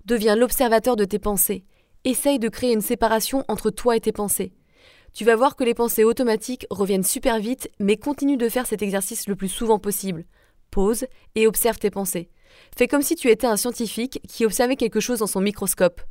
Deviens 0.03 0.35
l'observateur 0.35 0.97
de 0.97 1.05
tes 1.05 1.19
pensées. 1.19 1.63
Essaye 2.03 2.37
de 2.37 2.49
créer 2.49 2.73
une 2.73 2.81
séparation 2.81 3.45
entre 3.47 3.69
toi 3.69 3.95
et 3.95 4.01
tes 4.01 4.11
pensées. 4.11 4.51
Tu 5.13 5.23
vas 5.23 5.37
voir 5.37 5.55
que 5.55 5.63
les 5.63 5.73
pensées 5.73 6.03
automatiques 6.03 6.67
reviennent 6.69 7.03
super 7.03 7.39
vite, 7.39 7.69
mais 7.79 7.95
continue 7.95 8.35
de 8.35 8.49
faire 8.49 8.67
cet 8.67 8.81
exercice 8.81 9.29
le 9.29 9.37
plus 9.37 9.49
souvent 9.49 9.79
possible. 9.79 10.25
Pause 10.71 11.05
et 11.35 11.47
observe 11.47 11.79
tes 11.79 11.89
pensées. 11.89 12.29
Fais 12.77 12.87
comme 12.87 13.01
si 13.01 13.15
tu 13.15 13.29
étais 13.29 13.47
un 13.47 13.57
scientifique 13.57 14.21
qui 14.27 14.45
observait 14.45 14.75
quelque 14.75 14.99
chose 14.99 15.19
dans 15.19 15.27
son 15.27 15.41
microscope. 15.41 16.01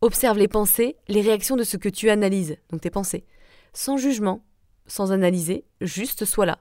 Observe 0.00 0.38
les 0.38 0.48
pensées, 0.48 0.96
les 1.08 1.20
réactions 1.20 1.56
de 1.56 1.64
ce 1.64 1.76
que 1.76 1.88
tu 1.88 2.10
analyses, 2.10 2.56
donc 2.70 2.80
tes 2.80 2.90
pensées. 2.90 3.24
Sans 3.72 3.96
jugement, 3.96 4.44
sans 4.86 5.12
analyser, 5.12 5.64
juste 5.80 6.24
sois 6.24 6.46
là. 6.46 6.58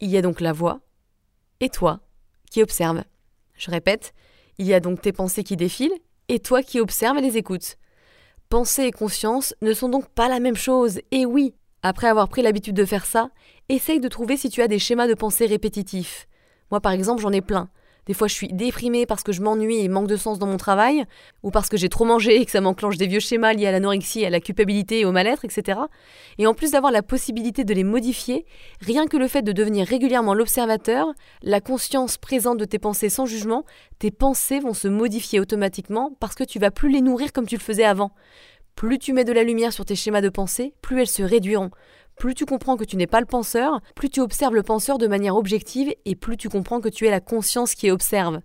Il 0.00 0.10
y 0.10 0.16
a 0.16 0.22
donc 0.22 0.40
la 0.40 0.52
voix 0.52 0.80
et 1.60 1.68
toi 1.68 2.00
qui 2.50 2.62
observes. 2.62 3.04
Je 3.54 3.70
répète, 3.70 4.12
il 4.58 4.66
y 4.66 4.74
a 4.74 4.80
donc 4.80 5.00
tes 5.00 5.12
pensées 5.12 5.44
qui 5.44 5.56
défilent 5.56 5.98
et 6.28 6.40
toi 6.40 6.62
qui 6.62 6.80
observes 6.80 7.18
et 7.18 7.22
les 7.22 7.36
écoutes. 7.36 7.76
Pensée 8.48 8.84
et 8.84 8.92
conscience 8.92 9.54
ne 9.62 9.72
sont 9.72 9.88
donc 9.88 10.08
pas 10.08 10.28
la 10.28 10.40
même 10.40 10.56
chose, 10.56 11.00
et 11.10 11.24
oui, 11.24 11.54
après 11.82 12.06
avoir 12.06 12.28
pris 12.28 12.42
l'habitude 12.42 12.76
de 12.76 12.84
faire 12.84 13.06
ça, 13.06 13.30
essaye 13.68 13.98
de 13.98 14.08
trouver 14.08 14.36
si 14.36 14.50
tu 14.50 14.62
as 14.62 14.68
des 14.68 14.78
schémas 14.78 15.08
de 15.08 15.14
pensée 15.14 15.46
répétitifs. 15.46 16.28
Moi 16.70 16.80
par 16.80 16.92
exemple 16.92 17.22
j'en 17.22 17.32
ai 17.32 17.40
plein. 17.40 17.70
Des 18.06 18.14
fois, 18.14 18.26
je 18.26 18.34
suis 18.34 18.48
déprimée 18.48 19.06
parce 19.06 19.22
que 19.22 19.30
je 19.30 19.42
m'ennuie 19.42 19.78
et 19.78 19.88
manque 19.88 20.08
de 20.08 20.16
sens 20.16 20.38
dans 20.38 20.46
mon 20.46 20.56
travail, 20.56 21.04
ou 21.44 21.50
parce 21.50 21.68
que 21.68 21.76
j'ai 21.76 21.88
trop 21.88 22.04
mangé 22.04 22.40
et 22.40 22.44
que 22.44 22.50
ça 22.50 22.60
m'enclenche 22.60 22.96
des 22.96 23.06
vieux 23.06 23.20
schémas 23.20 23.52
liés 23.52 23.66
à 23.66 23.72
l'anorexie, 23.72 24.24
à 24.24 24.30
la 24.30 24.40
culpabilité 24.40 25.00
et 25.00 25.04
au 25.04 25.12
mal-être, 25.12 25.44
etc. 25.44 25.78
Et 26.38 26.46
en 26.46 26.54
plus 26.54 26.72
d'avoir 26.72 26.90
la 26.90 27.02
possibilité 27.02 27.62
de 27.64 27.74
les 27.74 27.84
modifier, 27.84 28.44
rien 28.80 29.06
que 29.06 29.16
le 29.16 29.28
fait 29.28 29.42
de 29.42 29.52
devenir 29.52 29.86
régulièrement 29.86 30.34
l'observateur, 30.34 31.12
la 31.42 31.60
conscience 31.60 32.18
présente 32.18 32.58
de 32.58 32.64
tes 32.64 32.80
pensées 32.80 33.08
sans 33.08 33.26
jugement, 33.26 33.64
tes 34.00 34.10
pensées 34.10 34.58
vont 34.58 34.74
se 34.74 34.88
modifier 34.88 35.38
automatiquement 35.38 36.10
parce 36.18 36.34
que 36.34 36.44
tu 36.44 36.58
vas 36.58 36.72
plus 36.72 36.90
les 36.90 37.02
nourrir 37.02 37.32
comme 37.32 37.46
tu 37.46 37.56
le 37.56 37.60
faisais 37.60 37.84
avant. 37.84 38.10
Plus 38.74 38.98
tu 38.98 39.12
mets 39.12 39.24
de 39.24 39.32
la 39.32 39.44
lumière 39.44 39.72
sur 39.72 39.84
tes 39.84 39.94
schémas 39.94 40.22
de 40.22 40.28
pensée, 40.28 40.74
plus 40.80 41.00
elles 41.00 41.06
se 41.06 41.22
réduiront. 41.22 41.70
Plus 42.22 42.36
tu 42.36 42.46
comprends 42.46 42.76
que 42.76 42.84
tu 42.84 42.96
n'es 42.96 43.08
pas 43.08 43.18
le 43.18 43.26
penseur, 43.26 43.80
plus 43.96 44.08
tu 44.08 44.20
observes 44.20 44.54
le 44.54 44.62
penseur 44.62 44.96
de 44.96 45.08
manière 45.08 45.34
objective 45.34 45.92
et 46.04 46.14
plus 46.14 46.36
tu 46.36 46.48
comprends 46.48 46.80
que 46.80 46.88
tu 46.88 47.04
es 47.04 47.10
la 47.10 47.18
conscience 47.18 47.74
qui 47.74 47.90
observe. 47.90 48.42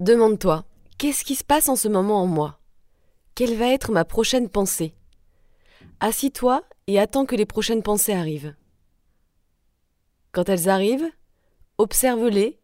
Demande-toi, 0.00 0.64
qu'est-ce 0.96 1.22
qui 1.22 1.34
se 1.34 1.44
passe 1.44 1.68
en 1.68 1.76
ce 1.76 1.88
moment 1.88 2.22
en 2.22 2.26
moi? 2.26 2.60
Quelle 3.34 3.58
va 3.58 3.66
être 3.66 3.92
ma 3.92 4.06
prochaine 4.06 4.48
pensée? 4.48 4.94
Assis-toi 6.00 6.62
et 6.86 6.98
attends 6.98 7.26
que 7.26 7.36
les 7.36 7.44
prochaines 7.44 7.82
pensées 7.82 8.14
arrivent. 8.14 8.54
Quand 10.32 10.48
elles 10.48 10.70
arrivent, 10.70 11.10
observe-les, 11.76 12.58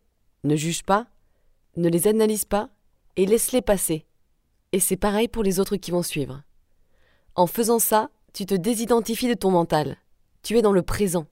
ne 0.45 0.57
juge 0.57 0.85
pas, 0.85 1.07
ne 1.77 1.91
les 1.91 2.09
analyse 2.09 2.47
pas 2.47 2.71
et 3.17 3.27
laisse-les 3.27 3.61
passer. 3.61 4.07
Et 4.73 4.81
c'est 4.81 4.97
pareil 4.97 5.29
pour 5.29 5.43
les 5.43 5.61
autres 5.61 5.77
qui 5.77 5.91
vont 5.91 6.03
suivre. 6.03 6.41
En 7.35 7.47
faisant 7.47 7.79
ça, 7.79 8.09
tu 8.33 8.47
te 8.47 8.55
désidentifies 8.55 9.29
de 9.29 9.35
ton 9.35 9.51
mental. 9.51 9.99
Tu 10.47 10.57
es 10.57 10.63
dans 10.63 10.71
le 10.71 10.83
présent. 10.83 11.27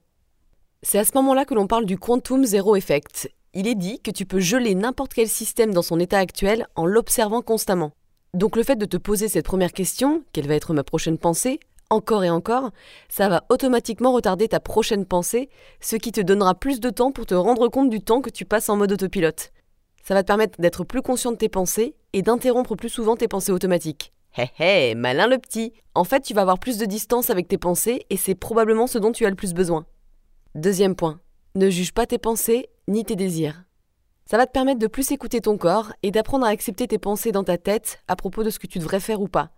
C'est 0.81 0.99
à 0.99 1.05
ce 1.05 1.13
moment-là 1.15 1.45
que 1.45 1.53
l'on 1.53 1.67
parle 1.67 1.85
du 1.85 1.97
quantum 1.97 2.43
zero 2.43 2.75
effect. 2.75 3.31
Il 3.53 3.65
est 3.65 3.73
dit 3.73 4.01
que 4.01 4.11
tu 4.11 4.25
peux 4.25 4.41
geler 4.41 4.75
n'importe 4.75 5.13
quel 5.13 5.29
système 5.29 5.73
dans 5.73 5.81
son 5.81 6.01
état 6.01 6.19
actuel 6.19 6.67
en 6.75 6.85
l'observant 6.85 7.41
constamment. 7.41 7.93
Donc 8.33 8.57
le 8.57 8.63
fait 8.63 8.75
de 8.75 8.83
te 8.83 8.97
poser 8.97 9.29
cette 9.29 9.45
première 9.45 9.71
question, 9.71 10.25
quelle 10.33 10.49
va 10.49 10.55
être 10.55 10.73
ma 10.73 10.83
prochaine 10.83 11.17
pensée, 11.17 11.61
encore 11.89 12.25
et 12.25 12.29
encore, 12.29 12.71
ça 13.07 13.29
va 13.29 13.45
automatiquement 13.47 14.11
retarder 14.11 14.49
ta 14.49 14.59
prochaine 14.59 15.05
pensée, 15.05 15.49
ce 15.79 15.95
qui 15.95 16.11
te 16.11 16.19
donnera 16.19 16.53
plus 16.53 16.81
de 16.81 16.89
temps 16.89 17.13
pour 17.13 17.25
te 17.25 17.35
rendre 17.35 17.69
compte 17.69 17.89
du 17.89 18.01
temps 18.01 18.19
que 18.19 18.29
tu 18.29 18.43
passes 18.43 18.67
en 18.67 18.75
mode 18.75 18.91
autopilote. 18.91 19.53
Ça 20.03 20.13
va 20.13 20.23
te 20.23 20.27
permettre 20.27 20.59
d'être 20.59 20.83
plus 20.83 21.01
conscient 21.01 21.31
de 21.31 21.37
tes 21.37 21.47
pensées 21.47 21.95
et 22.11 22.21
d'interrompre 22.21 22.75
plus 22.75 22.89
souvent 22.89 23.15
tes 23.15 23.29
pensées 23.29 23.53
automatiques. 23.53 24.11
Hé 24.37 24.49
hé, 24.59 24.95
malin 24.95 25.27
le 25.27 25.37
petit 25.37 25.71
En 25.93 26.03
fait, 26.03 26.19
tu 26.19 26.33
vas 26.33 26.41
avoir 26.41 26.59
plus 26.59 26.77
de 26.77 26.85
distance 26.85 27.29
avec 27.29 27.47
tes 27.47 27.57
pensées 27.57 28.05
et 28.09 28.17
c'est 28.17 28.35
probablement 28.35 28.85
ce 28.85 28.97
dont 28.97 29.13
tu 29.13 29.25
as 29.25 29.29
le 29.29 29.35
plus 29.35 29.53
besoin. 29.53 29.85
Deuxième 30.55 30.95
point, 30.95 31.21
ne 31.55 31.69
juge 31.69 31.93
pas 31.93 32.05
tes 32.05 32.17
pensées 32.17 32.67
ni 32.89 33.05
tes 33.05 33.15
désirs. 33.15 33.63
Ça 34.25 34.35
va 34.35 34.45
te 34.45 34.51
permettre 34.51 34.79
de 34.79 34.87
plus 34.87 35.11
écouter 35.11 35.39
ton 35.39 35.57
corps 35.57 35.93
et 36.03 36.11
d'apprendre 36.11 36.45
à 36.45 36.49
accepter 36.49 36.85
tes 36.85 36.97
pensées 36.97 37.31
dans 37.31 37.45
ta 37.45 37.57
tête 37.57 38.01
à 38.09 38.17
propos 38.17 38.43
de 38.43 38.49
ce 38.49 38.59
que 38.59 38.67
tu 38.67 38.79
devrais 38.79 38.99
faire 38.99 39.21
ou 39.21 39.29
pas. 39.29 39.51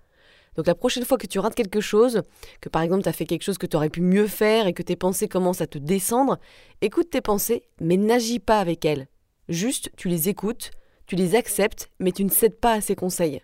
Donc 0.56 0.68
la 0.68 0.76
prochaine 0.76 1.06
fois 1.06 1.18
que 1.18 1.28
tu 1.28 1.40
rates 1.40 1.56
quelque 1.56 1.82
chose, 1.82 2.22
que 2.62 2.70
par 2.70 2.84
exemple 2.84 3.02
tu 3.02 3.10
as 3.10 3.13
fait 3.13 3.26
quelque 3.26 3.44
chose 3.44 3.58
que 3.58 3.66
tu 3.66 3.78
aurais 3.78 3.90
pu 3.90 4.02
mieux 4.02 4.28
faire 4.28 4.68
et 4.68 4.74
que 4.74 4.84
tes 4.84 4.96
pensées 4.96 5.28
commencent 5.28 5.62
à 5.62 5.68
te 5.68 5.80
descendre, 5.80 6.38
écoute 6.82 7.10
tes 7.10 7.22
pensées, 7.22 7.63
mais 7.82 7.98
n'agis 7.98 8.40
pas 8.40 8.60
avec 8.60 8.86
elles. 8.86 9.08
Juste, 9.50 9.90
tu 9.98 10.08
les 10.08 10.30
écoutes, 10.30 10.70
tu 11.08 11.16
les 11.16 11.34
acceptes, 11.34 11.90
mais 12.00 12.12
tu 12.12 12.24
ne 12.24 12.30
cèdes 12.30 12.60
pas 12.60 12.74
à 12.74 12.82
ces 12.82 12.96
conseils. 12.96 13.42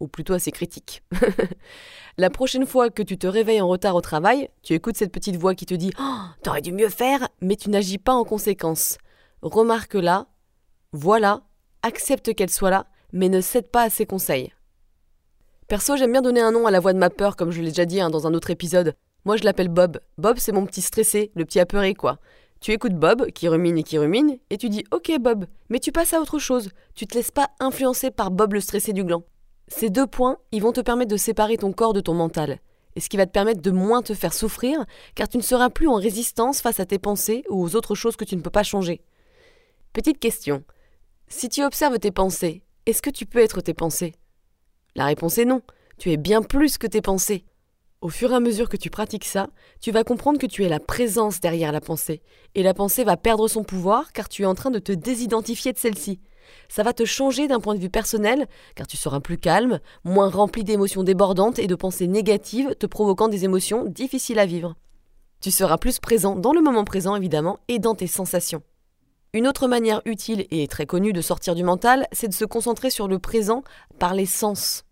Ou 0.00 0.08
plutôt 0.08 0.34
à 0.34 0.38
ces 0.38 0.52
critiques. 0.52 1.02
la 2.18 2.30
prochaine 2.30 2.66
fois 2.66 2.90
que 2.90 3.02
tu 3.02 3.16
te 3.16 3.26
réveilles 3.26 3.60
en 3.60 3.68
retard 3.68 3.94
au 3.94 4.00
travail, 4.00 4.50
tu 4.62 4.74
écoutes 4.74 4.96
cette 4.96 5.12
petite 5.12 5.36
voix 5.36 5.54
qui 5.54 5.66
te 5.66 5.74
dit 5.74 5.92
oh, 5.98 6.18
T'aurais 6.42 6.60
dû 6.60 6.72
mieux 6.72 6.90
faire, 6.90 7.28
mais 7.40 7.56
tu 7.56 7.70
n'agis 7.70 7.98
pas 7.98 8.12
en 8.12 8.24
conséquence. 8.24 8.98
Remarque-la, 9.42 10.26
voilà, 10.92 11.42
accepte 11.82 12.34
qu'elle 12.34 12.50
soit 12.50 12.70
là, 12.70 12.86
mais 13.12 13.28
ne 13.28 13.40
cède 13.40 13.68
pas 13.68 13.82
à 13.82 13.90
ses 13.90 14.06
conseils. 14.06 14.52
Perso, 15.68 15.96
j'aime 15.96 16.12
bien 16.12 16.22
donner 16.22 16.40
un 16.40 16.52
nom 16.52 16.66
à 16.66 16.70
la 16.70 16.80
voix 16.80 16.92
de 16.92 16.98
ma 16.98 17.10
peur, 17.10 17.36
comme 17.36 17.50
je 17.50 17.60
l'ai 17.60 17.68
déjà 17.68 17.86
dit 17.86 18.00
hein, 18.00 18.10
dans 18.10 18.26
un 18.26 18.34
autre 18.34 18.50
épisode. 18.50 18.94
Moi, 19.24 19.36
je 19.36 19.42
l'appelle 19.42 19.68
Bob. 19.68 19.98
Bob, 20.18 20.38
c'est 20.38 20.52
mon 20.52 20.64
petit 20.66 20.82
stressé, 20.82 21.32
le 21.34 21.44
petit 21.44 21.58
apeuré, 21.58 21.94
quoi. 21.94 22.18
Tu 22.60 22.72
écoutes 22.72 22.94
Bob, 22.94 23.26
qui 23.32 23.48
rumine 23.48 23.76
et 23.78 23.82
qui 23.82 23.98
rumine, 23.98 24.38
et 24.50 24.56
tu 24.56 24.68
dis 24.68 24.84
Ok, 24.92 25.10
Bob, 25.20 25.46
mais 25.68 25.80
tu 25.80 25.92
passes 25.92 26.14
à 26.14 26.20
autre 26.20 26.38
chose. 26.38 26.70
Tu 26.94 27.06
te 27.06 27.14
laisses 27.14 27.32
pas 27.32 27.50
influencer 27.60 28.10
par 28.10 28.30
Bob 28.30 28.54
le 28.54 28.60
stressé 28.60 28.92
du 28.92 29.04
gland. 29.04 29.24
Ces 29.68 29.90
deux 29.90 30.06
points, 30.06 30.38
ils 30.52 30.62
vont 30.62 30.72
te 30.72 30.80
permettre 30.80 31.10
de 31.10 31.16
séparer 31.16 31.56
ton 31.56 31.72
corps 31.72 31.92
de 31.92 32.00
ton 32.00 32.14
mental. 32.14 32.60
Et 32.94 33.00
ce 33.00 33.08
qui 33.08 33.16
va 33.16 33.26
te 33.26 33.32
permettre 33.32 33.60
de 33.60 33.70
moins 33.70 34.02
te 34.02 34.14
faire 34.14 34.32
souffrir, 34.32 34.84
car 35.14 35.28
tu 35.28 35.36
ne 35.36 35.42
seras 35.42 35.70
plus 35.70 35.88
en 35.88 35.96
résistance 35.96 36.60
face 36.60 36.80
à 36.80 36.86
tes 36.86 36.98
pensées 36.98 37.44
ou 37.50 37.62
aux 37.62 37.76
autres 37.76 37.94
choses 37.94 38.16
que 38.16 38.24
tu 38.24 38.36
ne 38.36 38.40
peux 38.40 38.50
pas 38.50 38.62
changer. 38.62 39.02
Petite 39.92 40.18
question. 40.18 40.64
Si 41.28 41.48
tu 41.48 41.64
observes 41.64 41.98
tes 41.98 42.12
pensées, 42.12 42.62
est-ce 42.86 43.02
que 43.02 43.10
tu 43.10 43.26
peux 43.26 43.40
être 43.40 43.60
tes 43.60 43.74
pensées? 43.74 44.14
La 44.94 45.06
réponse 45.06 45.38
est 45.38 45.44
non. 45.44 45.62
Tu 45.98 46.12
es 46.12 46.16
bien 46.16 46.42
plus 46.42 46.78
que 46.78 46.86
tes 46.86 47.02
pensées. 47.02 47.44
Au 48.00 48.08
fur 48.08 48.30
et 48.30 48.36
à 48.36 48.40
mesure 48.40 48.68
que 48.68 48.76
tu 48.76 48.90
pratiques 48.90 49.24
ça, 49.24 49.48
tu 49.80 49.90
vas 49.90 50.04
comprendre 50.04 50.38
que 50.38 50.46
tu 50.46 50.64
es 50.64 50.68
la 50.68 50.80
présence 50.80 51.40
derrière 51.40 51.72
la 51.72 51.80
pensée. 51.80 52.22
Et 52.54 52.62
la 52.62 52.74
pensée 52.74 53.04
va 53.04 53.16
perdre 53.16 53.48
son 53.48 53.64
pouvoir 53.64 54.12
car 54.12 54.28
tu 54.28 54.42
es 54.42 54.46
en 54.46 54.54
train 54.54 54.70
de 54.70 54.78
te 54.78 54.92
désidentifier 54.92 55.72
de 55.72 55.78
celle-ci. 55.78 56.20
Ça 56.68 56.82
va 56.82 56.92
te 56.92 57.04
changer 57.04 57.48
d'un 57.48 57.60
point 57.60 57.74
de 57.74 57.80
vue 57.80 57.90
personnel 57.90 58.46
car 58.74 58.86
tu 58.86 58.96
seras 58.96 59.20
plus 59.20 59.38
calme, 59.38 59.80
moins 60.04 60.28
rempli 60.28 60.64
d'émotions 60.64 61.02
débordantes 61.02 61.58
et 61.58 61.66
de 61.66 61.74
pensées 61.74 62.06
négatives 62.06 62.74
te 62.78 62.86
provoquant 62.86 63.28
des 63.28 63.44
émotions 63.44 63.84
difficiles 63.84 64.38
à 64.38 64.46
vivre. 64.46 64.74
Tu 65.40 65.50
seras 65.50 65.78
plus 65.78 65.98
présent 65.98 66.36
dans 66.36 66.52
le 66.52 66.62
moment 66.62 66.84
présent 66.84 67.14
évidemment 67.14 67.58
et 67.68 67.78
dans 67.78 67.94
tes 67.94 68.06
sensations. 68.06 68.62
Une 69.32 69.46
autre 69.46 69.68
manière 69.68 70.00
utile 70.06 70.46
et 70.50 70.66
très 70.66 70.86
connue 70.86 71.12
de 71.12 71.20
sortir 71.20 71.54
du 71.54 71.62
mental, 71.62 72.06
c'est 72.12 72.28
de 72.28 72.34
se 72.34 72.44
concentrer 72.44 72.90
sur 72.90 73.06
le 73.06 73.18
présent 73.18 73.64
par 73.98 74.14
les 74.14 74.24
sens. 74.24 74.84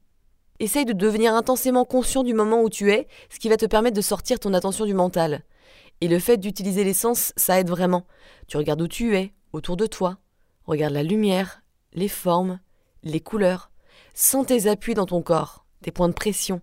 Essaye 0.61 0.85
de 0.85 0.93
devenir 0.93 1.35
intensément 1.35 1.85
conscient 1.85 2.23
du 2.23 2.35
moment 2.35 2.63
où 2.63 2.69
tu 2.69 2.93
es, 2.93 3.09
ce 3.31 3.39
qui 3.39 3.49
va 3.49 3.57
te 3.57 3.67
permettre 3.67 3.97
de 3.97 4.03
sortir 4.03 4.39
ton 4.39 4.55
attention 4.55 4.85
du 4.85 4.95
mental. 4.95 5.43
Et 6.01 6.09
le 6.09 6.19
fait 6.19 6.37
d'utiliser 6.37 6.85
les 6.85 6.93
sens, 6.93 7.33
ça 7.37 7.59
aide 7.59 7.71
vraiment. 7.71 8.05
Tu 8.47 8.57
regardes 8.57 8.83
où 8.83 8.89
tu 8.89 9.17
es, 9.17 9.33
autour 9.53 9.77
de 9.77 9.87
toi. 9.87 10.19
Regarde 10.65 10.95
la 10.95 11.03
lumière, 11.03 11.63
les 11.93 12.09
formes, 12.09 12.61
les 13.03 13.21
couleurs. 13.21 13.71
Sens 14.15 14.47
tes 14.47 14.67
appuis 14.67 14.95
dans 14.95 15.07
ton 15.07 15.23
corps, 15.23 15.67
tes 15.83 15.91
points 15.91 16.09
de 16.09 16.15
pression. 16.15 16.63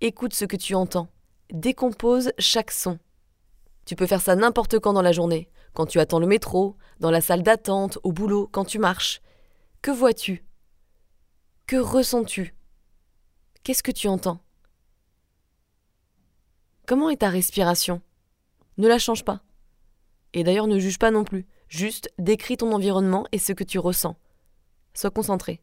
Écoute 0.00 0.34
ce 0.34 0.44
que 0.44 0.56
tu 0.56 0.74
entends. 0.74 1.08
Décompose 1.50 2.32
chaque 2.38 2.70
son. 2.70 2.98
Tu 3.84 3.96
peux 3.96 4.06
faire 4.06 4.20
ça 4.20 4.36
n'importe 4.36 4.78
quand 4.78 4.92
dans 4.92 5.02
la 5.02 5.12
journée, 5.12 5.50
quand 5.74 5.86
tu 5.86 6.00
attends 6.00 6.18
le 6.18 6.26
métro, 6.26 6.76
dans 7.00 7.10
la 7.10 7.20
salle 7.20 7.42
d'attente, 7.42 7.98
au 8.04 8.12
boulot, 8.12 8.48
quand 8.50 8.64
tu 8.64 8.78
marches. 8.78 9.20
Que 9.82 9.90
vois-tu? 9.90 10.44
Que 11.66 11.76
ressens-tu? 11.76 12.54
Qu'est-ce 13.64 13.82
que 13.82 13.90
tu 13.90 14.08
entends? 14.08 14.40
Comment 16.86 17.10
est 17.10 17.18
ta 17.18 17.28
respiration? 17.28 18.00
Ne 18.78 18.88
la 18.88 18.98
change 18.98 19.24
pas. 19.24 19.42
Et 20.32 20.44
d'ailleurs 20.44 20.66
ne 20.66 20.78
juge 20.78 20.98
pas 20.98 21.10
non 21.10 21.24
plus, 21.24 21.46
juste 21.72 22.10
décris 22.18 22.58
ton 22.58 22.72
environnement 22.72 23.24
et 23.32 23.38
ce 23.38 23.54
que 23.54 23.64
tu 23.64 23.78
ressens. 23.78 24.16
Sois 24.92 25.10
concentré. 25.10 25.62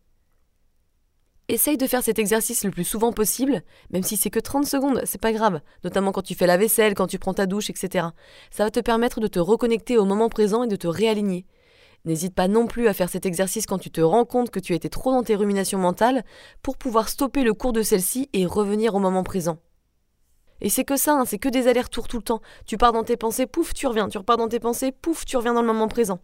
Essaye 1.48 1.78
de 1.78 1.86
faire 1.86 2.04
cet 2.04 2.18
exercice 2.18 2.64
le 2.64 2.72
plus 2.72 2.84
souvent 2.84 3.12
possible, 3.12 3.64
même 3.92 4.02
si 4.02 4.18
c'est 4.18 4.32
que 4.32 4.40
30 4.40 4.66
secondes, 4.66 5.02
c'est 5.06 5.22
pas 5.22 5.34
grave, 5.34 5.62
notamment 5.84 6.12
quand 6.12 6.24
tu 6.24 6.34
fais 6.34 6.48
la 6.48 6.58
vaisselle, 6.58 6.96
quand 6.96 7.08
tu 7.08 7.20
prends 7.20 7.34
ta 7.34 7.46
douche, 7.46 7.70
etc. 7.70 8.08
Ça 8.50 8.64
va 8.64 8.72
te 8.72 8.80
permettre 8.80 9.20
de 9.20 9.28
te 9.28 9.40
reconnecter 9.40 9.98
au 9.98 10.06
moment 10.06 10.30
présent 10.30 10.64
et 10.64 10.68
de 10.68 10.76
te 10.76 10.88
réaligner. 10.88 11.46
N'hésite 12.06 12.34
pas 12.34 12.48
non 12.48 12.66
plus 12.66 12.88
à 12.88 12.94
faire 12.94 13.10
cet 13.10 13.28
exercice 13.28 13.68
quand 13.68 13.80
tu 13.80 13.92
te 13.92 14.02
rends 14.02 14.26
compte 14.26 14.50
que 14.50 14.60
tu 14.60 14.74
étais 14.74 14.90
trop 14.90 15.12
dans 15.12 15.24
tes 15.24 15.36
ruminations 15.36 15.80
mentales 15.80 16.24
pour 16.64 16.78
pouvoir 16.78 17.10
stopper 17.10 17.44
le 17.44 17.54
cours 17.54 17.74
de 17.74 17.84
celle-ci 17.84 18.30
et 18.34 18.48
revenir 18.48 18.96
au 18.96 19.00
moment 19.00 19.24
présent. 19.24 19.60
Et 20.62 20.70
c'est 20.70 20.84
que 20.84 20.98
ça, 20.98 21.14
hein, 21.14 21.26
c'est 21.26 21.40
que 21.40 21.50
des 21.50 21.68
allers-retours 21.68 22.08
tout 22.08 22.18
le 22.18 22.24
temps. 22.24 22.42
Tu 22.66 22.78
pars 22.78 22.94
dans 22.94 23.04
tes 23.04 23.18
pensées, 23.18 23.48
pouf, 23.48 23.74
tu 23.74 23.88
reviens. 23.88 24.10
Tu 24.10 24.18
repars 24.18 24.38
dans 24.38 24.48
tes 24.48 24.60
pensées, 24.60 24.92
pouf, 24.92 25.26
tu 25.26 25.38
reviens 25.38 25.54
dans 25.54 25.62
le 25.62 25.68
moment 25.68 25.88
présent. 25.88 26.20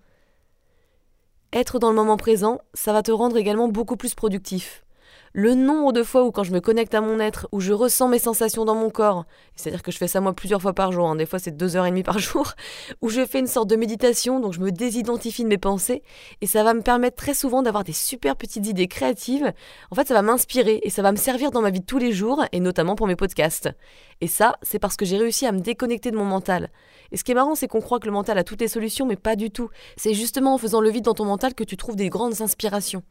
Être 1.54 1.80
dans 1.80 1.89
le 1.89 1.95
moment 1.95 2.17
présent, 2.17 2.60
ça 2.74 2.93
va 2.93 3.02
te 3.02 3.12
rendre 3.12 3.38
également 3.38 3.67
beaucoup 3.67 3.95
plus 3.95 4.13
productif 4.13 4.85
le 5.38 5.54
nombre 5.54 5.91
de 5.91 6.02
fois 6.02 6.24
où 6.24 6.32
quand 6.32 6.45
je 6.45 6.54
me 6.54 6.62
connecte 6.62 6.95
à 6.95 7.02
mon 7.02 7.19
être, 7.19 7.50
où 7.52 7.60
je 7.60 7.74
ressens 7.74 8.08
mes 8.08 8.19
sensations 8.19 8.63
dans 8.63 8.74
mon 8.74 8.89
corps, 8.89 9.26
c'est-à-dire 9.58 9.84
que 9.84 9.91
je 9.91 9.98
fais 9.98 10.08
ça 10.08 10.21
moi 10.21 10.32
plusieurs 10.32 10.62
fois 10.62 10.71
par 10.71 10.93
jour, 10.93 11.10
hein, 11.10 11.17
des 11.17 11.26
fois 11.26 11.39
c'est 11.39 11.52
deux 11.52 11.76
heures 11.76 11.86
et 11.86 11.89
demie 11.89 12.04
par 12.04 12.19
jour, 12.19 12.54
où 13.02 13.10
je 13.10 13.26
fais 13.26 13.39
une 13.39 13.48
sorte 13.48 13.69
de 13.69 13.76
méditation, 13.76 14.39
donc 14.39 14.54
je 14.54 14.62
me 14.62 14.71
désidentifie 14.71 15.43
de 15.43 15.50
mes 15.50 15.58
pensées, 15.58 16.04
et 16.39 16.48
ça 16.48 16.63
va 16.63 16.74
me 16.74 16.82
permettre 16.82 17.17
très 17.17 17.34
souvent 17.34 17.63
d'avoir 17.63 17.84
des 17.84 17.91
super 17.91 18.38
petites 18.38 18.65
idées 18.65 18.88
créatives. 18.88 19.52
En 19.91 19.95
fait, 19.95 20.08
ça 20.08 20.13
va 20.13 20.21
m'inspirer 20.21 20.80
et 20.84 20.89
ça 20.89 21.02
va 21.02 21.12
me 21.12 21.17
servir 21.17 21.52
dans 21.52 21.62
ma 21.62 21.69
vie 21.69 21.82
de 21.82 21.86
tous 21.86 21.98
les 21.98 22.13
jours, 22.13 22.45
et 22.54 22.62
notamment 22.62 22.95
pour 22.95 23.08
mes 23.08 23.17
podcasts. 23.17 23.69
Et 24.21 24.28
ça, 24.28 24.56
c'est 24.62 24.80
parce 24.80 24.95
que 24.95 25.04
j'ai 25.04 25.17
réussi 25.17 25.45
à 25.45 25.52
me 25.52 25.60
déconnecter 25.60 26.12
de 26.12 26.15
mon 26.15 26.24
mental. 26.24 26.69
Et 27.12 27.17
ce 27.17 27.26
qui 27.26 27.34
est 27.34 27.36
marrant, 27.36 27.56
c'est 27.56 27.67
qu'on 27.67 27.82
croit 27.82 28.00
que 28.00 28.06
le 28.06 28.13
mental 28.13 28.38
a 28.38 28.45
toutes 28.45 28.62
les 28.62 28.69
solutions, 28.69 29.06
mais 29.06 29.17
pas 29.17 29.36
du 29.36 29.52
tout. 29.52 29.69
C'est 29.98 30.13
justement 30.13 30.54
en 30.54 30.58
faisant 30.58 30.80
le 30.80 30.89
vide 30.89 31.04
dans 31.04 31.13
ton 31.13 31.26
mental 31.26 31.54
que 31.54 31.65
tu 31.65 31.76
trouves 31.76 31.98
des 31.98 32.08
grandes 32.08 32.41
inspirations. 32.41 33.04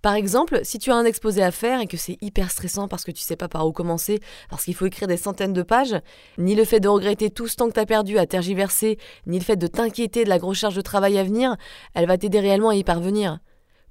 Par 0.00 0.14
exemple, 0.14 0.60
si 0.62 0.78
tu 0.78 0.92
as 0.92 0.94
un 0.94 1.04
exposé 1.04 1.42
à 1.42 1.50
faire 1.50 1.80
et 1.80 1.88
que 1.88 1.96
c'est 1.96 2.18
hyper 2.20 2.52
stressant 2.52 2.86
parce 2.86 3.04
que 3.04 3.10
tu 3.10 3.20
sais 3.20 3.34
pas 3.34 3.48
par 3.48 3.66
où 3.66 3.72
commencer, 3.72 4.20
parce 4.48 4.64
qu'il 4.64 4.74
faut 4.74 4.86
écrire 4.86 5.08
des 5.08 5.16
centaines 5.16 5.52
de 5.52 5.62
pages, 5.62 5.96
ni 6.38 6.54
le 6.54 6.64
fait 6.64 6.78
de 6.78 6.88
regretter 6.88 7.30
tout 7.30 7.48
ce 7.48 7.56
temps 7.56 7.68
que 7.68 7.74
tu 7.74 7.80
as 7.80 7.86
perdu 7.86 8.16
à 8.16 8.26
tergiverser, 8.26 8.98
ni 9.26 9.40
le 9.40 9.44
fait 9.44 9.56
de 9.56 9.66
t'inquiéter 9.66 10.22
de 10.22 10.28
la 10.28 10.38
grosse 10.38 10.58
charge 10.58 10.76
de 10.76 10.82
travail 10.82 11.18
à 11.18 11.24
venir, 11.24 11.56
elle 11.94 12.06
va 12.06 12.16
t'aider 12.16 12.38
réellement 12.38 12.68
à 12.68 12.76
y 12.76 12.84
parvenir. 12.84 13.40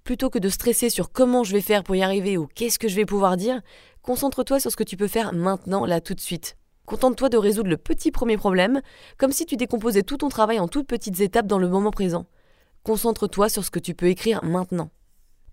Plutôt 0.05 0.30
que 0.30 0.39
de 0.39 0.47
stresser 0.47 0.89
sur 0.89 1.12
comment 1.12 1.43
je 1.43 1.51
vais 1.51 1.62
faire 1.62 1.84
pour 1.84 1.95
y 1.95 2.01
arriver 2.01 2.38
ou 2.38 2.47
qu'est-ce 2.47 2.80
que 2.80 2.88
je 2.88 2.95
vais 2.95 3.05
pouvoir 3.05 3.36
dire, 3.36 3.60
concentre-toi 4.01 4.62
sur 4.62 4.72
ce 4.72 4.78
que 4.78 4.86
tu 4.86 4.95
peux 4.95 5.10
faire 5.10 5.34
maintenant, 5.34 5.86
là, 5.86 5.99
tout 5.99 6.14
de 6.14 6.22
suite. 6.22 6.55
Contente-toi 6.86 7.28
de 7.28 7.38
résoudre 7.38 7.70
le 7.70 7.76
petit 7.76 8.12
premier 8.12 8.38
problème, 8.38 8.82
comme 9.18 9.34
si 9.34 9.45
tu 9.45 9.58
décomposais 9.58 10.03
tout 10.03 10.16
ton 10.16 10.30
travail 10.30 10.62
en 10.62 10.70
toutes 10.70 10.88
petites 10.88 11.20
étapes 11.20 11.47
dans 11.47 11.60
le 11.60 11.68
moment 11.68 11.91
présent. 11.91 12.28
Concentre-toi 12.84 13.49
sur 13.49 13.66
ce 13.66 13.72
que 13.72 13.80
tu 13.80 13.93
peux 13.93 14.08
écrire 14.08 14.41
maintenant. 14.45 14.89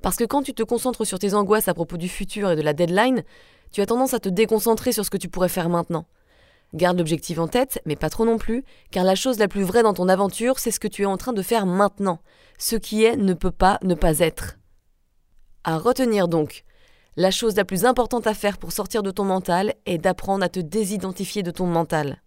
Parce 0.04 0.16
que 0.16 0.24
quand 0.24 0.42
tu 0.42 0.52
te 0.52 0.62
concentres 0.62 1.06
sur 1.06 1.18
tes 1.18 1.32
angoisses 1.32 1.66
à 1.66 1.72
propos 1.72 1.96
du 1.96 2.10
futur 2.10 2.50
et 2.50 2.56
de 2.56 2.60
la 2.60 2.74
deadline, 2.74 3.24
tu 3.72 3.80
as 3.80 3.86
tendance 3.86 4.12
à 4.12 4.20
te 4.20 4.28
déconcentrer 4.28 4.92
sur 4.92 5.02
ce 5.02 5.08
que 5.08 5.16
tu 5.16 5.30
pourrais 5.30 5.48
faire 5.48 5.70
maintenant. 5.70 6.04
Garde 6.74 6.98
l'objectif 6.98 7.38
en 7.38 7.48
tête, 7.48 7.80
mais 7.86 7.96
pas 7.96 8.10
trop 8.10 8.26
non 8.26 8.36
plus, 8.36 8.64
car 8.90 9.02
la 9.02 9.14
chose 9.14 9.38
la 9.38 9.48
plus 9.48 9.62
vraie 9.62 9.82
dans 9.82 9.94
ton 9.94 10.10
aventure, 10.10 10.58
c'est 10.58 10.72
ce 10.72 10.78
que 10.78 10.88
tu 10.88 11.04
es 11.04 11.06
en 11.06 11.16
train 11.16 11.32
de 11.32 11.40
faire 11.40 11.64
maintenant. 11.64 12.18
Ce 12.58 12.76
qui 12.76 13.02
est 13.02 13.16
ne 13.16 13.32
peut 13.32 13.50
pas 13.50 13.78
ne 13.82 13.94
pas 13.94 14.18
être. 14.18 14.58
À 15.64 15.78
retenir 15.78 16.28
donc, 16.28 16.64
la 17.16 17.30
chose 17.30 17.56
la 17.56 17.64
plus 17.64 17.86
importante 17.86 18.26
à 18.26 18.34
faire 18.34 18.58
pour 18.58 18.72
sortir 18.72 19.02
de 19.02 19.10
ton 19.10 19.24
mental 19.24 19.72
est 19.86 19.96
d'apprendre 19.96 20.44
à 20.44 20.50
te 20.50 20.60
désidentifier 20.60 21.42
de 21.42 21.50
ton 21.50 21.64
mental. 21.64 22.20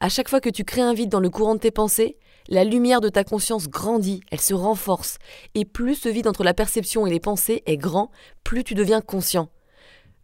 À 0.00 0.08
chaque 0.08 0.30
fois 0.30 0.40
que 0.40 0.48
tu 0.48 0.64
crées 0.64 0.80
un 0.80 0.94
vide 0.94 1.10
dans 1.10 1.20
le 1.20 1.28
courant 1.28 1.56
de 1.56 1.60
tes 1.60 1.70
pensées, 1.70 2.16
la 2.48 2.64
lumière 2.64 3.00
de 3.00 3.08
ta 3.08 3.24
conscience 3.24 3.68
grandit, 3.68 4.20
elle 4.30 4.40
se 4.40 4.54
renforce, 4.54 5.18
et 5.54 5.64
plus 5.64 5.94
ce 5.94 6.08
vide 6.08 6.26
entre 6.26 6.44
la 6.44 6.54
perception 6.54 7.06
et 7.06 7.10
les 7.10 7.20
pensées 7.20 7.62
est 7.66 7.76
grand, 7.76 8.10
plus 8.44 8.64
tu 8.64 8.74
deviens 8.74 9.00
conscient. 9.00 9.48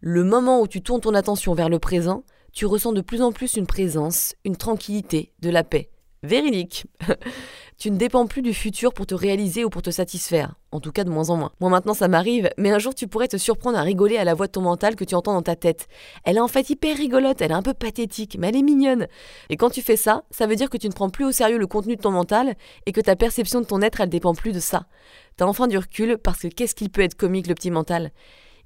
Le 0.01 0.25
moment 0.25 0.61
où 0.61 0.67
tu 0.67 0.83
tournes 0.83 1.01
ton 1.01 1.15
attention 1.15 1.55
vers 1.55 1.69
le 1.69 1.79
présent, 1.79 2.25
tu 2.53 2.67
ressens 2.67 2.93
de 2.93 3.01
plus 3.01 3.23
en 3.23 3.33
plus 3.33 3.55
une 3.55 3.67
présence, 3.67 4.35
une 4.45 4.57
tranquillité, 4.57 5.33
de 5.41 5.51
la 5.51 5.65
paix. 5.65 5.92
Véridique. 6.25 6.87
tu 7.79 7.91
ne 7.91 7.97
dépends 7.97 8.29
plus 8.29 8.43
du 8.43 8.55
futur 8.55 8.95
pour 8.95 9.07
te 9.07 9.15
réaliser 9.15 9.65
ou 9.65 9.71
pour 9.71 9.83
te 9.83 9.91
satisfaire. 9.91 10.55
En 10.71 10.79
tout 10.79 10.93
cas, 10.93 11.03
de 11.03 11.11
moins 11.11 11.31
en 11.31 11.37
moins. 11.37 11.53
Moi, 11.59 11.69
maintenant, 11.69 11.95
ça 11.95 12.07
m'arrive, 12.07 12.49
mais 12.57 12.71
un 12.71 12.79
jour, 12.79 12.95
tu 12.95 13.09
pourrais 13.09 13.27
te 13.27 13.37
surprendre 13.37 13.77
à 13.77 13.83
rigoler 13.83 14.19
à 14.19 14.25
la 14.25 14.35
voix 14.35 14.47
de 14.47 14.53
ton 14.53 14.61
mental 14.61 14.95
que 14.95 15.03
tu 15.05 15.17
entends 15.17 15.33
dans 15.35 15.43
ta 15.43 15.57
tête. 15.57 15.89
Elle 16.23 16.37
est 16.37 16.41
en 16.41 16.47
fait 16.47 16.71
hyper 16.71 16.97
rigolote, 16.97 17.43
elle 17.43 17.51
est 17.51 17.55
un 17.55 17.63
peu 17.63 17.75
pathétique, 17.75 18.37
mais 18.39 18.51
elle 18.51 18.57
est 18.57 18.63
mignonne. 18.63 19.09
Et 19.51 19.57
quand 19.57 19.71
tu 19.71 19.83
fais 19.83 19.97
ça, 19.97 20.23
ça 20.31 20.47
veut 20.47 20.55
dire 20.55 20.71
que 20.71 20.77
tu 20.77 20.87
ne 20.87 20.93
prends 20.93 21.11
plus 21.11 21.25
au 21.25 21.33
sérieux 21.33 21.59
le 21.59 21.67
contenu 21.67 21.97
de 21.97 22.01
ton 22.01 22.13
mental 22.13 22.55
et 22.87 22.93
que 22.93 23.01
ta 23.01 23.17
perception 23.17 23.61
de 23.61 23.67
ton 23.67 23.83
être, 23.83 24.01
elle 24.01 24.09
dépend 24.09 24.33
plus 24.33 24.53
de 24.53 24.61
ça. 24.61 24.87
T'as 25.37 25.47
enfin 25.47 25.67
du 25.67 25.77
recul 25.77 26.19
parce 26.19 26.39
que 26.39 26.49
qu'est-ce 26.49 26.77
qu'il 26.77 26.91
peut 26.91 27.03
être 27.03 27.17
comique, 27.17 27.49
le 27.49 27.55
petit 27.55 27.73
mental? 27.73 28.13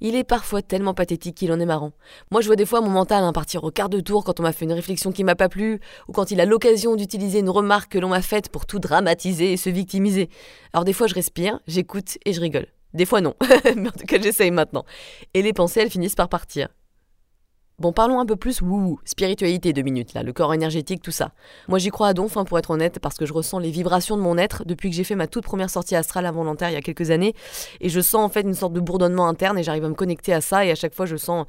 Il 0.01 0.14
est 0.14 0.24
parfois 0.24 0.62
tellement 0.62 0.94
pathétique 0.94 1.36
qu'il 1.36 1.53
en 1.53 1.61
est 1.61 1.66
marrant. 1.66 1.92
Moi, 2.30 2.40
je 2.40 2.47
vois 2.47 2.57
des 2.57 2.66
fois 2.66 2.80
mon 2.80 2.90
mental 2.90 3.24
hein, 3.24 3.32
partir 3.32 3.64
au 3.64 3.70
quart 3.70 3.88
de 3.88 4.01
tour 4.01 4.24
quand 4.24 4.40
on 4.40 4.42
m'a 4.42 4.53
fait 4.53 4.64
une 4.64 4.72
réflexion 4.72 5.12
qui 5.12 5.24
m'a 5.24 5.34
pas 5.34 5.49
plu, 5.49 5.80
ou 6.09 6.12
quand 6.12 6.30
il 6.30 6.40
a 6.40 6.44
l'occasion 6.44 6.97
d'utiliser 6.97 7.40
une 7.40 7.51
remarque 7.51 7.92
que 7.92 7.99
l'on 7.99 8.09
m'a 8.09 8.22
faite 8.22 8.49
pour 8.51 8.66
tout 8.66 8.78
dramatiser 8.78 9.53
et 9.53 9.57
se 9.57 9.70
victimiser. 9.70 10.28
Alors 10.72 10.84
des 10.84 10.92
fois, 10.92 11.07
je 11.07 11.14
respire, 11.14 11.61
j'écoute 11.66 12.18
et 12.24 12.32
je 12.32 12.40
rigole. 12.40 12.66
Des 12.94 13.05
fois, 13.05 13.20
non. 13.20 13.34
Mais 13.76 13.88
en 13.88 13.92
tout 13.92 14.07
cas, 14.07 14.20
j'essaye 14.20 14.51
maintenant. 14.51 14.84
Et 15.34 15.42
les 15.42 15.53
pensées, 15.53 15.80
elles 15.80 15.90
finissent 15.90 16.14
par 16.14 16.28
partir. 16.28 16.68
Bon, 17.79 17.93
parlons 17.93 18.20
un 18.20 18.24
peu 18.24 18.37
plus 18.37 18.62
wouhou, 18.62 19.01
spiritualité 19.05 19.74
deux 19.74 19.83
minutes 19.83 20.14
là, 20.14 20.22
le 20.22 20.33
corps 20.33 20.55
énergétique, 20.55 21.03
tout 21.03 21.11
ça. 21.11 21.33
Moi 21.68 21.79
j'y 21.79 21.91
crois 21.91 22.09
à 22.09 22.14
donf, 22.14 22.33
pour 22.47 22.59
être 22.59 22.70
honnête, 22.70 22.99
parce 23.01 23.16
que 23.18 23.27
je 23.27 23.35
ressens 23.35 23.59
les 23.59 23.70
vibrations 23.70 24.16
de 24.16 24.22
mon 24.22 24.39
être 24.39 24.64
depuis 24.64 24.89
que 24.89 24.97
j'ai 24.97 25.05
fait 25.05 25.14
ma 25.14 25.27
toute 25.27 25.45
première 25.45 25.68
sortie 25.68 25.95
astrale 25.95 26.24
involontaire 26.24 26.70
il 26.70 26.72
y 26.72 26.77
a 26.77 26.81
quelques 26.81 27.11
années, 27.11 27.35
et 27.83 27.91
je 27.91 28.01
sens 28.01 28.24
en 28.24 28.31
fait 28.31 28.41
une 28.41 28.55
sorte 28.55 28.72
de 28.72 28.81
bourdonnement 28.81 29.29
interne 29.29 29.59
et 29.59 29.62
j'arrive 29.62 29.85
à 29.85 29.91
me 29.91 29.95
connecter 29.95 30.33
à 30.33 30.41
ça, 30.41 30.64
et 30.64 30.70
à 30.70 30.74
chaque 30.74 30.95
fois 30.95 31.05
je 31.05 31.16
sens 31.16 31.45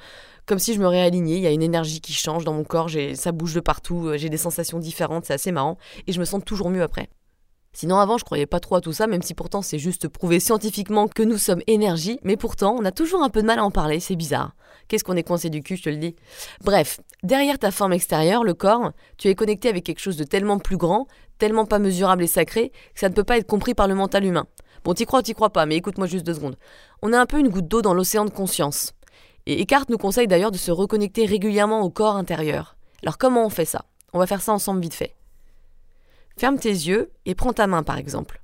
comme 0.46 0.60
si 0.60 0.74
je 0.74 0.82
me 0.82 0.88
réalignais, 0.88 1.38
il 1.38 1.42
y 1.42 1.48
a 1.48 1.52
une 1.52 1.64
énergie 1.64 2.02
qui 2.02 2.12
change 2.12 2.44
dans 2.44 2.54
mon 2.54 2.66
corps, 2.66 2.90
ça 3.14 3.32
bouge 3.32 3.54
de 3.54 3.62
partout, 3.62 4.08
euh, 4.08 4.18
j'ai 4.18 4.28
des 4.28 4.36
sensations 4.36 4.80
différentes, 4.80 5.24
c'est 5.24 5.34
assez 5.34 5.54
marrant, 5.54 5.78
et 6.08 6.12
je 6.12 6.20
me 6.20 6.26
sens 6.26 6.44
toujours 6.44 6.70
mieux 6.70 6.84
après. 6.84 7.08
Sinon 7.72 8.00
avant 8.00 8.18
je 8.18 8.26
croyais 8.26 8.48
pas 8.48 8.60
trop 8.60 8.76
à 8.76 8.82
tout 8.82 8.92
ça, 8.92 9.08
même 9.08 9.22
si 9.22 9.34
pourtant 9.34 9.62
c'est 9.62 9.80
juste 9.80 10.10
prouvé 10.10 10.42
scientifiquement 10.42 11.08
que 11.08 11.24
nous 11.24 11.38
sommes 11.38 11.62
énergie, 11.68 12.20
mais 12.24 12.36
pourtant 12.36 12.76
on 12.78 12.84
a 12.84 12.92
toujours 12.92 13.24
un 13.24 13.30
peu 13.30 13.42
de 13.42 13.48
mal 13.48 13.60
à 13.60 13.64
en 13.64 13.72
parler, 13.72 14.02
c'est 14.02 14.18
bizarre. 14.18 14.58
Qu'est-ce 14.88 15.04
qu'on 15.04 15.16
est 15.16 15.24
coincé 15.24 15.50
du 15.50 15.62
cul, 15.62 15.76
je 15.76 15.84
te 15.84 15.90
le 15.90 15.98
dis. 15.98 16.16
Bref, 16.64 17.02
derrière 17.24 17.60
ta 17.60 17.72
forme 17.72 17.94
extérieure, 17.94 18.44
le 18.44 18.54
corps, 18.54 18.92
tu 19.18 19.28
es 19.28 19.36
connecté 19.36 19.70
avec 19.70 19.84
quelque 19.84 20.00
chose 20.00 20.18
de 20.18 20.24
tellement 20.24 20.60
plus 20.60 20.78
grand, 20.78 21.08
tellement 21.40 21.66
pas 21.66 21.80
mesurable 21.80 22.24
et 22.24 22.28
sacré, 22.28 22.70
que 22.70 23.00
ça 23.00 23.10
ne 23.10 23.14
peut 23.14 23.24
pas 23.24 23.38
être 23.38 23.48
compris 23.48 23.74
par 23.74 23.88
le 23.88 23.96
mental 23.96 24.24
humain. 24.24 24.48
Bon, 24.84 24.94
t'y 24.94 25.06
crois, 25.06 25.24
t'y 25.24 25.34
crois 25.34 25.50
pas, 25.50 25.66
mais 25.66 25.76
écoute-moi 25.76 26.08
juste 26.08 26.26
deux 26.26 26.36
secondes. 26.36 26.58
On 27.02 27.12
a 27.12 27.20
un 27.20 27.26
peu 27.26 27.40
une 27.40 27.50
goutte 27.50 27.68
d'eau 27.68 27.82
dans 27.82 27.94
l'océan 27.94 28.26
de 28.26 28.30
conscience. 28.30 28.94
Et 29.46 29.62
Eckhart 29.62 29.86
nous 29.90 29.98
conseille 29.98 30.28
d'ailleurs 30.28 30.52
de 30.52 30.58
se 30.58 30.72
reconnecter 30.72 31.26
régulièrement 31.26 31.82
au 31.82 31.90
corps 31.90 32.16
intérieur. 32.16 32.78
Alors 33.04 33.18
comment 33.18 33.46
on 33.46 33.50
fait 33.50 33.66
ça? 33.66 33.86
On 34.14 34.20
va 34.20 34.28
faire 34.28 34.42
ça 34.42 34.54
ensemble 34.54 34.82
vite 34.82 34.94
fait. 34.94 35.16
Ferme 36.38 36.60
tes 36.60 36.70
yeux 36.70 37.12
et 37.26 37.36
prends 37.36 37.54
ta 37.54 37.68
main 37.68 37.84
par 37.84 37.98
exemple. 37.98 38.42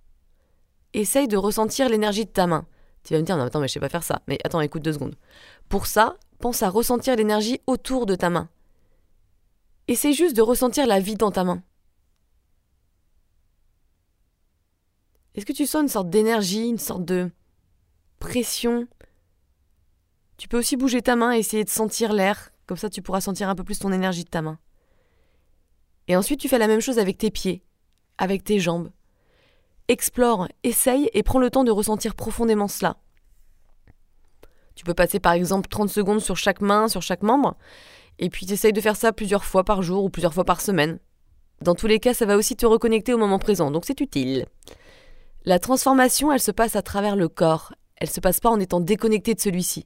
Essaye 0.93 1.27
de 1.27 1.37
ressentir 1.37 1.89
l'énergie 1.89 2.25
de 2.25 2.29
ta 2.29 2.47
main. 2.47 2.65
Tu 3.03 3.13
vas 3.13 3.19
me 3.19 3.25
dire, 3.25 3.35
non, 3.35 3.43
attends, 3.43 3.59
mais 3.59 3.67
je 3.67 3.73
sais 3.73 3.79
pas 3.79 3.89
faire 3.89 4.03
ça. 4.03 4.21
Mais 4.27 4.37
attends, 4.45 4.61
écoute 4.61 4.81
deux 4.81 4.93
secondes. 4.93 5.15
Pour 5.67 5.87
ça, 5.87 6.15
pense 6.43 6.61
à 6.61 6.69
ressentir 6.69 7.15
l'énergie 7.15 7.61
autour 7.67 8.05
de 8.05 8.15
ta 8.15 8.29
main. 8.29 8.49
Essaye 9.87 10.13
juste 10.13 10.35
de 10.35 10.41
ressentir 10.41 10.85
la 10.85 10.99
vie 10.99 11.15
dans 11.15 11.31
ta 11.31 11.45
main. 11.45 11.63
Est-ce 15.35 15.45
que 15.45 15.53
tu 15.53 15.65
sens 15.65 15.83
une 15.83 15.87
sorte 15.87 16.09
d'énergie, 16.09 16.67
une 16.67 16.77
sorte 16.77 17.05
de 17.05 17.31
pression? 18.19 18.89
Tu 20.35 20.49
peux 20.49 20.59
aussi 20.59 20.75
bouger 20.75 21.01
ta 21.01 21.15
main 21.15 21.33
et 21.33 21.39
essayer 21.39 21.63
de 21.63 21.69
sentir 21.69 22.11
l'air, 22.11 22.51
comme 22.65 22.75
ça 22.75 22.89
tu 22.89 23.01
pourras 23.01 23.21
sentir 23.21 23.47
un 23.47 23.55
peu 23.55 23.63
plus 23.63 23.79
ton 23.79 23.93
énergie 23.93 24.25
de 24.25 24.29
ta 24.29 24.41
main. 24.41 24.59
Et 26.09 26.17
ensuite 26.17 26.41
tu 26.41 26.49
fais 26.49 26.57
la 26.57 26.67
même 26.67 26.81
chose 26.81 26.99
avec 26.99 27.17
tes 27.17 27.31
pieds 27.31 27.63
avec 28.17 28.43
tes 28.43 28.59
jambes. 28.59 28.91
Explore, 29.87 30.49
essaye 30.63 31.09
et 31.13 31.23
prends 31.23 31.39
le 31.39 31.49
temps 31.49 31.63
de 31.63 31.71
ressentir 31.71 32.15
profondément 32.15 32.67
cela. 32.67 32.97
Tu 34.75 34.83
peux 34.83 34.93
passer 34.93 35.19
par 35.19 35.33
exemple 35.33 35.67
30 35.69 35.89
secondes 35.89 36.21
sur 36.21 36.37
chaque 36.37 36.61
main, 36.61 36.87
sur 36.87 37.01
chaque 37.01 37.23
membre, 37.23 37.55
et 38.19 38.29
puis 38.29 38.45
tu 38.45 38.71
de 38.71 38.81
faire 38.81 38.95
ça 38.95 39.11
plusieurs 39.11 39.45
fois 39.45 39.63
par 39.63 39.81
jour 39.81 40.03
ou 40.03 40.09
plusieurs 40.09 40.33
fois 40.33 40.45
par 40.45 40.61
semaine. 40.61 40.99
Dans 41.61 41.75
tous 41.75 41.87
les 41.87 41.99
cas, 41.99 42.13
ça 42.13 42.25
va 42.25 42.37
aussi 42.37 42.55
te 42.55 42.65
reconnecter 42.65 43.13
au 43.13 43.17
moment 43.17 43.39
présent, 43.39 43.71
donc 43.71 43.85
c'est 43.85 44.01
utile. 44.01 44.45
La 45.45 45.59
transformation, 45.59 46.31
elle 46.31 46.39
se 46.39 46.51
passe 46.51 46.75
à 46.75 46.81
travers 46.81 47.15
le 47.15 47.27
corps, 47.27 47.73
elle 47.97 48.09
se 48.09 48.19
passe 48.19 48.39
pas 48.39 48.49
en 48.49 48.59
étant 48.59 48.79
déconnecté 48.79 49.33
de 49.33 49.39
celui-ci. 49.39 49.85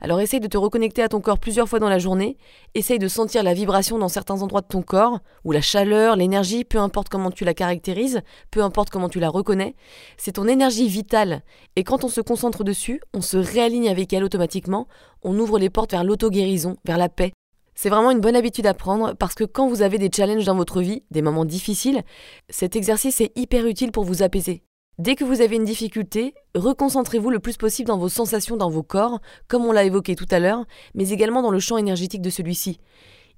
Alors 0.00 0.20
essaye 0.20 0.40
de 0.40 0.46
te 0.46 0.56
reconnecter 0.56 1.02
à 1.02 1.08
ton 1.08 1.20
corps 1.20 1.38
plusieurs 1.38 1.68
fois 1.68 1.80
dans 1.80 1.88
la 1.88 1.98
journée, 1.98 2.36
essaye 2.74 2.98
de 2.98 3.08
sentir 3.08 3.42
la 3.42 3.54
vibration 3.54 3.98
dans 3.98 4.08
certains 4.08 4.42
endroits 4.42 4.60
de 4.60 4.66
ton 4.68 4.82
corps, 4.82 5.18
ou 5.44 5.52
la 5.52 5.60
chaleur, 5.60 6.16
l'énergie, 6.16 6.64
peu 6.64 6.78
importe 6.78 7.08
comment 7.08 7.30
tu 7.30 7.44
la 7.44 7.54
caractérises, 7.54 8.20
peu 8.50 8.62
importe 8.62 8.90
comment 8.90 9.08
tu 9.08 9.20
la 9.20 9.28
reconnais, 9.28 9.74
c'est 10.16 10.32
ton 10.32 10.46
énergie 10.46 10.88
vitale, 10.88 11.42
et 11.76 11.84
quand 11.84 12.04
on 12.04 12.08
se 12.08 12.20
concentre 12.20 12.64
dessus, 12.64 13.00
on 13.14 13.20
se 13.20 13.36
réaligne 13.36 13.88
avec 13.88 14.12
elle 14.12 14.24
automatiquement, 14.24 14.86
on 15.22 15.38
ouvre 15.38 15.58
les 15.58 15.70
portes 15.70 15.90
vers 15.90 16.04
l'auto-guérison, 16.04 16.76
vers 16.84 16.98
la 16.98 17.08
paix. 17.08 17.32
C'est 17.74 17.90
vraiment 17.90 18.10
une 18.10 18.20
bonne 18.20 18.34
habitude 18.34 18.66
à 18.66 18.74
prendre 18.74 19.14
parce 19.14 19.36
que 19.36 19.44
quand 19.44 19.68
vous 19.68 19.82
avez 19.82 19.98
des 19.98 20.10
challenges 20.12 20.44
dans 20.44 20.56
votre 20.56 20.80
vie, 20.80 21.04
des 21.12 21.22
moments 21.22 21.44
difficiles, 21.44 22.02
cet 22.48 22.74
exercice 22.74 23.20
est 23.20 23.30
hyper 23.38 23.66
utile 23.66 23.92
pour 23.92 24.02
vous 24.02 24.24
apaiser. 24.24 24.64
Dès 24.98 25.14
que 25.14 25.22
vous 25.22 25.40
avez 25.40 25.54
une 25.54 25.64
difficulté, 25.64 26.34
reconcentrez-vous 26.56 27.30
le 27.30 27.38
plus 27.38 27.56
possible 27.56 27.86
dans 27.86 27.98
vos 27.98 28.08
sensations 28.08 28.56
dans 28.56 28.68
vos 28.68 28.82
corps, 28.82 29.20
comme 29.46 29.64
on 29.64 29.70
l'a 29.70 29.84
évoqué 29.84 30.16
tout 30.16 30.26
à 30.28 30.40
l'heure, 30.40 30.64
mais 30.94 31.10
également 31.10 31.40
dans 31.40 31.52
le 31.52 31.60
champ 31.60 31.78
énergétique 31.78 32.20
de 32.20 32.30
celui-ci. 32.30 32.80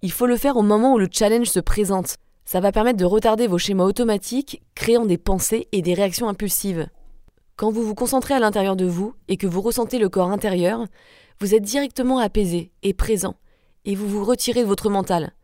Il 0.00 0.10
faut 0.10 0.24
le 0.24 0.38
faire 0.38 0.56
au 0.56 0.62
moment 0.62 0.94
où 0.94 0.98
le 0.98 1.08
challenge 1.12 1.48
se 1.48 1.60
présente. 1.60 2.16
Ça 2.46 2.60
va 2.60 2.72
permettre 2.72 2.96
de 2.96 3.04
retarder 3.04 3.46
vos 3.46 3.58
schémas 3.58 3.84
automatiques, 3.84 4.62
créant 4.74 5.04
des 5.04 5.18
pensées 5.18 5.68
et 5.72 5.82
des 5.82 5.92
réactions 5.92 6.30
impulsives. 6.30 6.88
Quand 7.56 7.70
vous 7.70 7.82
vous 7.82 7.94
concentrez 7.94 8.32
à 8.32 8.40
l'intérieur 8.40 8.74
de 8.74 8.86
vous 8.86 9.12
et 9.28 9.36
que 9.36 9.46
vous 9.46 9.60
ressentez 9.60 9.98
le 9.98 10.08
corps 10.08 10.30
intérieur, 10.30 10.86
vous 11.40 11.54
êtes 11.54 11.62
directement 11.62 12.20
apaisé 12.20 12.72
et 12.82 12.94
présent, 12.94 13.34
et 13.84 13.94
vous 13.94 14.08
vous 14.08 14.24
retirez 14.24 14.62
de 14.62 14.66
votre 14.66 14.88
mental. 14.88 15.34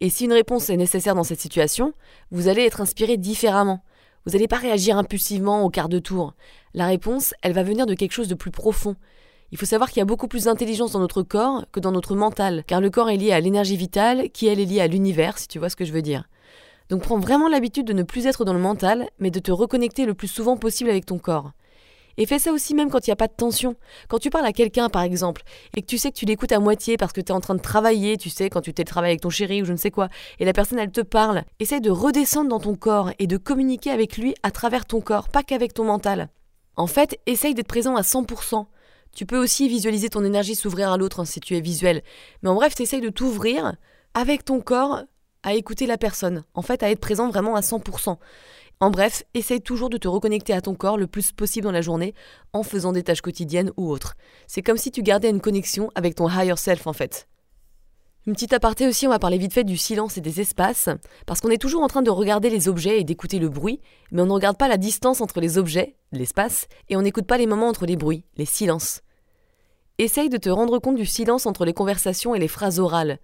Et 0.00 0.10
si 0.10 0.26
une 0.26 0.32
réponse 0.32 0.70
est 0.70 0.76
nécessaire 0.76 1.16
dans 1.16 1.24
cette 1.24 1.40
situation, 1.40 1.92
vous 2.30 2.46
allez 2.46 2.62
être 2.62 2.80
inspiré 2.80 3.16
différemment. 3.16 3.82
Vous 4.26 4.32
n'allez 4.32 4.48
pas 4.48 4.56
réagir 4.56 4.98
impulsivement 4.98 5.62
au 5.62 5.70
quart 5.70 5.88
de 5.88 6.00
tour. 6.00 6.34
La 6.74 6.86
réponse, 6.86 7.32
elle 7.42 7.52
va 7.52 7.62
venir 7.62 7.86
de 7.86 7.94
quelque 7.94 8.12
chose 8.12 8.26
de 8.26 8.34
plus 8.34 8.50
profond. 8.50 8.96
Il 9.52 9.58
faut 9.58 9.66
savoir 9.66 9.88
qu'il 9.88 9.98
y 9.98 10.02
a 10.02 10.06
beaucoup 10.06 10.26
plus 10.26 10.44
d'intelligence 10.44 10.90
dans 10.90 10.98
notre 10.98 11.22
corps 11.22 11.64
que 11.70 11.78
dans 11.78 11.92
notre 11.92 12.16
mental, 12.16 12.64
car 12.66 12.80
le 12.80 12.90
corps 12.90 13.08
est 13.08 13.16
lié 13.16 13.30
à 13.30 13.38
l'énergie 13.38 13.76
vitale, 13.76 14.30
qui 14.30 14.48
elle 14.48 14.58
est 14.58 14.64
liée 14.64 14.80
à 14.80 14.88
l'univers, 14.88 15.38
si 15.38 15.46
tu 15.46 15.60
vois 15.60 15.70
ce 15.70 15.76
que 15.76 15.84
je 15.84 15.92
veux 15.92 16.02
dire. 16.02 16.24
Donc 16.88 17.02
prends 17.02 17.20
vraiment 17.20 17.48
l'habitude 17.48 17.86
de 17.86 17.92
ne 17.92 18.02
plus 18.02 18.26
être 18.26 18.44
dans 18.44 18.52
le 18.52 18.58
mental, 18.58 19.08
mais 19.20 19.30
de 19.30 19.38
te 19.38 19.52
reconnecter 19.52 20.06
le 20.06 20.14
plus 20.14 20.28
souvent 20.28 20.56
possible 20.56 20.90
avec 20.90 21.06
ton 21.06 21.18
corps. 21.18 21.52
Et 22.18 22.26
fais 22.26 22.38
ça 22.38 22.52
aussi 22.52 22.74
même 22.74 22.90
quand 22.90 23.06
il 23.06 23.10
n'y 23.10 23.12
a 23.12 23.16
pas 23.16 23.28
de 23.28 23.34
tension. 23.36 23.76
Quand 24.08 24.18
tu 24.18 24.30
parles 24.30 24.46
à 24.46 24.52
quelqu'un, 24.52 24.88
par 24.88 25.02
exemple, 25.02 25.42
et 25.76 25.82
que 25.82 25.86
tu 25.86 25.98
sais 25.98 26.10
que 26.10 26.16
tu 26.16 26.24
l'écoutes 26.24 26.52
à 26.52 26.60
moitié 26.60 26.96
parce 26.96 27.12
que 27.12 27.20
tu 27.20 27.28
es 27.28 27.34
en 27.34 27.40
train 27.40 27.54
de 27.54 27.60
travailler, 27.60 28.16
tu 28.16 28.30
sais, 28.30 28.48
quand 28.48 28.60
tu 28.60 28.72
t'es 28.72 28.84
travaillé 28.84 29.12
avec 29.12 29.20
ton 29.20 29.30
chéri 29.30 29.62
ou 29.62 29.64
je 29.64 29.72
ne 29.72 29.76
sais 29.76 29.90
quoi, 29.90 30.08
et 30.38 30.44
la 30.44 30.52
personne, 30.52 30.78
elle 30.78 30.90
te 30.90 31.02
parle, 31.02 31.44
essaye 31.60 31.80
de 31.80 31.90
redescendre 31.90 32.48
dans 32.48 32.60
ton 32.60 32.74
corps 32.74 33.10
et 33.18 33.26
de 33.26 33.36
communiquer 33.36 33.90
avec 33.90 34.16
lui 34.16 34.34
à 34.42 34.50
travers 34.50 34.86
ton 34.86 35.00
corps, 35.00 35.28
pas 35.28 35.42
qu'avec 35.42 35.74
ton 35.74 35.84
mental. 35.84 36.28
En 36.76 36.86
fait, 36.86 37.18
essaye 37.26 37.54
d'être 37.54 37.68
présent 37.68 37.96
à 37.96 38.02
100%. 38.02 38.66
Tu 39.14 39.24
peux 39.24 39.38
aussi 39.38 39.68
visualiser 39.68 40.10
ton 40.10 40.24
énergie 40.24 40.54
s'ouvrir 40.54 40.92
à 40.92 40.98
l'autre 40.98 41.20
hein, 41.20 41.24
si 41.24 41.40
tu 41.40 41.56
es 41.56 41.60
visuel. 41.60 42.02
Mais 42.42 42.50
en 42.50 42.54
bref, 42.54 42.74
tu 42.74 42.82
essayes 42.82 43.00
de 43.00 43.08
t'ouvrir 43.08 43.76
avec 44.12 44.44
ton 44.44 44.60
corps 44.60 45.02
à 45.42 45.54
écouter 45.54 45.86
la 45.86 45.96
personne. 45.96 46.44
En 46.54 46.62
fait, 46.62 46.82
à 46.82 46.90
être 46.90 47.00
présent 47.00 47.28
vraiment 47.28 47.56
à 47.56 47.60
100%. 47.60 48.18
En 48.78 48.90
bref, 48.90 49.22
essaye 49.32 49.62
toujours 49.62 49.88
de 49.88 49.96
te 49.96 50.06
reconnecter 50.06 50.52
à 50.52 50.60
ton 50.60 50.74
corps 50.74 50.98
le 50.98 51.06
plus 51.06 51.32
possible 51.32 51.64
dans 51.64 51.72
la 51.72 51.80
journée 51.80 52.14
en 52.52 52.62
faisant 52.62 52.92
des 52.92 53.02
tâches 53.02 53.22
quotidiennes 53.22 53.72
ou 53.78 53.90
autres. 53.90 54.16
C'est 54.46 54.62
comme 54.62 54.76
si 54.76 54.90
tu 54.90 55.02
gardais 55.02 55.30
une 55.30 55.40
connexion 55.40 55.90
avec 55.94 56.14
ton 56.14 56.28
higher 56.28 56.56
self 56.58 56.86
en 56.86 56.92
fait. 56.92 57.26
Une 58.26 58.34
petite 58.34 58.52
aparté 58.52 58.86
aussi, 58.88 59.06
on 59.06 59.10
va 59.10 59.20
parler 59.20 59.38
vite 59.38 59.52
fait 59.52 59.64
du 59.64 59.76
silence 59.76 60.18
et 60.18 60.20
des 60.20 60.40
espaces, 60.40 60.88
parce 61.26 61.40
qu'on 61.40 61.48
est 61.48 61.62
toujours 61.62 61.84
en 61.84 61.86
train 61.86 62.02
de 62.02 62.10
regarder 62.10 62.50
les 62.50 62.68
objets 62.68 63.00
et 63.00 63.04
d'écouter 63.04 63.38
le 63.38 63.48
bruit, 63.48 63.80
mais 64.10 64.20
on 64.20 64.26
ne 64.26 64.32
regarde 64.32 64.58
pas 64.58 64.66
la 64.66 64.78
distance 64.78 65.20
entre 65.20 65.40
les 65.40 65.58
objets, 65.58 65.94
l'espace, 66.10 66.66
et 66.88 66.96
on 66.96 67.02
n'écoute 67.02 67.26
pas 67.26 67.38
les 67.38 67.46
moments 67.46 67.68
entre 67.68 67.86
les 67.86 67.96
bruits, 67.96 68.24
les 68.36 68.44
silences. 68.44 69.02
Essaye 69.98 70.28
de 70.28 70.38
te 70.38 70.48
rendre 70.48 70.80
compte 70.80 70.96
du 70.96 71.06
silence 71.06 71.46
entre 71.46 71.64
les 71.64 71.72
conversations 71.72 72.34
et 72.34 72.40
les 72.40 72.48
phrases 72.48 72.80
orales. 72.80 73.20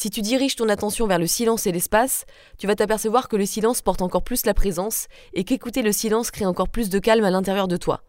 Si 0.00 0.10
tu 0.10 0.22
diriges 0.22 0.54
ton 0.54 0.68
attention 0.68 1.08
vers 1.08 1.18
le 1.18 1.26
silence 1.26 1.66
et 1.66 1.72
l'espace, 1.72 2.24
tu 2.56 2.68
vas 2.68 2.76
t'apercevoir 2.76 3.26
que 3.26 3.34
le 3.34 3.44
silence 3.44 3.82
porte 3.82 4.00
encore 4.00 4.22
plus 4.22 4.46
la 4.46 4.54
présence 4.54 5.08
et 5.34 5.42
qu'écouter 5.42 5.82
le 5.82 5.90
silence 5.90 6.30
crée 6.30 6.46
encore 6.46 6.68
plus 6.68 6.88
de 6.88 7.00
calme 7.00 7.24
à 7.24 7.32
l'intérieur 7.32 7.66
de 7.66 7.76
toi. 7.76 8.04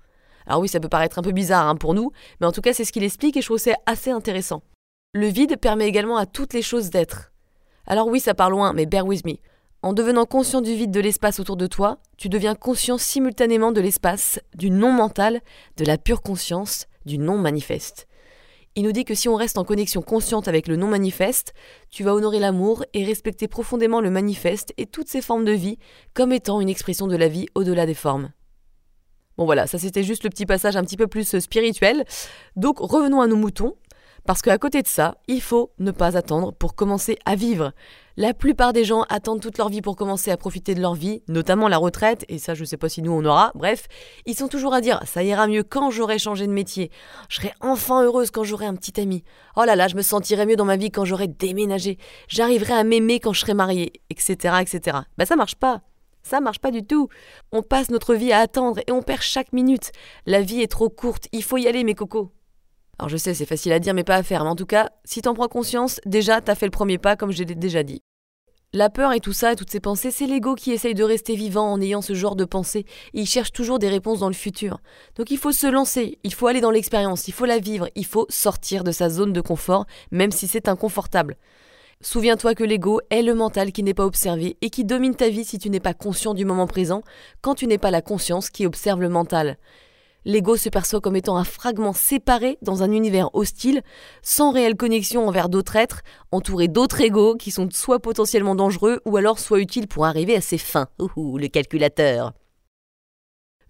Alors 0.46 0.60
oui, 0.60 0.70
ça 0.70 0.80
peut 0.80 0.88
paraître 0.88 1.18
un 1.18 1.24
peu 1.24 1.32
bizarre 1.32 1.68
hein, 1.68 1.76
pour 1.76 1.96
nous, 1.96 2.12
mais 2.40 2.46
en 2.46 2.52
tout 2.52 2.62
cas 2.62 2.74
c'est 2.74 2.86
ce 2.86 2.92
qu'il 2.92 3.04
explique 3.04 3.38
et 3.38 3.42
je 3.42 3.48
trouve 3.48 3.58
c'est 3.58 3.74
assez 3.88 4.12
intéressant. 4.12 4.62
Le 5.14 5.26
vide 5.26 5.58
permet 5.58 5.88
également 5.88 6.18
à 6.18 6.28
toutes 6.28 6.54
les 6.54 6.62
choses 6.62 6.92
d'être. 6.92 7.32
Alors 7.88 8.06
oui, 8.06 8.20
ça 8.20 8.36
part 8.36 8.52
loin, 8.52 8.72
mais 8.72 8.86
bear 8.86 9.08
with 9.08 9.26
me. 9.26 9.38
En 9.82 9.94
devenant 9.94 10.28
conscient 10.28 10.62
du 10.62 10.76
vide 10.76 10.92
de 10.92 11.00
l'espace 11.00 11.40
autour 11.40 11.58
de 11.58 11.66
toi, 11.66 11.98
tu 12.18 12.30
deviens 12.30 12.54
conscient 12.54 13.00
simultanément 13.00 13.72
de 13.72 13.82
l'espace, 13.82 14.40
du 14.54 14.70
non 14.70 14.92
mental, 14.92 15.42
de 15.78 15.86
la 15.86 15.98
pure 15.98 16.22
conscience, 16.22 16.86
du 17.08 17.18
non 17.18 17.40
manifeste. 17.40 18.08
Il 18.76 18.84
nous 18.84 18.91
dit 18.91 19.03
que 19.03 19.15
si 19.15 19.28
on 19.28 19.36
reste 19.36 19.57
en 19.57 19.63
connexion 19.63 20.01
consciente 20.01 20.47
avec 20.47 20.67
le 20.67 20.76
non 20.76 20.88
manifeste, 20.88 21.53
tu 21.89 22.03
vas 22.03 22.13
honorer 22.13 22.39
l'amour 22.39 22.86
et 22.93 23.03
respecter 23.03 23.47
profondément 23.47 23.99
le 23.99 24.11
manifeste 24.11 24.74
et 24.78 24.86
toutes 24.86 25.09
ses 25.09 25.22
formes 25.22 25.45
de 25.45 25.51
vie 25.51 25.78
comme 26.13 26.32
étant 26.32 26.61
une 26.61 26.70
expression 26.70 27.07
de 27.07 27.15
la 27.15 27.28
vie 27.28 27.47
au-delà 27.55 27.86
des 27.86 27.95
formes. 27.95 28.32
Bon 29.38 29.45
voilà, 29.45 29.67
ça 29.67 29.80
c'était 29.80 30.03
juste 30.03 30.24
le 30.24 30.30
petit 30.30 30.45
passage 30.45 30.76
un 30.76 30.84
petit 30.84 30.97
peu 30.97 31.07
plus 31.07 31.39
spirituel. 31.39 32.05
Donc 32.55 32.80
revenons 32.80 33.22
à 33.22 33.28
nos 33.28 33.38
moutons. 33.38 33.76
Parce 34.26 34.41
qu'à 34.41 34.57
côté 34.57 34.82
de 34.82 34.88
ça, 34.88 35.15
il 35.28 35.41
faut 35.41 35.72
ne 35.80 35.91
pas 35.91 36.17
attendre 36.17 36.51
pour 36.53 36.76
commencer 36.76 37.17
à 37.26 37.36
vivre. 37.36 37.72
La 38.20 38.34
plupart 38.34 38.74
des 38.74 38.84
gens 38.84 39.03
attendent 39.07 39.39
toute 39.39 39.57
leur 39.57 39.70
vie 39.70 39.82
pour 39.82 39.95
commencer 39.95 40.30
à 40.30 40.36
profiter 40.36 40.76
de 40.76 40.82
leur 40.82 40.93
vie, 40.93 41.24
notamment 41.30 41.70
la 41.70 41.78
retraite, 41.78 42.26
et 42.28 42.38
ça 42.38 42.53
je 42.53 42.65
sais 42.65 42.76
pas 42.76 42.89
si 42.89 43.01
nous 43.01 43.13
on 43.13 43.24
aura, 43.24 43.53
bref, 43.55 43.88
ils 44.26 44.36
sont 44.36 44.49
toujours 44.49 44.74
à 44.74 44.82
dire 44.82 44.99
ça 45.05 45.24
ira 45.24 45.47
mieux 45.47 45.63
quand 45.63 45.89
j'aurai 45.89 46.20
changé 46.20 46.45
de 46.45 46.51
métier, 46.51 46.91
je 47.30 47.38
serai 47.38 47.53
enfin 47.61 48.03
heureuse 48.03 48.30
quand 48.30 48.43
j'aurai 48.43 48.65
un 48.65 48.76
petit 48.76 48.99
ami, 48.99 49.24
oh 49.55 49.63
là 49.63 49.78
là, 49.78 49.88
je 49.88 49.95
me 49.95 50.01
sentirai 50.01 50.45
mieux 50.45 50.57
dans 50.57 50.65
ma 50.65 50.76
vie 50.76 50.91
quand 50.91 51.05
j'aurai 51.05 51.30
déménagé, 51.30 51.97
j'arriverai 52.28 52.74
à 52.74 52.84
m'aimer 52.84 53.22
quand 53.22 53.32
je 53.32 53.39
serai 53.39 53.53
mariée, 53.53 53.93
etc. 54.09 54.55
etc. 54.59 54.97
Bah 55.17 55.26
ça 55.26 55.38
marche 55.38 55.55
pas. 55.55 55.84
Ça 56.22 56.41
marche 56.41 56.59
pas 56.59 56.72
du 56.72 56.86
tout. 56.86 57.07
On 57.53 57.61
passe 57.61 57.89
notre 57.89 58.15
vie 58.15 58.34
à 58.34 58.39
attendre 58.39 58.82
et 58.86 58.91
on 58.91 59.01
perd 59.01 59.22
chaque 59.22 59.53
minute. 59.53 59.93
La 60.26 60.41
vie 60.41 60.59
est 60.59 60.70
trop 60.70 60.89
courte, 60.89 61.30
il 61.32 61.41
faut 61.41 61.55
y 61.55 61.70
aller 61.70 61.86
mes 61.86 61.95
cocos. 61.95 62.34
Alors 62.97 63.07
je 63.07 63.15
sais, 63.15 63.34
c'est 63.34 63.45
facile 63.45 63.72
à 63.72 63.80
dire 63.80 63.93
mais 63.93 64.03
pas 64.03 64.15
à 64.15 64.24
faire, 64.24 64.43
mais 64.43 64.49
en 64.49 64.57
tout 64.57 64.65
cas, 64.65 64.89
si 65.05 65.22
t'en 65.22 65.34
prends 65.34 65.47
conscience, 65.47 66.01
déjà 66.05 66.41
t'as 66.41 66.55
fait 66.55 66.65
le 66.65 66.72
premier 66.72 66.97
pas 66.97 67.15
comme 67.15 67.32
je 67.32 67.43
l'ai 67.43 67.55
déjà 67.55 67.82
dit. 67.82 68.01
La 68.72 68.91
peur 68.91 69.13
et 69.13 69.20
tout 69.20 69.34
ça, 69.34 69.55
toutes 69.55 69.72
ces 69.72 69.80
pensées, 69.80 70.11
c'est 70.11 70.28
l'ego 70.28 70.53
qui 70.53 70.72
essaye 70.72 70.93
de 70.93 71.03
rester 71.03 71.36
vivant 71.36 71.72
en 71.72 71.82
ayant 71.82 72.03
ce 72.03 72.13
genre 72.13 72.36
de 72.36 72.45
pensées, 72.45 72.86
et 73.15 73.22
il 73.22 73.26
cherche 73.26 73.51
toujours 73.51 73.80
des 73.80 73.89
réponses 73.89 74.20
dans 74.20 74.28
le 74.28 74.36
futur. 74.36 74.80
Donc 75.15 75.32
il 75.32 75.39
faut 75.39 75.51
se 75.51 75.65
lancer, 75.65 76.20
il 76.24 76.36
faut 76.36 76.45
aller 76.45 76.61
dans 76.61 76.70
l'expérience, 76.70 77.28
il 77.28 77.34
faut 77.34 77.45
la 77.45 77.57
vivre, 77.57 77.89
il 77.95 78.05
faut 78.05 78.28
sortir 78.30 78.84
de 78.84 78.91
sa 78.91 79.09
zone 79.09 79.34
de 79.34 79.41
confort, 79.41 79.88
même 80.11 80.32
si 80.32 80.47
c'est 80.47 80.67
inconfortable. 80.67 81.36
Souviens-toi 82.01 82.53
que 82.53 82.63
l'ego 82.63 83.01
est 83.09 83.24
le 83.24 83.34
mental 83.34 83.72
qui 83.72 83.82
n'est 83.82 83.95
pas 83.95 84.05
observé 84.05 84.55
et 84.61 84.70
qui 84.70 84.86
domine 84.86 85.15
ta 85.15 85.30
vie 85.30 85.45
si 85.45 85.57
tu 85.57 85.72
n'es 85.72 85.80
pas 85.80 85.95
conscient 85.95 86.36
du 86.36 86.45
moment 86.45 86.67
présent, 86.67 87.01
quand 87.41 87.55
tu 87.55 87.65
n'es 87.65 87.80
pas 87.80 87.89
la 87.89 88.03
conscience 88.03 88.51
qui 88.51 88.67
observe 88.67 89.01
le 89.01 89.09
mental. 89.09 89.57
L'ego 90.26 90.57
se 90.57 90.70
perçoit 90.70 91.01
comme 91.01 91.15
étant 91.15 91.38
un 91.38 91.43
fragment 91.43 91.93
séparé 91.93 92.57
dans 92.61 92.84
un 92.84 92.91
univers 92.91 93.34
hostile, 93.34 93.82
sans 94.22 94.51
réelle 94.51 94.76
connexion 94.76 95.28
envers 95.28 95.49
d'autres 95.49 95.76
êtres, 95.76 96.01
entouré 96.32 96.67
d'autres 96.67 97.01
égos 97.01 97.36
qui 97.36 97.51
sont 97.51 97.70
soit 97.72 97.99
potentiellement 97.99 98.55
dangereux 98.55 99.01
ou 99.05 99.17
alors 99.17 99.39
soit 99.39 99.59
utiles 99.59 99.88
pour 99.88 100.05
arriver 100.05 100.36
à 100.36 100.41
ses 100.41 100.57
fins. 100.57 100.88
Ouh, 100.99 101.38
le 101.38 101.47
calculateur. 101.47 102.34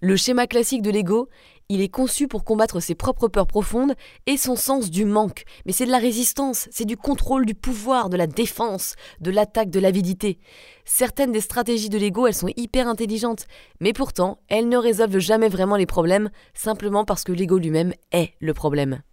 Le 0.01 0.15
schéma 0.15 0.47
classique 0.47 0.81
de 0.81 0.91
l'ego 0.91 1.27
il 1.69 1.81
est 1.81 1.89
conçu 1.89 2.27
pour 2.27 2.43
combattre 2.43 2.79
ses 2.79 2.95
propres 2.95 3.27
peurs 3.27 3.45
profondes 3.45 3.93
et 4.25 4.37
son 4.37 4.55
sens 4.55 4.89
du 4.89 5.05
manque. 5.05 5.43
Mais 5.65 5.71
c'est 5.71 5.85
de 5.85 5.91
la 5.91 5.99
résistance, 5.99 6.67
c'est 6.71 6.85
du 6.85 6.97
contrôle 6.97 7.45
du 7.45 7.53
pouvoir, 7.53 8.09
de 8.09 8.17
la 8.17 8.25
défense, 8.25 8.95
de 9.21 9.29
l'attaque, 9.29 9.69
de 9.69 9.79
l'avidité. 9.79 10.39
Certaines 10.83 11.31
des 11.31 11.41
stratégies 11.41 11.89
de 11.89 11.99
l'ego, 11.99 12.25
elles 12.25 12.33
sont 12.33 12.51
hyper 12.57 12.87
intelligentes, 12.87 13.45
mais 13.79 13.93
pourtant, 13.93 14.39
elles 14.47 14.67
ne 14.67 14.77
résolvent 14.77 15.19
jamais 15.19 15.47
vraiment 15.47 15.75
les 15.75 15.85
problèmes, 15.85 16.31
simplement 16.55 17.05
parce 17.05 17.23
que 17.23 17.31
l'ego 17.31 17.59
lui-même 17.59 17.93
est 18.11 18.33
le 18.39 18.55
problème. 18.55 19.03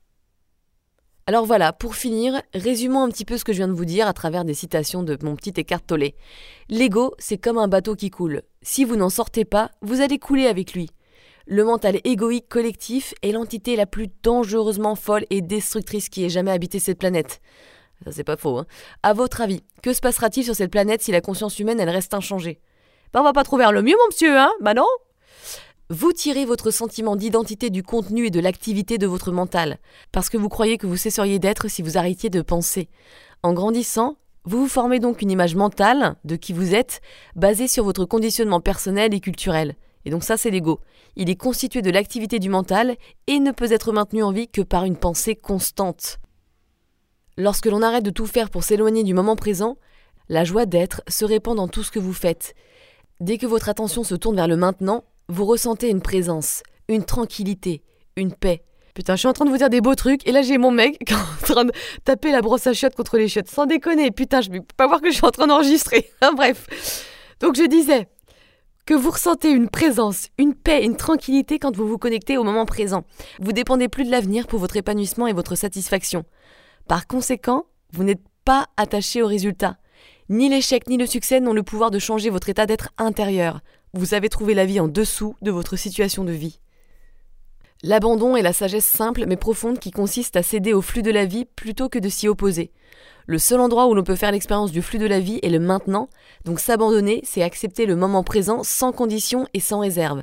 Alors 1.27 1.45
voilà, 1.45 1.73
pour 1.75 1.95
finir, 1.95 2.41
résumons 2.55 3.03
un 3.03 3.09
petit 3.11 3.25
peu 3.25 3.37
ce 3.37 3.45
que 3.45 3.53
je 3.53 3.59
viens 3.59 3.69
de 3.69 3.73
vous 3.73 3.85
dire 3.85 4.07
à 4.07 4.13
travers 4.13 4.45
des 4.45 4.55
citations 4.55 5.03
de 5.03 5.19
mon 5.23 5.37
petit 5.37 5.53
écartolé. 5.57 6.15
L'ego, 6.71 7.15
c'est 7.19 7.37
comme 7.37 7.59
un 7.59 7.69
bateau 7.69 7.97
qui 7.97 8.11
coule. 8.11 8.43
Si 8.63 8.85
vous 8.85 8.97
n'en 8.97 9.11
sortez 9.11 9.45
pas, 9.45 9.73
vous 9.83 10.01
allez 10.01 10.19
couler 10.19 10.47
avec 10.47 10.73
lui. 10.73 10.89
Le 11.49 11.63
mental 11.63 12.01
égoïque 12.03 12.49
collectif 12.49 13.15
est 13.23 13.31
l'entité 13.31 13.77
la 13.77 13.87
plus 13.87 14.09
dangereusement 14.25 14.97
folle 14.97 15.25
et 15.31 15.43
destructrice 15.43 16.09
qui 16.09 16.25
ait 16.25 16.29
jamais 16.29 16.51
habité 16.51 16.81
cette 16.81 16.99
planète. 16.99 17.41
Ça, 18.05 18.11
c'est 18.11 18.25
pas 18.25 18.37
faux. 18.37 18.59
Hein. 18.59 18.67
À 19.05 19.13
votre 19.13 19.41
avis, 19.41 19.63
que 19.81 19.93
se 19.93 20.01
passera-t-il 20.01 20.45
sur 20.45 20.57
cette 20.57 20.73
planète 20.73 21.03
si 21.03 21.13
la 21.13 21.21
conscience 21.21 21.61
humaine, 21.61 21.79
elle 21.79 21.89
reste 21.89 22.15
inchangée? 22.15 22.59
Ben, 23.13 23.21
on 23.21 23.25
va 23.25 23.33
pas 23.33 23.45
trouver 23.45 23.65
le 23.71 23.83
mieux, 23.83 23.95
mon 23.97 24.07
monsieur, 24.09 24.37
hein 24.37 24.51
Bah 24.61 24.75
non 24.75 24.89
vous 25.89 26.13
tirez 26.13 26.47
votre 26.47 26.73
sentiment 26.73 27.15
d'identité 27.15 27.71
du 27.71 27.85
contenu 27.85 28.27
et 28.27 28.31
de 28.31 28.41
l'activité 28.41 28.99
de 28.99 29.07
votre 29.07 29.31
mental, 29.31 29.79
parce 30.11 30.29
que 30.29 30.37
vous 30.37 30.49
croyez 30.49 30.79
que 30.79 30.87
vous 30.89 30.97
cesseriez 30.97 31.39
d'être 31.39 31.69
si 31.69 31.81
vous 31.81 31.97
arrêtiez 31.97 32.29
de 32.29 32.43
penser. 32.43 32.89
En 33.45 33.53
grandissant, 33.53 34.17
vous 34.43 34.63
vous 34.63 34.69
formez 34.69 34.99
donc 34.99 35.23
une 35.23 35.31
image 35.31 35.55
mentale 35.55 36.17
de 36.25 36.35
qui 36.35 36.53
vous 36.53 36.75
êtes, 36.75 37.01
basée 37.37 37.69
sur 37.69 37.85
votre 37.85 38.05
conditionnement 38.05 38.61
personnel 38.61 39.15
et 39.15 39.21
culturel. 39.21 39.77
Et 40.07 40.11
donc 40.11 40.23
ça, 40.23 40.37
c'est 40.37 40.51
l'ego. 40.51 40.81
Il 41.17 41.29
est 41.29 41.37
constitué 41.37 41.83
de 41.83 41.91
l'activité 41.91 42.39
du 42.39 42.49
mental 42.49 42.97
et 43.27 43.41
ne 43.41 43.51
peut 43.51 43.73
être 43.73 43.93
maintenu 43.93 44.23
en 44.23 44.31
vie 44.31 44.47
que 44.47 44.63
par 44.63 44.85
une 44.85 44.97
pensée 44.97 45.35
constante. 45.35 46.19
Lorsque 47.37 47.67
l'on 47.67 47.83
arrête 47.83 48.05
de 48.05 48.11
tout 48.11 48.27
faire 48.27 48.49
pour 48.49 48.63
s'éloigner 48.63 49.03
du 49.03 49.15
moment 49.15 49.35
présent, 49.35 49.77
la 50.29 50.45
joie 50.45 50.65
d'être 50.65 51.03
se 51.09 51.25
répand 51.25 51.57
dans 51.57 51.67
tout 51.67 51.83
ce 51.83 51.91
que 51.91 51.99
vous 51.99 52.13
faites. 52.13 52.55
Dès 53.19 53.37
que 53.37 53.47
votre 53.47 53.69
attention 53.69 54.05
se 54.05 54.15
tourne 54.15 54.37
vers 54.37 54.47
le 54.47 54.57
maintenant, 54.57 55.05
vous 55.29 55.45
ressentez 55.45 55.89
une 55.91 56.01
présence, 56.01 56.63
une 56.87 57.05
tranquillité, 57.05 57.83
une 58.15 58.33
paix. 58.33 58.63
Putain, 58.95 59.17
je 59.17 59.19
suis 59.19 59.29
en 59.29 59.33
train 59.33 59.45
de 59.45 59.51
vous 59.51 59.59
dire 59.59 59.71
des 59.71 59.81
beaux 59.81 59.97
trucs, 59.97 60.27
et 60.27 60.33
là 60.33 60.43
j'ai 60.43 60.57
mon 60.57 60.71
mec 60.71 60.99
qui 61.05 61.15
est 61.15 61.17
en 61.17 61.43
train 61.43 61.65
de 61.65 61.73
taper 62.05 62.31
la 62.31 62.43
brosse 62.43 62.67
à 62.69 62.73
chiottes 62.73 62.95
contre 62.95 63.19
les 63.19 63.27
chiottes. 63.27 63.51
Sans 63.51 63.67
déconner, 63.67 64.13
putain, 64.13 64.41
je 64.41 64.51
peux 64.51 64.63
pas 64.77 64.87
voir 64.87 65.01
que 65.01 65.11
je 65.11 65.17
suis 65.17 65.27
en 65.27 65.33
train 65.33 65.49
d'enregistrer. 65.49 66.09
Bref. 66.37 66.67
Donc 67.41 67.57
je 67.57 67.65
disais, 67.65 68.09
que 68.87 68.95
vous 68.95 69.11
ressentez 69.11 69.51
une 69.51 69.69
présence, 69.69 70.29
une 70.39 70.55
paix, 70.55 70.85
une 70.85 70.97
tranquillité 70.97 71.59
quand 71.59 71.77
vous 71.77 71.89
vous 71.89 71.99
connectez 71.99 72.39
au 72.39 72.45
moment 72.45 72.65
présent. 72.65 73.05
Vous 73.41 73.53
dépendez 73.53 73.89
plus 73.89 74.05
de 74.05 74.13
l'avenir 74.13 74.47
pour 74.47 74.61
votre 74.61 74.77
épanouissement 74.77 75.27
et 75.27 75.33
votre 75.33 75.57
satisfaction. 75.57 76.25
Par 76.87 77.09
conséquent, 77.09 77.67
vous 77.93 78.05
n'êtes 78.05 78.23
pas 78.45 78.67
attaché 78.77 79.23
au 79.23 79.27
résultat. 79.27 79.77
Ni 80.29 80.49
l'échec 80.49 80.89
ni 80.89 80.97
le 80.97 81.07
succès 81.07 81.41
n'ont 81.41 81.53
le 81.53 81.65
pouvoir 81.65 81.91
de 81.91 81.99
changer 81.99 82.31
votre 82.31 82.49
état 82.49 82.67
d'être 82.67 82.91
intérieur. 82.97 83.61
Vous 83.93 84.15
avez 84.15 84.29
trouvé 84.29 84.55
la 84.55 84.67
vie 84.67 84.79
en 84.79 84.87
dessous 84.87 85.35
de 85.43 85.51
votre 85.51 85.75
situation 85.75 86.23
de 86.23 86.33
vie. 86.33 86.61
L'abandon 87.83 88.37
est 88.37 88.43
la 88.43 88.53
sagesse 88.53 88.87
simple 88.87 89.27
mais 89.27 89.37
profonde 89.37 89.81
qui 89.81 89.91
consiste 89.91 90.37
à 90.37 90.45
céder 90.45 90.73
au 90.73 90.81
flux 90.81 91.03
de 91.03 91.11
la 91.11 91.25
vie 91.25 91.45
plutôt 91.45 91.89
que 91.89 91.99
de 91.99 92.09
s'y 92.09 92.29
opposer. 92.29 92.73
Le 93.29 93.39
seul 93.39 93.61
endroit 93.61 93.89
où 93.89 93.95
l'on 93.95 94.05
peut 94.05 94.15
faire 94.15 94.31
l'expérience 94.31 94.71
du 94.71 94.83
flux 94.83 95.01
de 95.01 95.07
la 95.07 95.19
vie 95.19 95.41
est 95.43 95.49
le 95.49 95.59
maintenant, 95.59 96.09
donc 96.45 96.61
s'abandonner, 96.61 97.21
c'est 97.25 97.43
accepter 97.43 97.85
le 97.85 97.97
moment 97.97 98.23
présent 98.23 98.63
sans 98.63 98.93
condition 98.93 99.49
et 99.53 99.59
sans 99.59 99.81
réserve. 99.81 100.23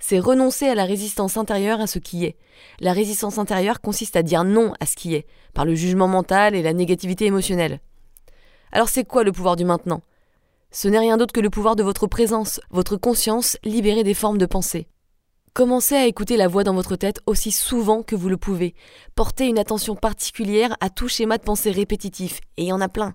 C'est 0.00 0.18
renoncer 0.18 0.68
à 0.68 0.74
la 0.74 0.84
résistance 0.84 1.38
intérieure 1.38 1.80
à 1.80 1.86
ce 1.86 1.98
qui 1.98 2.26
est. 2.26 2.36
La 2.78 2.92
résistance 2.92 3.38
intérieure 3.38 3.80
consiste 3.80 4.16
à 4.16 4.22
dire 4.22 4.44
non 4.44 4.74
à 4.80 4.86
ce 4.86 4.96
qui 4.96 5.14
est, 5.14 5.26
par 5.54 5.64
le 5.64 5.74
jugement 5.74 6.08
mental 6.08 6.54
et 6.54 6.62
la 6.62 6.74
négativité 6.74 7.24
émotionnelle. 7.24 7.80
Alors 8.70 8.90
c'est 8.90 9.04
quoi 9.04 9.24
le 9.24 9.32
pouvoir 9.32 9.56
du 9.56 9.64
maintenant? 9.64 10.02
Ce 10.70 10.88
n'est 10.88 10.98
rien 10.98 11.16
d'autre 11.16 11.32
que 11.32 11.40
le 11.40 11.50
pouvoir 11.50 11.74
de 11.74 11.82
votre 11.82 12.06
présence, 12.06 12.60
votre 12.70 12.96
conscience 12.96 13.56
libérée 13.64 14.04
des 14.04 14.14
formes 14.14 14.38
de 14.38 14.46
pensée. 14.46 14.88
Commencez 15.54 15.96
à 15.96 16.06
écouter 16.06 16.38
la 16.38 16.48
voix 16.48 16.64
dans 16.64 16.72
votre 16.72 16.96
tête 16.96 17.20
aussi 17.26 17.52
souvent 17.52 18.02
que 18.02 18.16
vous 18.16 18.30
le 18.30 18.38
pouvez. 18.38 18.74
Portez 19.14 19.48
une 19.48 19.58
attention 19.58 19.94
particulière 19.94 20.74
à 20.80 20.88
tout 20.88 21.08
schéma 21.08 21.36
de 21.36 21.42
pensée 21.42 21.70
répétitif, 21.70 22.40
et 22.56 22.62
il 22.62 22.68
y 22.68 22.72
en 22.72 22.80
a 22.80 22.88
plein. 22.88 23.12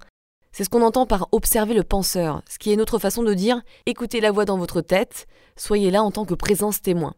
C'est 0.52 0.64
ce 0.64 0.70
qu'on 0.70 0.84
entend 0.84 1.08
par 1.08 1.30
observer 1.32 1.74
le 1.74 1.82
penseur, 1.82 2.44
ce 2.48 2.60
qui 2.60 2.72
est 2.72 2.76
notre 2.76 3.00
façon 3.00 3.24
de 3.24 3.34
dire 3.34 3.64
écoutez 3.88 4.22
la 4.22 4.30
voix 4.30 4.46
dans 4.46 4.60
votre 4.60 4.82
tête, 4.82 5.26
soyez 5.56 5.90
là 5.90 6.04
en 6.04 6.12
tant 6.12 6.26
que 6.26 6.36
présence 6.36 6.80
témoin. 6.80 7.16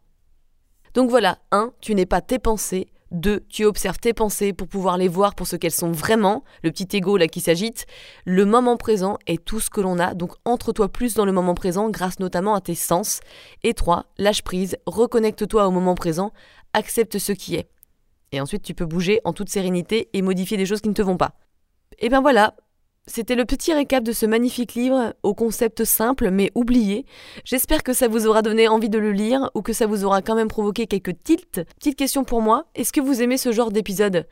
Donc 0.94 1.10
voilà, 1.10 1.38
1. 1.52 1.74
Tu 1.82 1.94
n'es 1.94 2.06
pas 2.06 2.22
tes 2.22 2.38
pensées, 2.38 2.88
2. 3.10 3.44
Tu 3.48 3.64
observes 3.64 3.98
tes 3.98 4.12
pensées 4.12 4.52
pour 4.52 4.68
pouvoir 4.68 4.96
les 4.96 5.08
voir 5.08 5.34
pour 5.34 5.46
ce 5.46 5.56
qu'elles 5.56 5.70
sont 5.70 5.90
vraiment, 5.90 6.44
le 6.62 6.70
petit 6.70 6.96
ego 6.96 7.16
là 7.16 7.28
qui 7.28 7.40
s'agite. 7.40 7.86
Le 8.24 8.44
moment 8.44 8.76
présent 8.76 9.18
est 9.26 9.44
tout 9.44 9.60
ce 9.60 9.70
que 9.70 9.80
l'on 9.80 9.98
a, 9.98 10.14
donc 10.14 10.32
entre-toi 10.44 10.88
plus 10.88 11.14
dans 11.14 11.24
le 11.24 11.32
moment 11.32 11.54
présent 11.54 11.90
grâce 11.90 12.20
notamment 12.20 12.54
à 12.54 12.60
tes 12.60 12.74
sens. 12.74 13.20
Et 13.62 13.74
3. 13.74 14.06
Lâche 14.18 14.42
prise, 14.42 14.76
reconnecte-toi 14.86 15.66
au 15.66 15.70
moment 15.70 15.94
présent, 15.94 16.32
accepte 16.72 17.18
ce 17.18 17.32
qui 17.32 17.56
est. 17.56 17.68
Et 18.32 18.40
ensuite 18.40 18.62
tu 18.62 18.74
peux 18.74 18.86
bouger 18.86 19.20
en 19.24 19.32
toute 19.32 19.48
sérénité 19.48 20.08
et 20.12 20.22
modifier 20.22 20.56
des 20.56 20.66
choses 20.66 20.80
qui 20.80 20.88
ne 20.88 20.94
te 20.94 21.02
vont 21.02 21.16
pas. 21.16 21.32
Et 21.98 22.08
ben 22.08 22.20
voilà, 22.20 22.54
c'était 23.10 23.34
le 23.34 23.44
petit 23.44 23.72
récap 23.72 24.04
de 24.04 24.12
ce 24.12 24.24
magnifique 24.24 24.74
livre 24.74 25.14
au 25.24 25.34
concept 25.34 25.84
simple 25.84 26.30
mais 26.30 26.52
oublié. 26.54 27.06
J'espère 27.44 27.82
que 27.82 27.92
ça 27.92 28.06
vous 28.06 28.28
aura 28.28 28.40
donné 28.40 28.68
envie 28.68 28.88
de 28.88 28.98
le 28.98 29.10
lire 29.10 29.50
ou 29.54 29.62
que 29.62 29.72
ça 29.72 29.86
vous 29.86 30.04
aura 30.04 30.22
quand 30.22 30.36
même 30.36 30.48
provoqué 30.48 30.86
quelques 30.86 31.20
tilts. 31.24 31.60
Petite 31.78 31.96
question 31.96 32.22
pour 32.22 32.40
moi, 32.40 32.66
est-ce 32.76 32.92
que 32.92 33.00
vous 33.00 33.20
aimez 33.20 33.36
ce 33.36 33.50
genre 33.50 33.72
d'épisode? 33.72 34.26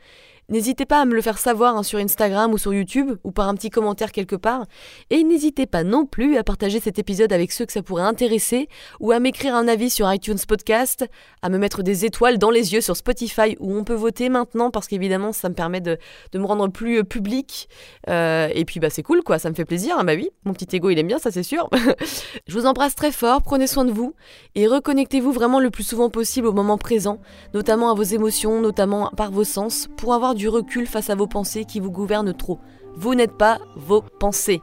N'hésitez 0.49 0.87
pas 0.87 0.99
à 0.99 1.05
me 1.05 1.13
le 1.13 1.21
faire 1.21 1.37
savoir 1.37 1.77
hein, 1.77 1.83
sur 1.83 1.99
Instagram 1.99 2.51
ou 2.51 2.57
sur 2.57 2.73
YouTube 2.73 3.11
ou 3.23 3.31
par 3.31 3.47
un 3.47 3.53
petit 3.53 3.69
commentaire 3.69 4.11
quelque 4.11 4.35
part. 4.35 4.65
Et 5.11 5.23
n'hésitez 5.23 5.67
pas 5.67 5.83
non 5.83 6.07
plus 6.07 6.37
à 6.37 6.43
partager 6.43 6.79
cet 6.79 6.97
épisode 6.97 7.31
avec 7.31 7.51
ceux 7.51 7.67
que 7.67 7.71
ça 7.71 7.83
pourrait 7.83 8.03
intéresser 8.03 8.67
ou 8.99 9.11
à 9.11 9.19
m'écrire 9.19 9.53
un 9.53 9.67
avis 9.67 9.91
sur 9.91 10.11
iTunes 10.11 10.39
Podcast, 10.47 11.05
à 11.43 11.49
me 11.49 11.59
mettre 11.59 11.83
des 11.83 12.03
étoiles 12.03 12.39
dans 12.39 12.49
les 12.49 12.73
yeux 12.73 12.81
sur 12.81 12.97
Spotify 12.97 13.55
où 13.59 13.75
on 13.75 13.83
peut 13.83 13.93
voter 13.93 14.29
maintenant 14.29 14.71
parce 14.71 14.87
qu'évidemment 14.87 15.33
ça 15.33 15.49
me 15.49 15.53
permet 15.53 15.81
de, 15.81 15.99
me 16.33 16.45
rendre 16.45 16.67
plus 16.69 16.97
euh, 16.97 17.03
public. 17.03 17.69
Euh, 18.09 18.49
et 18.55 18.65
puis 18.65 18.79
bah 18.79 18.89
c'est 18.89 19.03
cool 19.03 19.21
quoi, 19.21 19.37
ça 19.37 19.51
me 19.51 19.55
fait 19.55 19.65
plaisir. 19.65 19.97
Hein, 19.99 20.03
bah 20.03 20.13
oui, 20.15 20.31
mon 20.45 20.53
petit 20.53 20.75
ego 20.75 20.89
il 20.89 20.97
aime 20.97 21.07
bien, 21.07 21.19
ça 21.19 21.29
c'est 21.29 21.43
sûr. 21.43 21.69
Je 22.47 22.57
vous 22.57 22.65
embrasse 22.65 22.95
très 22.95 23.11
fort, 23.11 23.43
prenez 23.43 23.67
soin 23.67 23.85
de 23.85 23.91
vous 23.91 24.15
et 24.55 24.65
reconnectez-vous 24.65 25.31
vraiment 25.31 25.59
le 25.59 25.69
plus 25.69 25.83
souvent 25.83 26.09
possible 26.09 26.47
au 26.47 26.53
moment 26.53 26.79
présent, 26.79 27.19
notamment 27.53 27.91
à 27.91 27.93
vos 27.93 28.01
émotions, 28.01 28.61
notamment 28.61 29.11
par 29.15 29.29
vos 29.29 29.43
sens, 29.43 29.89
pour 29.95 30.15
avoir 30.15 30.33
du 30.39 30.47
recul 30.47 30.87
face 30.87 31.09
à 31.09 31.15
vos 31.15 31.27
pensées 31.27 31.65
qui 31.65 31.81
vous 31.81 31.91
gouvernent 31.91 32.33
trop. 32.33 32.59
Vous 32.95 33.13
n'êtes 33.13 33.37
pas 33.37 33.59
vos 33.75 34.01
pensées. 34.01 34.61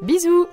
Bisous 0.00 0.46